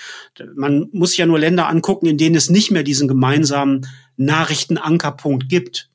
Man 0.56 0.90
muss 0.92 1.16
ja 1.16 1.26
nur 1.26 1.40
Länder 1.40 1.70
angucken, 1.70 2.08
in 2.08 2.18
denen 2.18 2.36
es 2.36 2.50
nicht 2.50 2.72
mehr 2.72 2.84
diesen 2.84 3.08
gemeinsamen 3.08 3.88
Nachrichtenankerpunkt 4.18 5.48
gibt. 5.48 5.89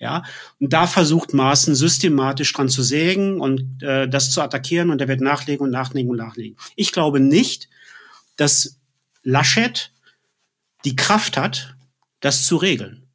Ja, 0.00 0.22
und 0.58 0.72
da 0.72 0.86
versucht 0.86 1.34
Maaßen 1.34 1.74
systematisch 1.74 2.54
dran 2.54 2.70
zu 2.70 2.82
sägen 2.82 3.38
und 3.38 3.82
äh, 3.82 4.08
das 4.08 4.30
zu 4.30 4.40
attackieren 4.40 4.90
und 4.90 5.00
er 5.02 5.08
wird 5.08 5.20
nachlegen 5.20 5.64
und 5.64 5.70
nachlegen 5.70 6.10
und 6.10 6.16
nachlegen. 6.16 6.56
Ich 6.74 6.92
glaube 6.92 7.20
nicht, 7.20 7.68
dass 8.36 8.80
Laschet 9.22 9.92
die 10.86 10.96
Kraft 10.96 11.36
hat, 11.36 11.76
das 12.20 12.46
zu 12.46 12.56
regeln. 12.56 13.10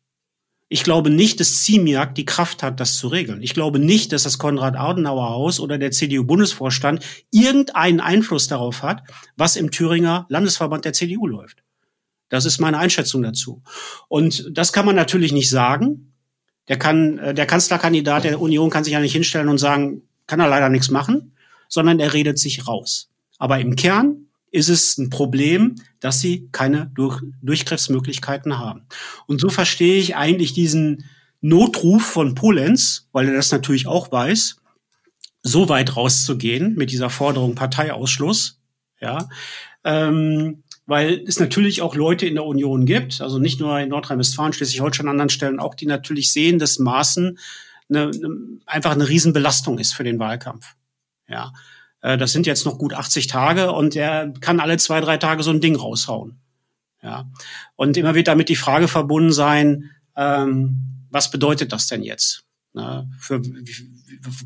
Ich 0.68 0.84
glaube 0.84 1.10
nicht, 1.10 1.40
dass 1.40 1.64
Ziemiak 1.64 2.14
die 2.14 2.26
Kraft 2.26 2.62
hat, 2.62 2.80
das 2.80 2.98
zu 2.98 3.08
regeln. 3.08 3.42
Ich 3.42 3.56
glaube 3.56 3.80
nicht, 3.80 4.12
dass 4.12 4.24
das 4.24 4.38
Konrad-Adenauer-Haus 4.38 5.60
oder 5.60 5.80
der 5.80 5.92
CDU-Bundesvorstand 5.92 7.04
irgendeinen 7.32 8.00
Einfluss 8.00 8.48
darauf 8.48 8.84
hat, 8.84 9.02
was 9.36 9.56
im 9.56 9.72
Thüringer 9.72 10.28
Landesverband 10.30 10.86
der 10.86 10.94
CDU 10.94 11.26
läuft. 11.26 11.64
Das 12.30 12.46
ist 12.46 12.60
meine 12.60 12.78
Einschätzung 12.78 13.24
dazu. 13.24 13.64
Und 14.08 14.50
das 14.52 14.74
kann 14.74 14.86
man 14.86 14.96
natürlich 14.96 15.32
nicht 15.32 15.50
sagen. 15.50 16.15
Der 16.68 16.78
kann, 16.78 17.18
äh, 17.20 17.34
der 17.34 17.46
Kanzlerkandidat 17.46 18.24
der 18.24 18.42
Union 18.42 18.70
kann 18.70 18.84
sich 18.84 18.94
ja 18.94 19.00
nicht 19.00 19.14
hinstellen 19.14 19.50
und 19.50 19.58
sagen, 19.58 20.02
kann 20.28 20.40
er 20.40 20.48
leider 20.48 20.70
nichts 20.70 20.90
machen, 20.90 21.34
sondern 21.68 22.00
er 22.00 22.14
redet 22.14 22.40
sich 22.40 22.68
raus. 22.68 23.10
Aber 23.38 23.60
im 23.60 23.76
Kern 23.76 24.28
ist 24.52 24.70
es 24.70 24.98
ein 24.98 25.10
Problem, 25.10 25.76
dass 26.00 26.22
sie 26.22 26.48
keine 26.52 26.90
Durch 26.96 27.22
Durchgriffsmöglichkeiten 27.42 28.58
haben. 28.58 28.88
Und 29.28 29.42
so 29.42 29.50
verstehe 29.50 30.00
ich 30.00 30.16
eigentlich 30.16 30.54
diesen 30.54 31.06
Notruf 31.42 32.04
von 32.04 32.36
Polenz, 32.36 33.10
weil 33.12 33.28
er 33.28 33.36
das 33.36 33.52
natürlich 33.52 33.86
auch 33.86 34.12
weiß, 34.12 34.58
so 35.44 35.70
weit 35.70 35.96
rauszugehen 35.96 36.74
mit 36.76 36.92
dieser 36.92 37.10
Forderung 37.10 37.54
Parteiausschluss, 37.54 38.62
ja, 39.00 39.30
ähm, 39.84 40.64
weil 40.86 41.24
es 41.28 41.40
natürlich 41.40 41.82
auch 41.82 41.96
Leute 41.96 42.28
in 42.28 42.36
der 42.36 42.46
Union 42.46 42.86
gibt, 42.86 43.22
also 43.22 43.40
nicht 43.40 43.60
nur 43.60 43.80
in 43.80 43.90
Nordrhein-Westfalen, 43.90 44.54
Schleswig-Holstein, 44.54 45.08
an 45.08 45.16
anderen 45.16 45.30
Stellen 45.30 45.60
auch, 45.60 45.76
die 45.76 45.88
natürlich 45.88 46.32
sehen, 46.32 46.60
dass 46.60 46.80
Maßen 46.80 47.40
eine, 47.90 48.02
eine, 48.04 48.60
einfach 48.66 48.92
eine 48.92 49.08
Riesenbelastung 49.08 49.80
ist 49.80 49.94
für 49.94 50.04
den 50.04 50.20
Wahlkampf. 50.20 50.76
Ja, 51.28 51.54
äh, 52.02 52.18
das 52.18 52.32
sind 52.32 52.46
jetzt 52.46 52.66
noch 52.66 52.78
gut 52.78 52.94
80 52.94 53.28
Tage 53.28 53.72
und 53.72 53.96
er 53.96 54.32
kann 54.40 54.60
alle 54.60 54.78
zwei, 54.78 55.02
drei 55.02 55.18
Tage 55.18 55.44
so 55.44 55.52
ein 55.52 55.62
Ding 55.62 55.76
raushauen. 55.76 56.40
Ja. 57.02 57.30
Und 57.76 57.98
immer 57.98 58.16
wird 58.16 58.28
damit 58.28 58.50
die 58.50 58.56
Frage 58.56 58.88
verbunden 58.88 59.32
sein, 59.32 59.92
ähm, 60.16 61.08
was 61.10 61.32
bedeutet 61.32 61.72
das 61.72 61.88
denn 61.88 62.04
jetzt? 62.04 62.46
Na, 62.74 63.08
für, 63.20 63.42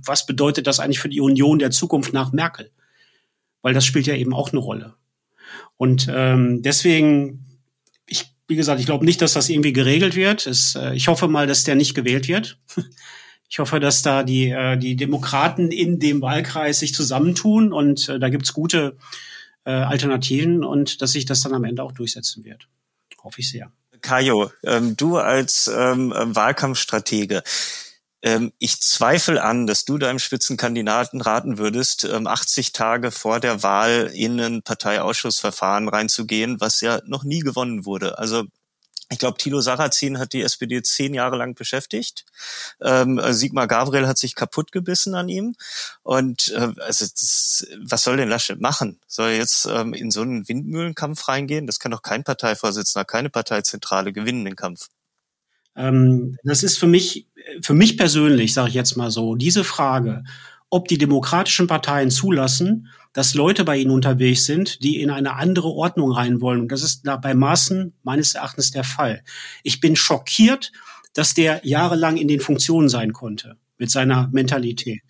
was 0.06 0.26
bedeutet 0.26 0.68
das 0.68 0.80
eigentlich 0.80 1.00
für 1.00 1.10
die 1.10 1.22
Union 1.22 1.60
der 1.60 1.72
Zukunft 1.72 2.14
nach 2.14 2.32
Merkel? 2.32 2.72
Weil 3.62 3.74
das 3.74 3.86
spielt 3.86 4.08
ja 4.08 4.14
eben 4.14 4.34
auch 4.34 4.52
eine 4.52 4.60
Rolle. 4.60 4.96
Und 5.78 6.08
ähm, 6.12 6.62
deswegen, 6.62 7.60
ich, 8.06 8.34
wie 8.48 8.56
gesagt, 8.56 8.80
ich 8.80 8.86
glaube 8.86 9.06
nicht, 9.06 9.22
dass 9.22 9.34
das 9.34 9.50
irgendwie 9.50 9.74
geregelt 9.74 10.16
wird. 10.16 10.46
Es, 10.46 10.76
äh, 10.76 10.94
ich 10.94 11.08
hoffe 11.08 11.28
mal, 11.28 11.48
dass 11.48 11.64
der 11.64 11.76
nicht 11.76 11.96
gewählt 11.96 12.28
wird. 12.28 12.58
Ich 13.52 13.58
hoffe, 13.58 13.80
dass 13.80 14.04
da 14.04 14.22
die, 14.22 14.50
äh, 14.50 14.78
die 14.78 14.96
Demokraten 14.96 15.72
in 15.72 15.98
dem 15.98 16.22
Wahlkreis 16.22 16.80
sich 16.80 16.94
zusammentun 16.94 17.74
und 17.74 18.08
äh, 18.08 18.20
da 18.20 18.30
gibt's 18.30 18.54
gute 18.54 18.96
äh, 19.66 19.72
Alternativen 19.72 20.64
und 20.64 21.02
dass 21.02 21.14
sich 21.14 21.26
das 21.26 21.42
dann 21.42 21.56
am 21.56 21.64
Ende 21.64 21.82
auch 21.82 21.92
durchsetzen 21.92 22.46
wird. 22.46 22.68
Hoffe 23.24 23.42
ich 23.42 23.50
sehr. 23.50 23.72
Kajo, 24.02 24.52
ähm, 24.64 24.96
du 24.96 25.18
als 25.18 25.68
ähm, 25.68 26.14
Wahlkampfstratege, 26.16 27.44
ähm, 28.22 28.52
ich 28.60 28.82
zweifle 28.82 29.42
an, 29.44 29.68
dass 29.68 29.86
du 29.86 29.98
deinem 29.98 30.20
Spitzenkandidaten 30.20 31.22
raten 31.22 31.58
würdest, 31.58 32.04
ähm, 32.04 32.28
80 32.28 32.74
Tage 32.74 33.12
vor 33.12 33.40
der 33.40 33.64
Wahl 33.64 34.12
in 34.14 34.40
ein 34.40 34.62
Parteiausschussverfahren 34.62 35.88
reinzugehen, 35.88 36.60
was 36.60 36.82
ja 36.82 37.02
noch 37.06 37.24
nie 37.24 37.40
gewonnen 37.40 37.86
wurde. 37.86 38.18
Also 38.18 38.46
ich 39.12 39.18
glaube, 39.18 39.40
Thilo 39.40 39.60
Sarrazin 39.60 40.20
hat 40.20 40.34
die 40.34 40.44
SPD 40.44 40.84
zehn 40.84 41.16
Jahre 41.16 41.36
lang 41.36 41.56
beschäftigt. 41.56 42.26
Ähm, 42.80 43.20
Sigmar 43.34 43.68
Gabriel 43.68 44.08
hat 44.08 44.20
sich 44.20 44.36
kaputt 44.36 44.72
gebissen 44.72 45.16
an 45.16 45.30
ihm. 45.30 45.56
Und 46.04 46.50
äh, 46.50 46.74
also 46.80 47.06
das, 47.06 47.66
was 47.82 48.04
soll 48.04 48.18
denn 48.18 48.30
Laschet 48.30 48.62
machen? 48.62 49.00
Soll 49.08 49.32
er 49.32 49.38
jetzt 49.38 49.66
ähm, 49.66 49.96
in 49.96 50.12
so 50.12 50.22
einen 50.22 50.48
Windmühlenkampf 50.48 51.28
reingehen? 51.28 51.66
Das 51.66 51.80
kann 51.80 51.92
doch 51.92 52.04
kein 52.04 52.24
Parteivorsitzender, 52.24 53.04
keine 53.04 53.32
Parteizentrale 53.32 54.14
gewinnen, 54.14 54.46
den 54.46 54.56
Kampf. 54.56 54.90
Ähm, 55.80 56.38
das 56.44 56.62
ist 56.62 56.78
für 56.78 56.88
mich, 56.88 57.28
für 57.64 57.74
mich 57.74 57.98
persönlich, 57.98 58.54
sage 58.54 58.70
ich 58.70 58.76
jetzt 58.76 58.98
mal 58.98 59.10
so, 59.10 59.36
diese 59.36 59.64
Frage, 59.64 60.24
ob 60.70 60.88
die 60.88 61.00
demokratischen 61.00 61.66
Parteien 61.66 62.12
zulassen, 62.12 62.88
dass 63.14 63.34
Leute 63.34 63.64
bei 63.64 63.78
ihnen 63.78 63.90
unterwegs 63.90 64.46
sind, 64.46 64.84
die 64.84 65.02
in 65.02 65.10
eine 65.10 65.36
andere 65.36 65.70
Ordnung 65.70 66.12
rein 66.12 66.42
wollen. 66.42 66.62
Und 66.62 66.72
das 66.72 66.84
ist 66.84 67.04
bei 67.22 67.34
Maßen 67.34 67.94
meines 68.04 68.36
Erachtens 68.36 68.70
der 68.70 68.84
Fall. 68.84 69.24
Ich 69.64 69.80
bin 69.80 69.96
schockiert, 69.96 70.72
dass 71.14 71.34
der 71.34 71.62
jahrelang 71.64 72.18
in 72.18 72.28
den 72.28 72.40
Funktionen 72.40 72.88
sein 72.88 73.14
konnte 73.14 73.58
mit 73.80 73.90
seiner 73.90 74.30
Mentalität. 74.32 75.02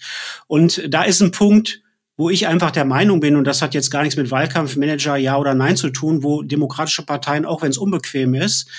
Und 0.48 0.82
da 0.88 1.04
ist 1.04 1.22
ein 1.22 1.32
Punkt, 1.32 1.82
wo 2.16 2.30
ich 2.30 2.48
einfach 2.48 2.72
der 2.72 2.86
Meinung 2.86 3.20
bin, 3.20 3.36
und 3.36 3.46
das 3.46 3.62
hat 3.62 3.74
jetzt 3.74 3.92
gar 3.92 4.04
nichts 4.04 4.18
mit 4.18 4.32
Wahlkampfmanager 4.32 5.18
ja 5.18 5.38
oder 5.38 5.56
nein 5.56 5.76
zu 5.76 5.90
tun, 5.90 6.24
wo 6.24 6.42
demokratische 6.42 7.06
Parteien, 7.06 7.46
auch 7.46 7.62
wenn 7.62 7.72
es 7.72 7.78
unbequem 7.78 8.34
ist, 8.34 8.70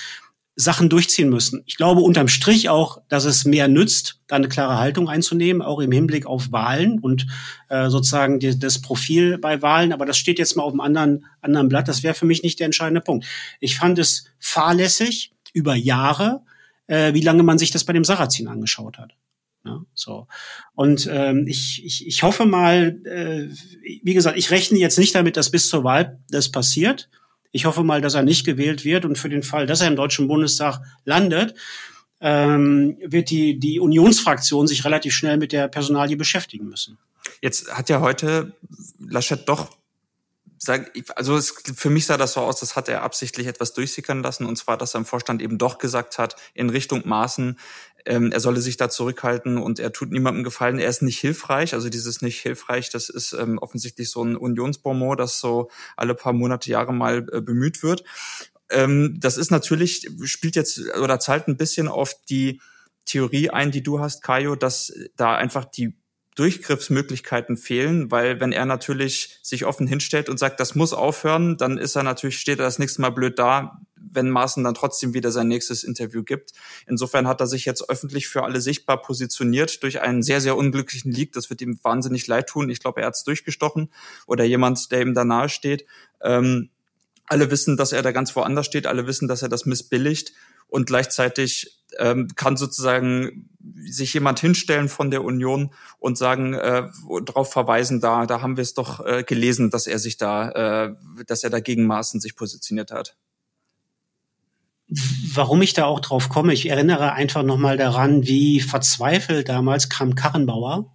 Sachen 0.55 0.89
durchziehen 0.89 1.29
müssen. 1.29 1.63
Ich 1.65 1.77
glaube 1.77 2.01
unterm 2.01 2.27
Strich 2.27 2.69
auch, 2.69 3.01
dass 3.07 3.25
es 3.25 3.45
mehr 3.45 3.67
nützt, 3.67 4.19
da 4.27 4.35
eine 4.35 4.49
klare 4.49 4.77
Haltung 4.77 5.07
einzunehmen, 5.07 5.61
auch 5.61 5.79
im 5.79 5.91
Hinblick 5.91 6.25
auf 6.25 6.51
Wahlen 6.51 6.99
und 6.99 7.25
äh, 7.69 7.89
sozusagen 7.89 8.39
die, 8.39 8.59
das 8.59 8.81
Profil 8.81 9.37
bei 9.37 9.61
Wahlen. 9.61 9.93
Aber 9.93 10.05
das 10.05 10.17
steht 10.17 10.39
jetzt 10.39 10.55
mal 10.55 10.63
auf 10.63 10.73
einem 10.73 10.81
anderen, 10.81 11.25
anderen 11.41 11.69
Blatt. 11.69 11.87
Das 11.87 12.03
wäre 12.03 12.13
für 12.13 12.25
mich 12.25 12.43
nicht 12.43 12.59
der 12.59 12.65
entscheidende 12.65 13.01
Punkt. 13.01 13.25
Ich 13.59 13.77
fand 13.77 13.97
es 13.97 14.25
fahrlässig 14.39 15.33
über 15.53 15.75
Jahre, 15.75 16.41
äh, 16.87 17.13
wie 17.13 17.21
lange 17.21 17.43
man 17.43 17.57
sich 17.57 17.71
das 17.71 17.85
bei 17.85 17.93
dem 17.93 18.03
Sarrazin 18.03 18.47
angeschaut 18.47 18.97
hat. 18.97 19.13
Ja, 19.63 19.79
so. 19.93 20.27
Und 20.73 21.07
ähm, 21.11 21.45
ich, 21.47 21.85
ich, 21.85 22.07
ich 22.07 22.23
hoffe 22.23 22.45
mal, 22.45 22.99
äh, 23.05 23.47
wie 24.03 24.13
gesagt, 24.13 24.37
ich 24.37 24.51
rechne 24.51 24.79
jetzt 24.79 24.97
nicht 24.97 25.13
damit, 25.13 25.37
dass 25.37 25.51
bis 25.51 25.69
zur 25.69 25.83
Wahl 25.83 26.19
das 26.29 26.49
passiert. 26.49 27.09
Ich 27.51 27.65
hoffe 27.65 27.83
mal, 27.83 28.01
dass 28.01 28.13
er 28.13 28.23
nicht 28.23 28.45
gewählt 28.45 28.85
wird 28.85 29.05
und 29.05 29.17
für 29.17 29.29
den 29.29 29.43
Fall, 29.43 29.65
dass 29.65 29.81
er 29.81 29.87
im 29.87 29.95
Deutschen 29.95 30.27
Bundestag 30.27 30.79
landet, 31.05 31.55
ähm, 32.21 32.97
wird 33.03 33.29
die, 33.29 33.59
die 33.59 33.79
Unionsfraktion 33.79 34.67
sich 34.67 34.85
relativ 34.85 35.13
schnell 35.13 35.37
mit 35.37 35.51
der 35.51 35.67
Personalie 35.67 36.17
beschäftigen 36.17 36.67
müssen. 36.69 36.97
Jetzt 37.41 37.73
hat 37.73 37.89
ja 37.89 37.99
heute 37.99 38.53
Laschet 38.99 39.47
doch 39.47 39.69
also 41.15 41.35
es, 41.35 41.55
für 41.75 41.89
mich 41.89 42.05
sah 42.05 42.17
das 42.17 42.33
so 42.33 42.41
aus, 42.41 42.59
das 42.59 42.75
hat 42.75 42.87
er 42.87 43.01
absichtlich 43.01 43.47
etwas 43.47 43.73
durchsickern 43.73 44.21
lassen, 44.21 44.45
und 44.45 44.57
zwar, 44.57 44.77
dass 44.77 44.93
er 44.93 44.99
im 44.99 45.05
Vorstand 45.05 45.41
eben 45.41 45.57
doch 45.57 45.79
gesagt 45.79 46.19
hat, 46.19 46.35
in 46.53 46.69
Richtung 46.69 47.07
Maßen, 47.07 47.57
ähm, 48.05 48.31
er 48.31 48.39
solle 48.39 48.61
sich 48.61 48.77
da 48.77 48.89
zurückhalten 48.89 49.57
und 49.57 49.79
er 49.79 49.91
tut 49.91 50.11
niemandem 50.11 50.43
gefallen, 50.43 50.79
er 50.79 50.89
ist 50.89 51.01
nicht 51.01 51.19
hilfreich, 51.19 51.73
also 51.73 51.89
dieses 51.89 52.21
nicht 52.21 52.41
hilfreich, 52.41 52.89
das 52.89 53.09
ist 53.09 53.33
ähm, 53.33 53.57
offensichtlich 53.57 54.09
so 54.09 54.23
ein 54.23 54.35
Unionsbonmot, 54.35 55.19
das 55.19 55.39
so 55.39 55.69
alle 55.97 56.15
paar 56.15 56.33
Monate, 56.33 56.69
Jahre 56.69 56.93
mal 56.93 57.27
äh, 57.31 57.41
bemüht 57.41 57.83
wird. 57.83 58.03
Ähm, 58.69 59.17
das 59.19 59.37
ist 59.37 59.51
natürlich, 59.51 60.09
spielt 60.23 60.55
jetzt 60.55 60.79
oder 60.97 61.19
zahlt 61.19 61.47
ein 61.47 61.57
bisschen 61.57 61.87
auf 61.87 62.13
die 62.29 62.61
Theorie 63.05 63.49
ein, 63.49 63.71
die 63.71 63.83
du 63.83 63.99
hast, 63.99 64.23
Kajo, 64.23 64.55
dass 64.55 64.93
da 65.15 65.35
einfach 65.35 65.65
die 65.65 65.95
Durchgriffsmöglichkeiten 66.35 67.57
fehlen, 67.57 68.09
weil 68.09 68.39
wenn 68.39 68.53
er 68.53 68.65
natürlich 68.65 69.39
sich 69.43 69.65
offen 69.65 69.85
hinstellt 69.85 70.29
und 70.29 70.37
sagt, 70.39 70.59
das 70.59 70.75
muss 70.75 70.93
aufhören, 70.93 71.57
dann 71.57 71.77
ist 71.77 71.95
er 71.95 72.03
natürlich, 72.03 72.39
steht 72.39 72.59
er 72.59 72.65
das 72.65 72.79
nächste 72.79 73.01
Mal 73.01 73.09
blöd 73.09 73.37
da, 73.37 73.81
wenn 74.11 74.29
Maaßen 74.29 74.63
dann 74.63 74.73
trotzdem 74.73 75.13
wieder 75.13 75.31
sein 75.31 75.47
nächstes 75.47 75.83
Interview 75.83 76.23
gibt. 76.23 76.51
Insofern 76.87 77.27
hat 77.27 77.41
er 77.41 77.47
sich 77.47 77.65
jetzt 77.65 77.89
öffentlich 77.89 78.27
für 78.27 78.43
alle 78.43 78.61
sichtbar 78.61 79.01
positioniert 79.01 79.83
durch 79.83 80.01
einen 80.01 80.23
sehr, 80.23 80.41
sehr 80.41 80.57
unglücklichen 80.57 81.11
Leak. 81.11 81.33
Das 81.33 81.49
wird 81.49 81.61
ihm 81.61 81.79
wahnsinnig 81.83 82.27
leid 82.27 82.47
tun. 82.47 82.69
Ich 82.69 82.79
glaube, 82.79 83.01
er 83.01 83.07
hat 83.07 83.15
es 83.15 83.23
durchgestochen 83.23 83.91
oder 84.27 84.43
jemand, 84.43 84.91
der 84.91 85.01
ihm 85.01 85.13
da 85.13 85.23
nahe 85.23 85.49
steht. 85.49 85.85
Ähm, 86.21 86.69
alle 87.27 87.49
wissen, 87.51 87.77
dass 87.77 87.93
er 87.93 88.01
da 88.01 88.11
ganz 88.11 88.35
woanders 88.35 88.65
steht. 88.65 88.87
Alle 88.87 89.07
wissen, 89.07 89.27
dass 89.27 89.41
er 89.41 89.49
das 89.49 89.65
missbilligt 89.65 90.33
und 90.67 90.85
gleichzeitig 90.87 91.83
ähm, 91.99 92.29
kann 92.35 92.57
sozusagen 92.57 93.49
sich 93.83 94.13
jemand 94.13 94.39
hinstellen 94.39 94.89
von 94.89 95.11
der 95.11 95.23
Union 95.23 95.73
und 95.99 96.17
sagen, 96.17 96.53
äh, 96.53 96.87
darauf 97.25 97.51
verweisen, 97.51 97.99
da, 97.99 98.25
da 98.25 98.41
haben 98.41 98.57
wir 98.57 98.61
es 98.61 98.73
doch 98.73 99.05
äh, 99.05 99.23
gelesen, 99.23 99.69
dass 99.69 99.85
er 99.85 99.99
sich 99.99 100.17
da, 100.17 100.49
äh, 100.85 100.95
dass 101.27 101.43
er 101.43 101.49
dagegen 101.49 101.85
Maßen 101.85 102.21
sich 102.21 102.35
positioniert 102.35 102.91
hat. 102.91 103.17
Warum 105.33 105.61
ich 105.61 105.73
da 105.73 105.85
auch 105.85 106.01
drauf 106.01 106.27
komme, 106.27 106.51
ich 106.51 106.67
erinnere 106.67 107.13
einfach 107.13 107.43
nochmal 107.43 107.77
daran, 107.77 108.27
wie 108.27 108.59
verzweifelt 108.59 109.47
damals 109.47 109.87
Kram 109.87 110.15
Karrenbauer 110.15 110.93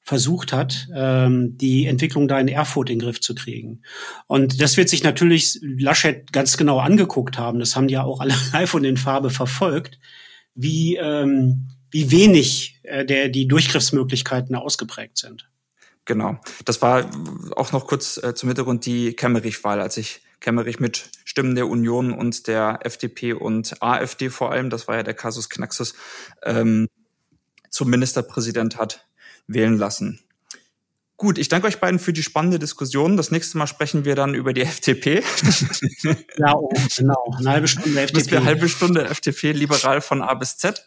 versucht 0.00 0.52
hat, 0.52 0.86
ähm, 0.94 1.56
die 1.56 1.86
Entwicklung 1.86 2.28
da 2.28 2.38
in 2.38 2.46
Erfurt 2.46 2.90
in 2.90 2.98
den 2.98 3.06
Griff 3.06 3.20
zu 3.20 3.34
kriegen. 3.34 3.82
Und 4.26 4.60
das 4.60 4.76
wird 4.76 4.90
sich 4.90 5.02
natürlich 5.02 5.58
Laschet 5.62 6.30
ganz 6.30 6.58
genau 6.58 6.78
angeguckt 6.78 7.38
haben. 7.38 7.58
Das 7.58 7.74
haben 7.74 7.88
die 7.88 7.94
ja 7.94 8.04
auch 8.04 8.20
alle 8.20 8.34
live 8.52 8.74
und 8.74 8.84
in 8.84 8.98
Farbe 8.98 9.30
verfolgt, 9.30 9.98
wie, 10.54 10.96
ähm, 10.96 11.70
wie 11.90 12.10
wenig 12.10 12.80
äh, 12.82 13.04
der, 13.04 13.30
die 13.30 13.48
Durchgriffsmöglichkeiten 13.48 14.54
ausgeprägt 14.54 15.16
sind. 15.16 15.48
Genau. 16.04 16.38
Das 16.64 16.82
war 16.82 17.10
auch 17.56 17.72
noch 17.72 17.86
kurz 17.86 18.18
äh, 18.18 18.34
zum 18.34 18.48
Hintergrund 18.48 18.84
die 18.84 19.14
Kemmerich-Wahl, 19.14 19.80
als 19.80 19.96
ich 19.96 20.22
Kemmerich 20.40 20.78
mit 20.78 21.10
Stimmen 21.24 21.54
der 21.54 21.68
Union 21.68 22.12
und 22.12 22.46
der 22.46 22.80
FDP 22.82 23.32
und 23.32 23.82
AfD 23.82 24.28
vor 24.28 24.52
allem, 24.52 24.68
das 24.68 24.86
war 24.86 24.96
ja 24.96 25.02
der 25.02 25.14
Kasus 25.14 25.48
Knaxus, 25.48 25.94
ähm, 26.42 26.88
zum 27.70 27.88
Ministerpräsident 27.88 28.76
hat 28.76 29.06
wählen 29.46 29.78
lassen. 29.78 30.20
Gut, 31.16 31.38
ich 31.38 31.48
danke 31.48 31.68
euch 31.68 31.78
beiden 31.78 31.98
für 31.98 32.12
die 32.12 32.22
spannende 32.22 32.58
Diskussion. 32.58 33.16
Das 33.16 33.30
nächste 33.30 33.56
Mal 33.56 33.66
sprechen 33.66 34.04
wir 34.04 34.16
dann 34.16 34.34
über 34.34 34.52
die 34.52 34.62
FDP. 34.62 35.22
Ja, 36.36 36.54
oh, 36.54 36.70
genau. 36.96 37.34
Eine 37.38 37.50
halbe 37.50 37.68
Stunde 37.68 38.00
FDP. 38.00 38.36
Eine 38.36 38.44
halbe 38.44 38.68
Stunde 38.68 39.04
FDP, 39.04 39.52
liberal 39.52 40.00
von 40.00 40.22
A 40.22 40.34
bis 40.34 40.58
Z 40.58 40.86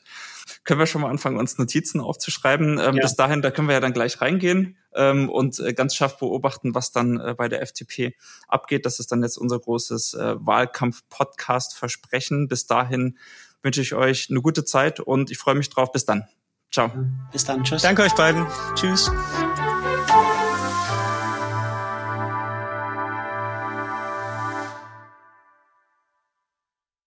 können 0.67 0.79
wir 0.79 0.85
schon 0.85 1.01
mal 1.01 1.09
anfangen, 1.09 1.37
uns 1.37 1.57
Notizen 1.57 1.99
aufzuschreiben. 2.01 2.77
Ähm, 2.77 2.95
ja. 2.95 3.01
Bis 3.01 3.15
dahin, 3.15 3.41
da 3.41 3.49
können 3.49 3.69
wir 3.69 3.73
ja 3.73 3.79
dann 3.79 3.93
gleich 3.93 4.21
reingehen 4.21 4.77
ähm, 4.93 5.29
und 5.29 5.59
äh, 5.59 5.73
ganz 5.73 5.95
scharf 5.95 6.19
beobachten, 6.19 6.75
was 6.75 6.91
dann 6.91 7.19
äh, 7.19 7.33
bei 7.35 7.49
der 7.49 7.63
FDP 7.63 8.15
abgeht. 8.47 8.85
Das 8.85 8.99
ist 8.99 9.11
dann 9.11 9.23
jetzt 9.23 9.37
unser 9.37 9.57
großes 9.59 10.13
äh, 10.13 10.35
Wahlkampf-Podcast-Versprechen. 10.37 12.47
Bis 12.47 12.67
dahin 12.67 13.17
wünsche 13.63 13.81
ich 13.81 13.95
euch 13.95 14.27
eine 14.29 14.41
gute 14.41 14.63
Zeit 14.65 14.99
und 14.99 15.31
ich 15.31 15.39
freue 15.39 15.55
mich 15.55 15.69
drauf. 15.69 15.91
Bis 15.91 16.05
dann. 16.05 16.27
Ciao. 16.71 16.91
Bis 17.31 17.45
dann. 17.45 17.63
Tschüss. 17.63 17.81
Danke 17.81 18.03
euch 18.03 18.13
beiden. 18.13 18.45
Tschüss. 18.75 19.09